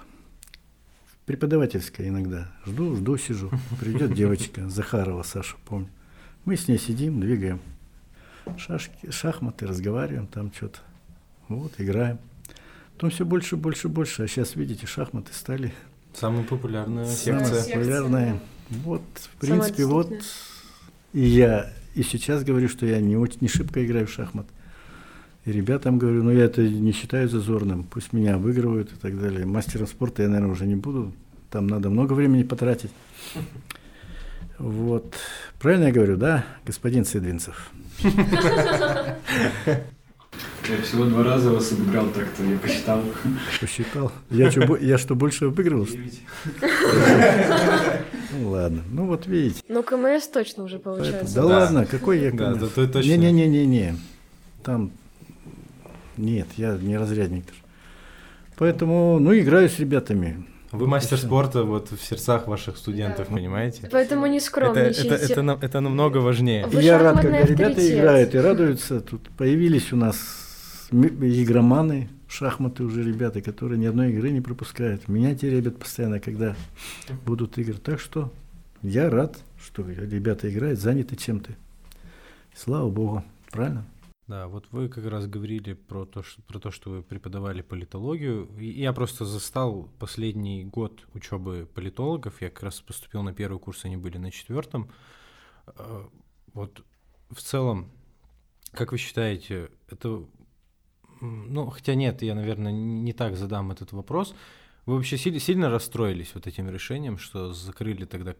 Преподавательская 1.24 2.08
иногда. 2.08 2.52
Жду, 2.66 2.96
жду, 2.96 3.16
сижу. 3.16 3.50
Придет 3.78 4.14
девочка, 4.14 4.68
Захарова 4.68 5.22
Саша, 5.22 5.56
помню. 5.64 5.88
Мы 6.44 6.56
с 6.56 6.68
ней 6.68 6.78
сидим, 6.78 7.20
двигаем 7.20 7.60
шашки, 8.58 9.10
шахматы, 9.10 9.66
разговариваем 9.66 10.26
там 10.26 10.52
что-то. 10.52 10.80
Вот, 11.48 11.74
играем. 11.78 12.18
Потом 12.94 13.10
все 13.10 13.24
больше, 13.24 13.56
больше, 13.56 13.88
больше. 13.88 14.24
А 14.24 14.28
сейчас, 14.28 14.56
видите, 14.56 14.86
шахматы 14.86 15.32
стали... 15.32 15.72
Самая 16.14 16.44
популярная 16.44 17.06
секция. 17.06 17.44
Самая 17.44 17.64
популярная. 17.64 18.40
Вот, 18.70 19.02
в 19.14 19.40
принципе, 19.40 19.84
вот 19.84 20.12
и 21.12 21.20
я 21.20 21.72
и 21.94 22.02
сейчас 22.02 22.44
говорю, 22.44 22.68
что 22.68 22.86
я 22.86 23.00
не, 23.00 23.16
очень, 23.16 23.38
не 23.40 23.48
шибко 23.48 23.84
играю 23.84 24.06
в 24.06 24.10
шахмат. 24.10 24.46
И 25.44 25.52
ребятам 25.52 25.98
говорю, 25.98 26.22
ну 26.22 26.30
я 26.30 26.44
это 26.44 26.62
не 26.62 26.92
считаю 26.92 27.28
зазорным, 27.28 27.84
пусть 27.84 28.12
меня 28.12 28.36
обыгрывают 28.36 28.92
и 28.92 28.96
так 28.96 29.20
далее. 29.20 29.46
Мастером 29.46 29.86
спорта 29.86 30.22
я, 30.22 30.28
наверное, 30.28 30.52
уже 30.52 30.66
не 30.66 30.76
буду, 30.76 31.12
там 31.50 31.66
надо 31.66 31.90
много 31.90 32.12
времени 32.12 32.42
потратить. 32.42 32.92
Вот. 34.58 35.14
Правильно 35.58 35.86
я 35.86 35.92
говорю, 35.92 36.16
да, 36.16 36.44
господин 36.64 37.04
Сыдвинцев? 37.04 37.72
Я 40.68 40.82
всего 40.82 41.04
два 41.04 41.24
раза 41.24 41.50
вас 41.50 41.72
обыграл 41.72 42.08
так-то, 42.10 42.44
я 42.44 42.58
посчитал. 42.58 43.02
Посчитал? 43.60 44.12
Я 44.30 44.50
что, 44.50 44.76
я 44.76 44.98
что 44.98 45.14
больше 45.14 45.46
обыгрывал? 45.46 45.88
Ну 48.32 48.50
ладно, 48.50 48.82
ну 48.90 49.06
вот 49.06 49.26
видите. 49.26 49.60
Ну 49.68 49.82
КМС 49.82 50.28
точно 50.28 50.64
уже 50.64 50.78
получается. 50.78 51.34
Да, 51.34 51.42
да. 51.42 51.48
ладно, 51.48 51.86
какой 51.86 52.20
я 52.20 52.30
КМС? 52.30 52.72
Да, 52.74 52.86
да, 52.86 53.02
Не-не-не-не-не. 53.02 53.96
Там 54.62 54.92
нет, 56.16 56.46
я 56.56 56.76
не 56.76 56.96
разрядник 56.98 57.46
даже. 57.46 57.58
Поэтому, 58.56 59.18
ну, 59.18 59.36
играю 59.38 59.70
с 59.70 59.78
ребятами. 59.78 60.44
Вы 60.72 60.86
мастер 60.86 61.18
спорта 61.18 61.64
вот 61.64 61.90
в 61.90 62.00
сердцах 62.02 62.46
ваших 62.46 62.76
студентов, 62.76 63.28
да. 63.28 63.34
понимаете? 63.34 63.88
Поэтому 63.90 64.26
не 64.26 64.38
скромничайте. 64.38 65.08
Это, 65.08 65.14
это, 65.14 65.40
это, 65.40 65.58
это 65.66 65.80
намного 65.80 66.18
важнее. 66.18 66.66
Вы 66.66 66.82
Я 66.82 66.98
рад, 66.98 67.20
когда 67.20 67.38
авторитет. 67.38 67.58
ребята 67.58 67.92
играют 67.92 68.34
и 68.34 68.38
радуются. 68.38 69.00
Тут 69.00 69.28
появились 69.36 69.92
у 69.92 69.96
нас 69.96 70.88
игроманы, 70.92 72.08
шахматы 72.28 72.84
уже 72.84 73.02
ребята, 73.02 73.40
которые 73.40 73.78
ни 73.78 73.86
одной 73.86 74.10
игры 74.10 74.30
не 74.30 74.40
пропускают. 74.40 75.08
Меня 75.08 75.34
теребят 75.34 75.78
постоянно, 75.78 76.20
когда 76.20 76.54
будут 77.26 77.58
игры. 77.58 77.74
Так 77.74 78.00
что 78.00 78.32
я 78.82 79.10
рад, 79.10 79.38
что 79.60 79.82
ребята 79.82 80.48
играют, 80.50 80.78
заняты 80.78 81.16
чем-то. 81.16 81.50
Слава 82.54 82.88
Богу, 82.88 83.24
правильно? 83.50 83.84
Да, 84.30 84.46
вот 84.46 84.68
вы 84.70 84.88
как 84.88 85.04
раз 85.06 85.26
говорили 85.26 85.72
про 85.72 86.06
то, 86.06 86.22
что, 86.22 86.40
про 86.42 86.60
то, 86.60 86.70
что 86.70 86.88
вы 86.88 87.02
преподавали 87.02 87.62
политологию. 87.62 88.48
Я 88.60 88.92
просто 88.92 89.24
застал 89.24 89.88
последний 89.98 90.62
год 90.62 91.04
учебы 91.14 91.68
политологов. 91.74 92.40
Я 92.40 92.48
как 92.48 92.62
раз 92.62 92.80
поступил 92.80 93.24
на 93.24 93.34
первый 93.34 93.58
курс, 93.58 93.84
они 93.84 93.96
были 93.96 94.18
на 94.18 94.30
четвертом. 94.30 94.88
А, 95.66 96.08
вот 96.54 96.84
в 97.30 97.42
целом, 97.42 97.90
как 98.70 98.92
вы 98.92 98.98
считаете, 98.98 99.72
это... 99.88 100.24
Ну, 101.20 101.66
хотя 101.66 101.96
нет, 101.96 102.22
я, 102.22 102.36
наверное, 102.36 102.70
не 102.70 103.12
так 103.12 103.36
задам 103.36 103.72
этот 103.72 103.90
вопрос. 103.90 104.36
Вы 104.86 104.96
вообще 104.96 105.18
сильно, 105.18 105.38
сильно 105.40 105.70
расстроились 105.70 106.34
вот 106.34 106.46
этим 106.46 106.68
решением, 106.70 107.18
что 107.18 107.52
закрыли 107.52 108.06
тогда 108.06 108.34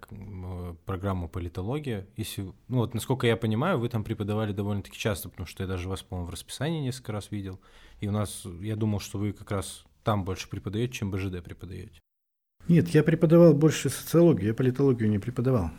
программу 0.87 1.29
политология? 1.29 2.07
Если, 2.17 2.43
ну 2.69 2.79
вот, 2.79 2.95
насколько 2.95 3.27
я 3.27 3.37
понимаю, 3.37 3.79
вы 3.79 3.89
там 3.89 4.05
преподавали 4.05 4.53
довольно-таки 4.53 4.99
часто, 4.99 5.29
потому 5.29 5.47
что 5.47 5.63
я 5.63 5.69
даже 5.69 5.89
вас, 5.89 6.03
по-моему, 6.03 6.29
в 6.29 6.31
расписании 6.31 6.81
несколько 6.81 7.13
раз 7.13 7.31
видел. 7.31 7.61
И 8.01 8.09
у 8.09 8.13
нас, 8.13 8.47
я 8.61 8.77
думал, 8.77 9.01
что 9.01 9.19
вы 9.19 9.33
как 9.33 9.51
раз 9.51 9.85
там 10.03 10.25
больше 10.25 10.49
преподаете, 10.49 10.95
чем 10.95 11.11
БЖД 11.11 11.43
преподаете. 11.43 12.01
Нет, 12.69 12.89
я 12.91 13.03
преподавал 13.03 13.53
больше 13.55 13.91
социологию, 13.91 14.49
я 14.49 14.55
политологию 14.55 15.11
не 15.11 15.19
преподавал. 15.19 15.71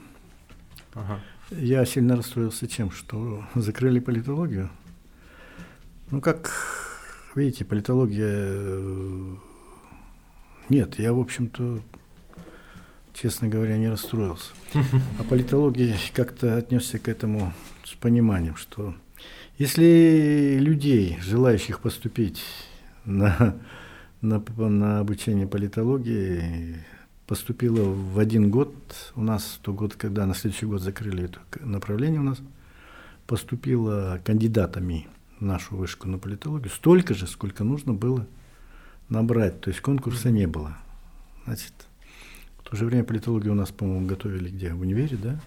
Ага. 0.93 1.19
Я 1.51 1.85
сильно 1.85 2.15
расстроился 2.15 2.67
чем, 2.67 2.91
что 2.91 3.43
закрыли 3.55 3.99
политологию. 3.99 4.69
Ну, 6.11 6.21
как 6.21 6.51
видите, 7.35 7.65
политология 7.65 8.27
э, 8.27 9.35
нет, 10.71 10.97
я, 10.99 11.11
в 11.11 11.19
общем-то, 11.19 11.81
честно 13.13 13.49
говоря, 13.49 13.77
не 13.77 13.89
расстроился. 13.89 14.51
А 15.19 15.23
политология 15.23 15.97
как-то 16.13 16.55
отнесся 16.55 16.97
к 16.97 17.09
этому 17.09 17.53
с 17.83 17.93
пониманием, 17.95 18.55
что 18.55 18.95
если 19.57 20.57
людей, 20.59 21.17
желающих 21.21 21.81
поступить 21.81 22.41
на, 23.03 23.57
на, 24.21 24.39
на 24.57 24.99
обучение 24.99 25.45
политологии, 25.45 26.77
поступило 27.27 27.83
в 27.83 28.17
один 28.17 28.49
год, 28.49 28.73
у 29.15 29.21
нас 29.21 29.43
в 29.43 29.59
тот 29.59 29.75
год, 29.75 29.95
когда 29.95 30.25
на 30.25 30.33
следующий 30.33 30.67
год 30.67 30.81
закрыли 30.81 31.25
это 31.25 31.39
направление 31.59 32.21
у 32.21 32.23
нас, 32.23 32.39
поступило 33.27 34.21
кандидатами 34.23 35.07
в 35.39 35.43
нашу 35.43 35.75
вышку 35.75 36.07
на 36.07 36.17
политологию 36.17 36.71
столько 36.71 37.13
же, 37.13 37.27
сколько 37.27 37.65
нужно 37.65 37.93
было 37.93 38.25
набрать, 39.11 39.61
то 39.61 39.69
есть 39.69 39.81
конкурса 39.81 40.31
не 40.31 40.47
было. 40.47 40.75
Значит, 41.45 41.73
в 42.57 42.69
то 42.69 42.75
же 42.75 42.85
время 42.85 43.03
политологию 43.03 43.51
у 43.51 43.55
нас, 43.55 43.69
по-моему, 43.69 44.07
готовили 44.07 44.49
где? 44.49 44.73
В 44.73 44.81
универе, 44.81 45.17
да? 45.17 45.39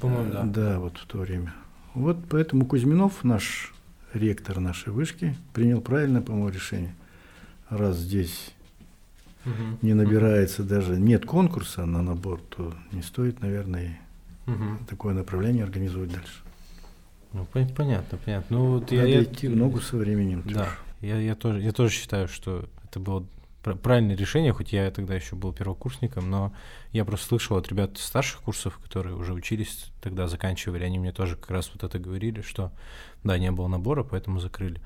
По-моему, 0.00 0.32
да. 0.32 0.44
Да, 0.44 0.78
вот 0.78 0.96
в 0.96 1.06
то 1.06 1.18
время. 1.18 1.52
Вот 1.94 2.18
поэтому 2.30 2.66
Кузьминов, 2.66 3.24
наш 3.24 3.74
ректор 4.14 4.60
нашей 4.60 4.92
вышки, 4.92 5.36
принял 5.52 5.80
правильное, 5.80 6.22
по-моему, 6.22 6.48
решение. 6.48 6.94
Раз 7.68 7.96
здесь 7.96 8.52
угу. 9.44 9.78
не 9.82 9.94
набирается 9.94 10.62
даже, 10.62 10.96
нет 10.98 11.26
конкурса 11.26 11.86
на 11.86 12.02
набор, 12.02 12.40
то 12.48 12.74
не 12.92 13.02
стоит, 13.02 13.40
наверное, 13.40 14.00
угу. 14.46 14.78
такое 14.88 15.14
направление 15.14 15.64
организовать 15.64 16.12
дальше. 16.12 16.42
Ну, 17.32 17.46
понятно, 17.52 18.18
понятно. 18.24 18.56
Ну, 18.56 18.66
вот 18.72 18.90
Надо 18.90 19.06
я, 19.06 19.22
идти 19.22 19.46
в 19.48 19.56
ногу 19.56 19.80
со 19.80 19.96
временем. 19.96 20.42
Да. 20.46 20.64
Тоже. 20.64 20.70
Я, 21.00 21.18
я, 21.18 21.34
тоже, 21.34 21.60
я 21.60 21.72
тоже 21.72 21.94
считаю, 21.94 22.28
что 22.28 22.68
это 22.84 23.00
было 23.00 23.26
правильное 23.62 24.16
решение, 24.16 24.52
хоть 24.52 24.72
я 24.72 24.90
тогда 24.90 25.14
еще 25.14 25.36
был 25.36 25.52
первокурсником, 25.52 26.30
но 26.30 26.52
я 26.92 27.04
просто 27.04 27.26
слышал 27.26 27.56
от 27.56 27.68
ребят 27.68 27.98
старших 27.98 28.40
курсов, 28.42 28.78
которые 28.78 29.16
уже 29.16 29.34
учились, 29.34 29.90
тогда 30.00 30.28
заканчивали, 30.28 30.84
они 30.84 30.98
мне 30.98 31.12
тоже 31.12 31.36
как 31.36 31.50
раз 31.50 31.70
вот 31.72 31.84
это 31.84 31.98
говорили, 31.98 32.40
что 32.40 32.72
да, 33.22 33.38
не 33.38 33.50
было 33.50 33.68
набора, 33.68 34.02
поэтому 34.02 34.40
закрыли. 34.40 34.80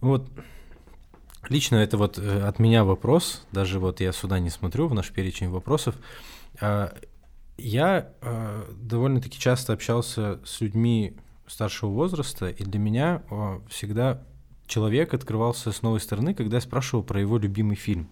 Вот 0.00 0.30
лично 1.48 1.76
это 1.76 1.98
вот 1.98 2.18
э, 2.18 2.42
от 2.42 2.58
меня 2.58 2.84
вопрос, 2.84 3.46
даже 3.52 3.78
вот 3.78 4.00
я 4.00 4.12
сюда 4.12 4.38
не 4.38 4.50
смотрю 4.50 4.88
в 4.88 4.94
наш 4.94 5.10
перечень 5.10 5.50
вопросов. 5.50 5.94
А, 6.60 6.94
я 7.58 8.12
а, 8.22 8.66
довольно-таки 8.80 9.38
часто 9.38 9.72
общался 9.72 10.40
с 10.44 10.60
людьми 10.60 11.16
старшего 11.46 11.90
возраста, 11.90 12.48
и 12.48 12.62
для 12.62 12.78
меня 12.78 13.22
а, 13.30 13.60
всегда 13.68 14.22
человек 14.68 15.14
открывался 15.14 15.72
с 15.72 15.82
новой 15.82 16.00
стороны, 16.00 16.34
когда 16.34 16.58
я 16.58 16.60
спрашивал 16.60 17.02
про 17.02 17.20
его 17.20 17.38
любимый 17.38 17.76
фильм. 17.76 18.08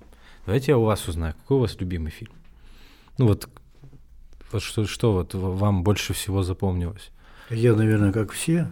Давайте 0.46 0.72
я 0.72 0.78
у 0.78 0.84
вас 0.84 1.06
узнаю, 1.06 1.34
какой 1.34 1.58
у 1.58 1.60
вас 1.60 1.76
любимый 1.78 2.10
фильм? 2.10 2.32
Ну 3.18 3.28
вот, 3.28 3.48
вот 4.50 4.62
что, 4.62 4.86
что 4.86 5.12
вот 5.12 5.34
вам 5.34 5.84
больше 5.84 6.14
всего 6.14 6.42
запомнилось? 6.42 7.10
Я, 7.50 7.74
наверное, 7.74 8.12
как 8.12 8.32
все. 8.32 8.68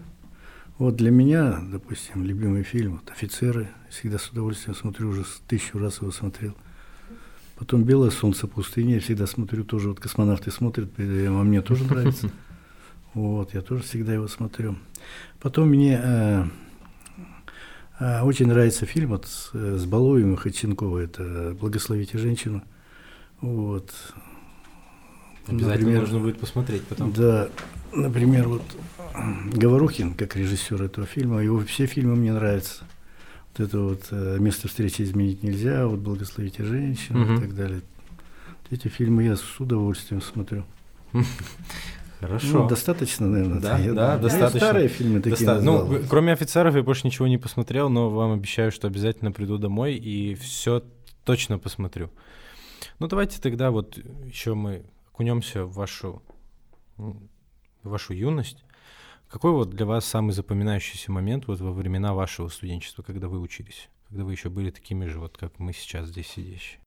Вот 0.78 0.96
для 0.96 1.10
меня, 1.10 1.60
допустим, 1.62 2.24
любимый 2.24 2.64
фильм 2.64 2.94
вот 2.94 3.10
«Офицеры». 3.10 3.68
Всегда 3.90 4.18
с 4.18 4.28
удовольствием 4.30 4.74
смотрю, 4.74 5.08
уже 5.08 5.24
тысячу 5.46 5.78
раз 5.78 6.00
его 6.00 6.10
смотрел. 6.10 6.56
Потом 7.56 7.84
«Белое 7.84 8.10
солнце 8.10 8.48
пустыни». 8.48 8.94
Я 8.94 9.00
всегда 9.00 9.28
смотрю, 9.28 9.64
тоже 9.64 9.90
вот 9.90 10.00
космонавты 10.00 10.50
смотрят, 10.50 10.90
а 10.98 11.42
мне 11.42 11.62
тоже 11.62 11.84
нравится. 11.84 12.30
Вот, 13.14 13.54
я 13.54 13.60
тоже 13.60 13.84
всегда 13.84 14.12
его 14.12 14.26
смотрю. 14.26 14.76
Потом 15.40 15.68
мне 15.68 16.00
э, 16.02 16.46
очень 18.00 18.48
нравится 18.48 18.86
фильм 18.86 19.10
вот 19.10 19.26
с, 19.26 19.50
с 19.52 19.84
Балуем 19.86 20.34
и 20.34 20.36
Ходченкова, 20.36 20.98
это 20.98 21.56
«Благословите 21.58 22.18
женщину». 22.18 22.62
Вот. 23.40 23.92
Обязательно 25.46 25.72
например, 25.72 26.00
нужно 26.00 26.18
будет 26.20 26.40
посмотреть 26.40 26.82
потом. 26.84 27.12
Да, 27.12 27.48
например, 27.92 28.48
вот 28.48 28.62
Говорухин, 29.52 30.14
как 30.14 30.36
режиссер 30.36 30.82
этого 30.82 31.06
фильма, 31.06 31.42
его 31.42 31.60
все 31.60 31.86
фильмы 31.86 32.16
мне 32.16 32.32
нравятся. 32.32 32.84
Вот 33.52 33.68
это 33.68 33.78
вот 33.78 34.06
э, 34.10 34.38
«Место 34.40 34.68
встречи 34.68 35.02
изменить 35.02 35.42
нельзя», 35.42 35.86
вот 35.86 36.00
«Благословите 36.00 36.64
женщину» 36.64 37.24
угу. 37.24 37.34
и 37.34 37.40
так 37.40 37.54
далее. 37.54 37.82
Эти 38.70 38.88
фильмы 38.88 39.24
я 39.24 39.36
с 39.36 39.60
удовольствием 39.60 40.20
смотрю. 40.20 40.64
Хорошо. 42.26 42.60
Ну, 42.60 42.68
достаточно, 42.68 43.26
наверное. 43.26 43.60
Да, 43.60 43.78
я, 43.78 43.92
да, 43.92 44.16
достаточно. 44.16 44.60
старые 44.60 44.88
фильмы 44.88 45.20
такие 45.20 45.46
Доста... 45.46 45.60
Ну, 45.60 46.00
кроме 46.08 46.32
офицеров 46.32 46.74
я 46.74 46.82
больше 46.82 47.06
ничего 47.06 47.26
не 47.26 47.36
посмотрел, 47.36 47.90
но 47.90 48.08
вам 48.08 48.32
обещаю, 48.32 48.72
что 48.72 48.86
обязательно 48.86 49.30
приду 49.30 49.58
домой 49.58 49.94
и 49.94 50.34
все 50.34 50.82
точно 51.24 51.58
посмотрю. 51.58 52.10
Ну, 52.98 53.08
давайте 53.08 53.40
тогда 53.40 53.70
вот 53.70 53.98
еще 54.24 54.54
мы 54.54 54.84
окунемся 55.12 55.64
в 55.64 55.74
вашу, 55.74 56.22
в 56.96 57.18
вашу 57.82 58.14
юность. 58.14 58.64
Какой 59.28 59.52
вот 59.52 59.70
для 59.70 59.84
вас 59.84 60.06
самый 60.06 60.32
запоминающийся 60.32 61.12
момент 61.12 61.46
вот 61.46 61.60
во 61.60 61.72
времена 61.72 62.14
вашего 62.14 62.48
студенчества, 62.48 63.02
когда 63.02 63.28
вы 63.28 63.38
учились? 63.38 63.90
Когда 64.08 64.24
вы 64.24 64.32
еще 64.32 64.48
были 64.48 64.70
такими 64.70 65.06
же, 65.06 65.18
вот 65.18 65.36
как 65.36 65.58
мы 65.58 65.72
сейчас 65.72 66.08
здесь 66.08 66.28
сидящие? 66.28 66.80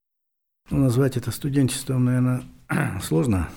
Ну, 0.72 0.80
назвать 0.80 1.16
это 1.16 1.32
студенчеством, 1.32 2.06
наверное, 2.06 2.44
сложно 3.02 3.50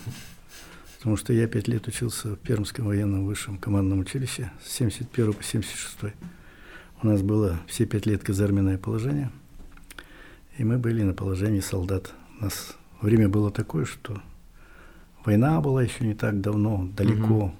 потому 1.00 1.16
что 1.16 1.32
я 1.32 1.48
пять 1.48 1.66
лет 1.66 1.88
учился 1.88 2.36
в 2.36 2.36
Пермском 2.36 2.84
военном 2.84 3.24
высшем 3.24 3.56
командном 3.56 4.00
училище 4.00 4.52
с 4.62 4.70
71 4.72 5.32
по 5.32 5.42
76. 5.42 6.14
У 7.02 7.06
нас 7.06 7.22
было 7.22 7.58
все 7.66 7.86
пять 7.86 8.04
лет 8.04 8.22
казарменное 8.22 8.76
положение, 8.76 9.30
и 10.58 10.64
мы 10.64 10.76
были 10.76 11.02
на 11.02 11.14
положении 11.14 11.60
солдат. 11.60 12.12
У 12.38 12.44
нас 12.44 12.76
время 13.00 13.30
было 13.30 13.50
такое, 13.50 13.86
что 13.86 14.20
война 15.24 15.62
была 15.62 15.82
еще 15.82 16.04
не 16.04 16.12
так 16.12 16.42
давно, 16.42 16.86
далеко. 16.94 17.44
Угу. 17.46 17.54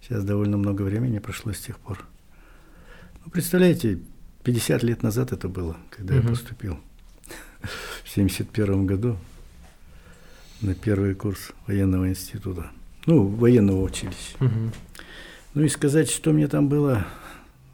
Сейчас 0.00 0.24
довольно 0.24 0.56
много 0.56 0.80
времени 0.80 1.18
прошло 1.18 1.52
с 1.52 1.60
тех 1.60 1.78
пор. 1.78 2.02
Ну, 3.26 3.30
представляете, 3.30 4.00
50 4.44 4.82
лет 4.84 5.02
назад 5.02 5.32
это 5.32 5.50
было, 5.50 5.76
когда 5.90 6.14
угу. 6.14 6.22
я 6.22 6.28
поступил 6.30 6.80
в 8.04 8.08
71 8.08 8.86
году 8.86 9.18
на 10.60 10.74
первый 10.74 11.14
курс 11.14 11.52
военного 11.66 12.08
института. 12.08 12.70
Ну, 13.06 13.26
военного 13.26 13.82
училища. 13.82 14.36
Угу. 14.40 14.72
Ну 15.54 15.62
и 15.62 15.68
сказать, 15.68 16.10
что 16.10 16.32
мне 16.32 16.48
там 16.48 16.68
было 16.68 17.06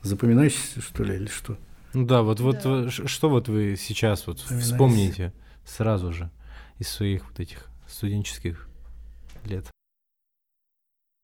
запоминающееся, 0.03 0.81
что 0.81 1.03
ли, 1.03 1.17
или 1.17 1.27
что? 1.27 1.57
Ну 1.93 2.07
да, 2.07 2.23
вот, 2.23 2.41
вот 2.41 2.63
да. 2.63 2.91
что 2.91 3.29
вот 3.29 3.49
вы 3.49 3.77
сейчас 3.79 4.27
вот 4.27 4.41
вспомните 4.41 5.33
сразу 5.65 6.13
же 6.13 6.31
из 6.79 6.89
своих 6.89 7.27
вот 7.29 7.41
этих 7.41 7.69
студенческих 7.89 8.69
лет? 9.45 9.67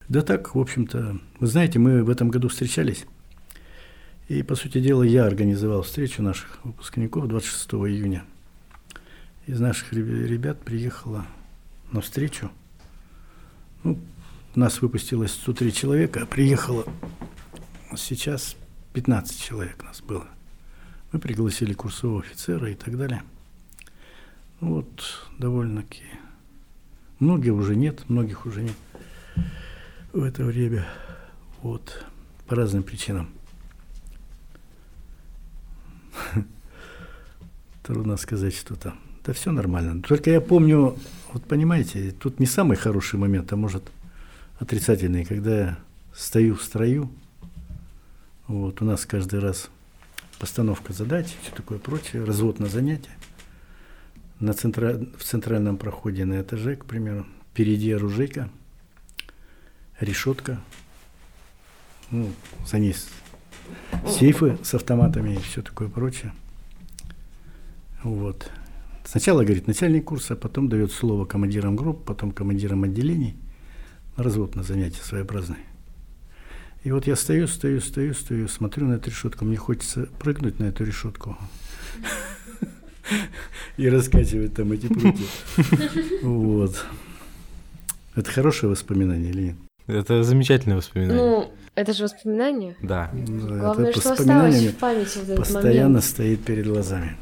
Да 0.09 0.23
так, 0.23 0.55
в 0.55 0.59
общем-то, 0.59 1.21
вы 1.39 1.47
знаете, 1.47 1.79
мы 1.79 2.03
в 2.03 2.11
этом 2.11 2.31
году 2.31 2.49
встречались. 2.49 3.07
И, 4.29 4.43
по 4.43 4.55
сути 4.55 4.81
дела, 4.81 5.03
я 5.03 5.25
организовал 5.25 5.83
встречу 5.83 6.23
наших 6.23 6.65
выпускников 6.65 7.27
26 7.29 7.75
июня. 7.75 8.25
Из 9.47 9.59
наших 9.61 9.93
ребят 9.93 10.63
приехало 10.63 11.27
навстречу. 11.93 12.51
Ну, 13.83 13.99
нас 14.55 14.83
выпустилось 14.83 15.33
103 15.33 15.73
человека, 15.73 16.21
а 16.23 16.27
приехало 16.27 16.85
сейчас 17.97 18.57
15 18.93 19.41
человек 19.41 19.83
нас 19.85 20.01
было. 20.01 20.27
Мы 21.13 21.19
пригласили 21.19 21.73
курсового 21.73 22.21
офицера 22.21 22.71
и 22.71 22.75
так 22.75 22.97
далее. 22.97 23.23
Ну, 24.61 24.75
вот, 24.75 25.29
довольно-таки. 25.39 26.05
Многих 27.19 27.55
уже 27.55 27.77
нет, 27.77 28.09
многих 28.09 28.47
уже 28.47 28.63
нет 28.63 28.77
в 30.13 30.23
это 30.23 30.45
время. 30.45 30.87
Вот, 31.63 32.05
по 32.47 32.57
разным 32.57 32.83
причинам. 32.83 33.31
Трудно 37.83 38.17
сказать, 38.17 38.55
что 38.55 38.77
там. 38.77 38.99
Да 39.25 39.33
все 39.33 39.53
нормально. 39.53 40.03
Только 40.03 40.31
я 40.31 40.41
помню, 40.41 40.97
вот 41.33 41.45
понимаете, 41.45 42.13
тут 42.13 42.41
не 42.41 42.47
самый 42.47 42.77
хороший 42.77 43.19
момент, 43.19 43.53
а 43.53 43.57
может 43.57 43.85
отрицательный, 44.59 45.25
когда 45.25 45.59
я 45.61 45.79
стою 46.15 46.55
в 46.55 46.63
строю, 46.63 47.11
вот 48.47 48.83
у 48.83 48.85
нас 48.85 49.07
каждый 49.07 49.41
раз 49.41 49.71
постановка 50.39 50.93
задач, 50.93 51.29
все 51.43 51.53
такое 51.55 51.79
прочее, 51.79 52.25
развод 52.25 52.59
на 52.59 52.67
занятия. 52.67 53.13
на 54.41 54.55
центра... 54.55 54.99
в 55.17 55.23
центральном 55.23 55.77
проходе 55.77 56.25
на 56.25 56.41
этаже, 56.41 56.77
к 56.77 56.85
примеру, 56.85 57.27
впереди 57.53 57.93
оружейка, 57.93 58.49
решетка, 60.01 60.61
ну, 62.11 62.31
за 62.67 62.79
ней 62.79 62.97
сейфы 64.09 64.59
с 64.63 64.75
автоматами 64.75 65.35
и 65.35 65.39
все 65.39 65.63
такое 65.63 65.89
прочее. 65.89 66.33
Вот. 68.03 68.51
Сначала 69.05 69.43
говорит 69.43 69.67
начальник 69.67 70.05
курса, 70.05 70.37
потом 70.37 70.69
дает 70.69 70.93
слово 70.93 71.25
командирам 71.25 71.77
групп, 71.77 72.05
потом 72.05 72.33
командирам 72.33 72.85
отделений. 72.85 73.37
Развод 74.17 74.55
на 74.55 74.63
занятия 74.63 75.03
своеобразные. 75.03 75.65
И 76.83 76.93
вот 76.93 77.07
я 77.07 77.17
стою, 77.17 77.47
стою, 77.47 77.81
стою, 77.81 78.15
стою, 78.15 78.49
смотрю 78.49 78.87
на 78.87 78.95
эту 78.95 79.11
решетку. 79.11 79.45
Мне 79.45 79.57
хочется 79.57 80.09
прыгнуть 80.19 80.59
на 80.59 80.65
эту 80.65 80.85
решетку 80.85 81.37
и 83.77 83.89
раскачивать 83.89 84.55
там 84.55 84.73
эти 84.73 84.87
прутья. 84.87 85.27
Вот. 86.23 86.85
Это 88.15 88.31
хорошее 88.31 88.71
воспоминание 88.71 89.31
или 89.31 89.43
нет? 89.43 89.57
Это 89.87 90.23
замечательное 90.23 90.77
воспоминание. 90.77 91.23
Ну, 91.23 91.53
это 91.75 91.93
же 91.93 92.05
воспоминание. 92.05 92.77
Да. 92.83 93.11
Главное, 93.13 93.93
что 93.93 94.13
осталось 94.13 94.67
в 94.67 94.77
памяти 94.77 95.19
в 95.19 95.23
этот 95.25 95.37
постоянно 95.37 95.89
момент. 95.89 96.05
стоит 96.05 96.45
перед 96.45 96.67
глазами. 96.67 97.17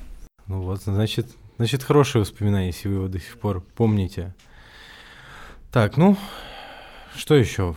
Ну 0.46 0.62
вот, 0.62 0.82
значит, 0.82 1.26
значит, 1.58 1.82
хорошее 1.82 2.22
воспоминание, 2.22 2.68
если 2.68 2.88
вы 2.88 2.94
его 2.94 3.08
до 3.08 3.18
сих 3.20 3.38
пор 3.38 3.60
помните. 3.60 4.34
Так, 5.70 5.96
ну, 5.96 6.16
что 7.14 7.34
еще? 7.34 7.76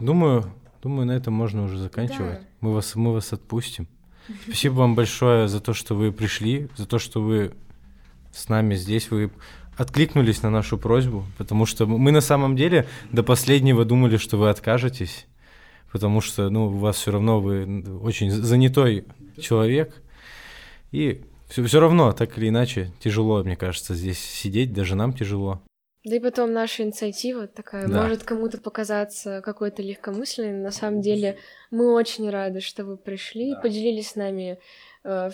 Думаю, 0.00 0.52
думаю, 0.82 1.06
на 1.06 1.12
этом 1.12 1.34
можно 1.34 1.62
уже 1.62 1.78
заканчивать. 1.78 2.40
Да. 2.40 2.46
Мы 2.60 2.74
вас, 2.74 2.96
мы 2.96 3.12
вас 3.12 3.32
отпустим. 3.32 3.86
Спасибо 4.44 4.74
вам 4.74 4.94
большое 4.94 5.48
за 5.48 5.60
то, 5.60 5.72
что 5.72 5.94
вы 5.94 6.12
пришли, 6.12 6.68
за 6.76 6.86
то, 6.86 6.98
что 6.98 7.22
вы 7.22 7.52
с 8.32 8.48
нами 8.48 8.74
здесь, 8.74 9.10
вы 9.10 9.30
откликнулись 9.76 10.42
на 10.42 10.50
нашу 10.50 10.78
просьбу, 10.78 11.24
потому 11.38 11.66
что 11.66 11.86
мы 11.86 12.12
на 12.12 12.20
самом 12.20 12.56
деле 12.56 12.86
до 13.12 13.22
последнего 13.22 13.84
думали, 13.84 14.16
что 14.18 14.36
вы 14.36 14.50
откажетесь, 14.50 15.26
потому 15.90 16.20
что, 16.20 16.50
ну, 16.50 16.66
у 16.66 16.78
вас 16.78 16.96
все 16.96 17.12
равно 17.12 17.40
вы 17.40 17.82
очень 18.02 18.30
занятой 18.30 19.04
человек, 19.38 19.94
и 20.92 21.24
все, 21.50 21.64
все 21.64 21.80
равно, 21.80 22.12
так 22.12 22.38
или 22.38 22.48
иначе, 22.48 22.92
тяжело, 23.00 23.42
мне 23.42 23.56
кажется, 23.56 23.94
здесь 23.94 24.18
сидеть, 24.18 24.72
даже 24.72 24.94
нам 24.94 25.12
тяжело. 25.12 25.60
Да 26.04 26.16
и 26.16 26.20
потом 26.20 26.52
наша 26.54 26.82
инициатива 26.84 27.46
такая 27.46 27.86
Да. 27.86 28.02
может 28.02 28.22
кому-то 28.22 28.58
показаться 28.58 29.42
какой-то 29.44 29.82
легкомысленной. 29.82 30.52
но 30.52 30.62
На 30.64 30.70
самом 30.70 31.02
деле 31.02 31.36
мы 31.70 31.92
очень 31.92 32.30
рады, 32.30 32.60
что 32.60 32.84
вы 32.86 32.96
пришли 32.96 33.52
и 33.52 33.60
поделились 33.60 34.10
с 34.10 34.16
нами 34.16 34.58
э, 35.04 35.30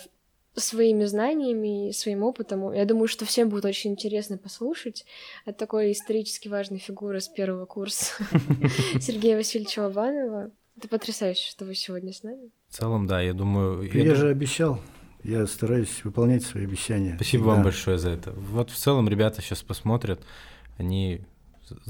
своими 0.55 1.05
знаниями 1.05 1.91
и 1.91 1.93
своим 1.93 2.25
опытом. 2.25 2.73
Я 2.73 2.85
думаю, 2.85 3.07
что 3.07 3.25
всем 3.25 3.49
будет 3.49 3.65
очень 3.65 3.93
интересно 3.93 4.39
послушать 4.39 5.05
от 5.45 5.57
такой 5.57 5.93
исторически 5.93 6.49
важной 6.49 6.79
фигуры 6.79 7.21
с 7.21 7.29
первого 7.29 7.67
курса 7.67 8.15
Сергея 9.01 9.37
Васильевича 9.37 9.81
Лобанова. 9.81 10.51
Это 10.77 10.89
потрясающе, 10.89 11.49
что 11.49 11.65
вы 11.65 11.75
сегодня 11.75 12.13
с 12.13 12.23
нами. 12.23 12.51
В 12.69 12.75
целом, 12.75 13.07
да, 13.07 13.21
я 13.21 13.35
думаю... 13.35 13.83
Я, 13.83 14.03
я 14.03 14.15
же 14.15 14.31
обещал, 14.31 14.81
я 15.27 15.47
стараюсь 15.47 16.05
выполнять 16.05 16.45
свои 16.45 16.65
обещания. 16.65 17.15
Спасибо 17.17 17.43
Всегда. 17.43 17.55
вам 17.55 17.63
большое 17.65 17.99
за 17.99 18.11
это. 18.11 18.33
Вот 18.33 18.71
в 18.71 18.77
целом 18.77 19.09
ребята 19.09 19.43
сейчас 19.43 19.63
посмотрят, 19.63 20.21
они 20.79 21.23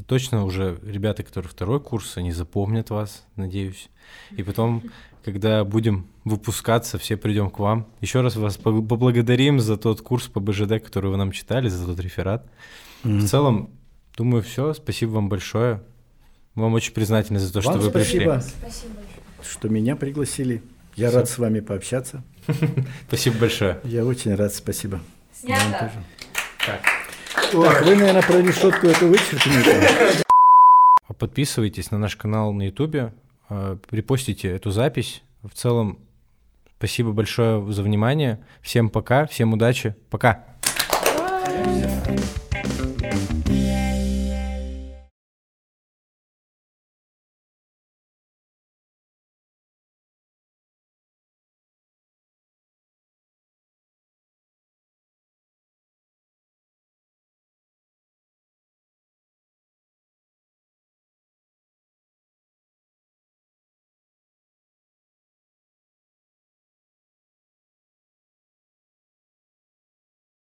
точно 0.06 0.44
уже 0.44 0.78
ребята, 0.82 1.22
которые 1.22 1.50
второй 1.50 1.80
курс, 1.80 2.16
они 2.16 2.32
запомнят 2.32 2.90
вас, 2.90 3.26
надеюсь. 3.36 3.90
И 4.30 4.42
потом, 4.42 4.82
когда 5.24 5.64
будем 5.64 6.06
выпускаться, 6.24 6.98
все 6.98 7.16
придем 7.16 7.50
к 7.50 7.58
вам. 7.58 7.86
Еще 8.00 8.22
раз 8.22 8.36
вас 8.36 8.56
поблагодарим 8.56 9.60
за 9.60 9.76
тот 9.76 10.00
курс 10.00 10.28
по 10.28 10.40
БЖД, 10.40 10.82
который 10.82 11.10
вы 11.10 11.16
нам 11.16 11.32
читали, 11.32 11.68
за 11.68 11.84
тот 11.84 12.00
реферат. 12.00 12.50
Мгм. 13.02 13.18
В 13.20 13.28
целом, 13.28 13.70
думаю, 14.16 14.42
все. 14.42 14.72
Спасибо 14.72 15.10
вам 15.10 15.28
большое. 15.28 15.82
Мы 16.54 16.62
вам 16.62 16.74
очень 16.74 16.94
признательны 16.94 17.38
за 17.38 17.52
то, 17.52 17.60
что 17.60 17.72
Вам 17.72 17.80
вы 17.80 17.90
пришли. 17.90 18.24
спасибо, 18.24 18.52
Спасибо 18.60 18.94
что 19.42 19.68
меня 19.68 19.96
пригласили. 19.96 20.62
Я 20.96 21.08
Всё. 21.08 21.18
рад 21.18 21.28
с 21.28 21.36
вами 21.36 21.60
пообщаться. 21.60 22.24
Спасибо 23.08 23.36
большое. 23.38 23.78
Я 23.84 24.04
очень 24.04 24.34
рад, 24.34 24.54
спасибо. 24.54 25.00
Тоже. 25.42 25.92
Так. 26.64 26.80
Так, 27.52 27.84
вы, 27.84 27.96
наверное, 27.96 28.22
про 28.22 28.40
решетку 28.40 28.86
эту 28.86 29.08
вычеркните. 29.08 30.24
А 31.06 31.12
Подписывайтесь 31.12 31.90
на 31.90 31.98
наш 31.98 32.16
канал 32.16 32.52
на 32.52 32.62
Ютубе, 32.62 33.12
э, 33.50 33.76
репостите 33.90 34.48
эту 34.48 34.70
запись. 34.70 35.22
В 35.42 35.50
целом, 35.50 35.98
спасибо 36.78 37.12
большое 37.12 37.70
за 37.72 37.82
внимание. 37.82 38.44
Всем 38.62 38.88
пока, 38.88 39.26
всем 39.26 39.52
удачи. 39.52 39.94
Пока. 40.10 40.44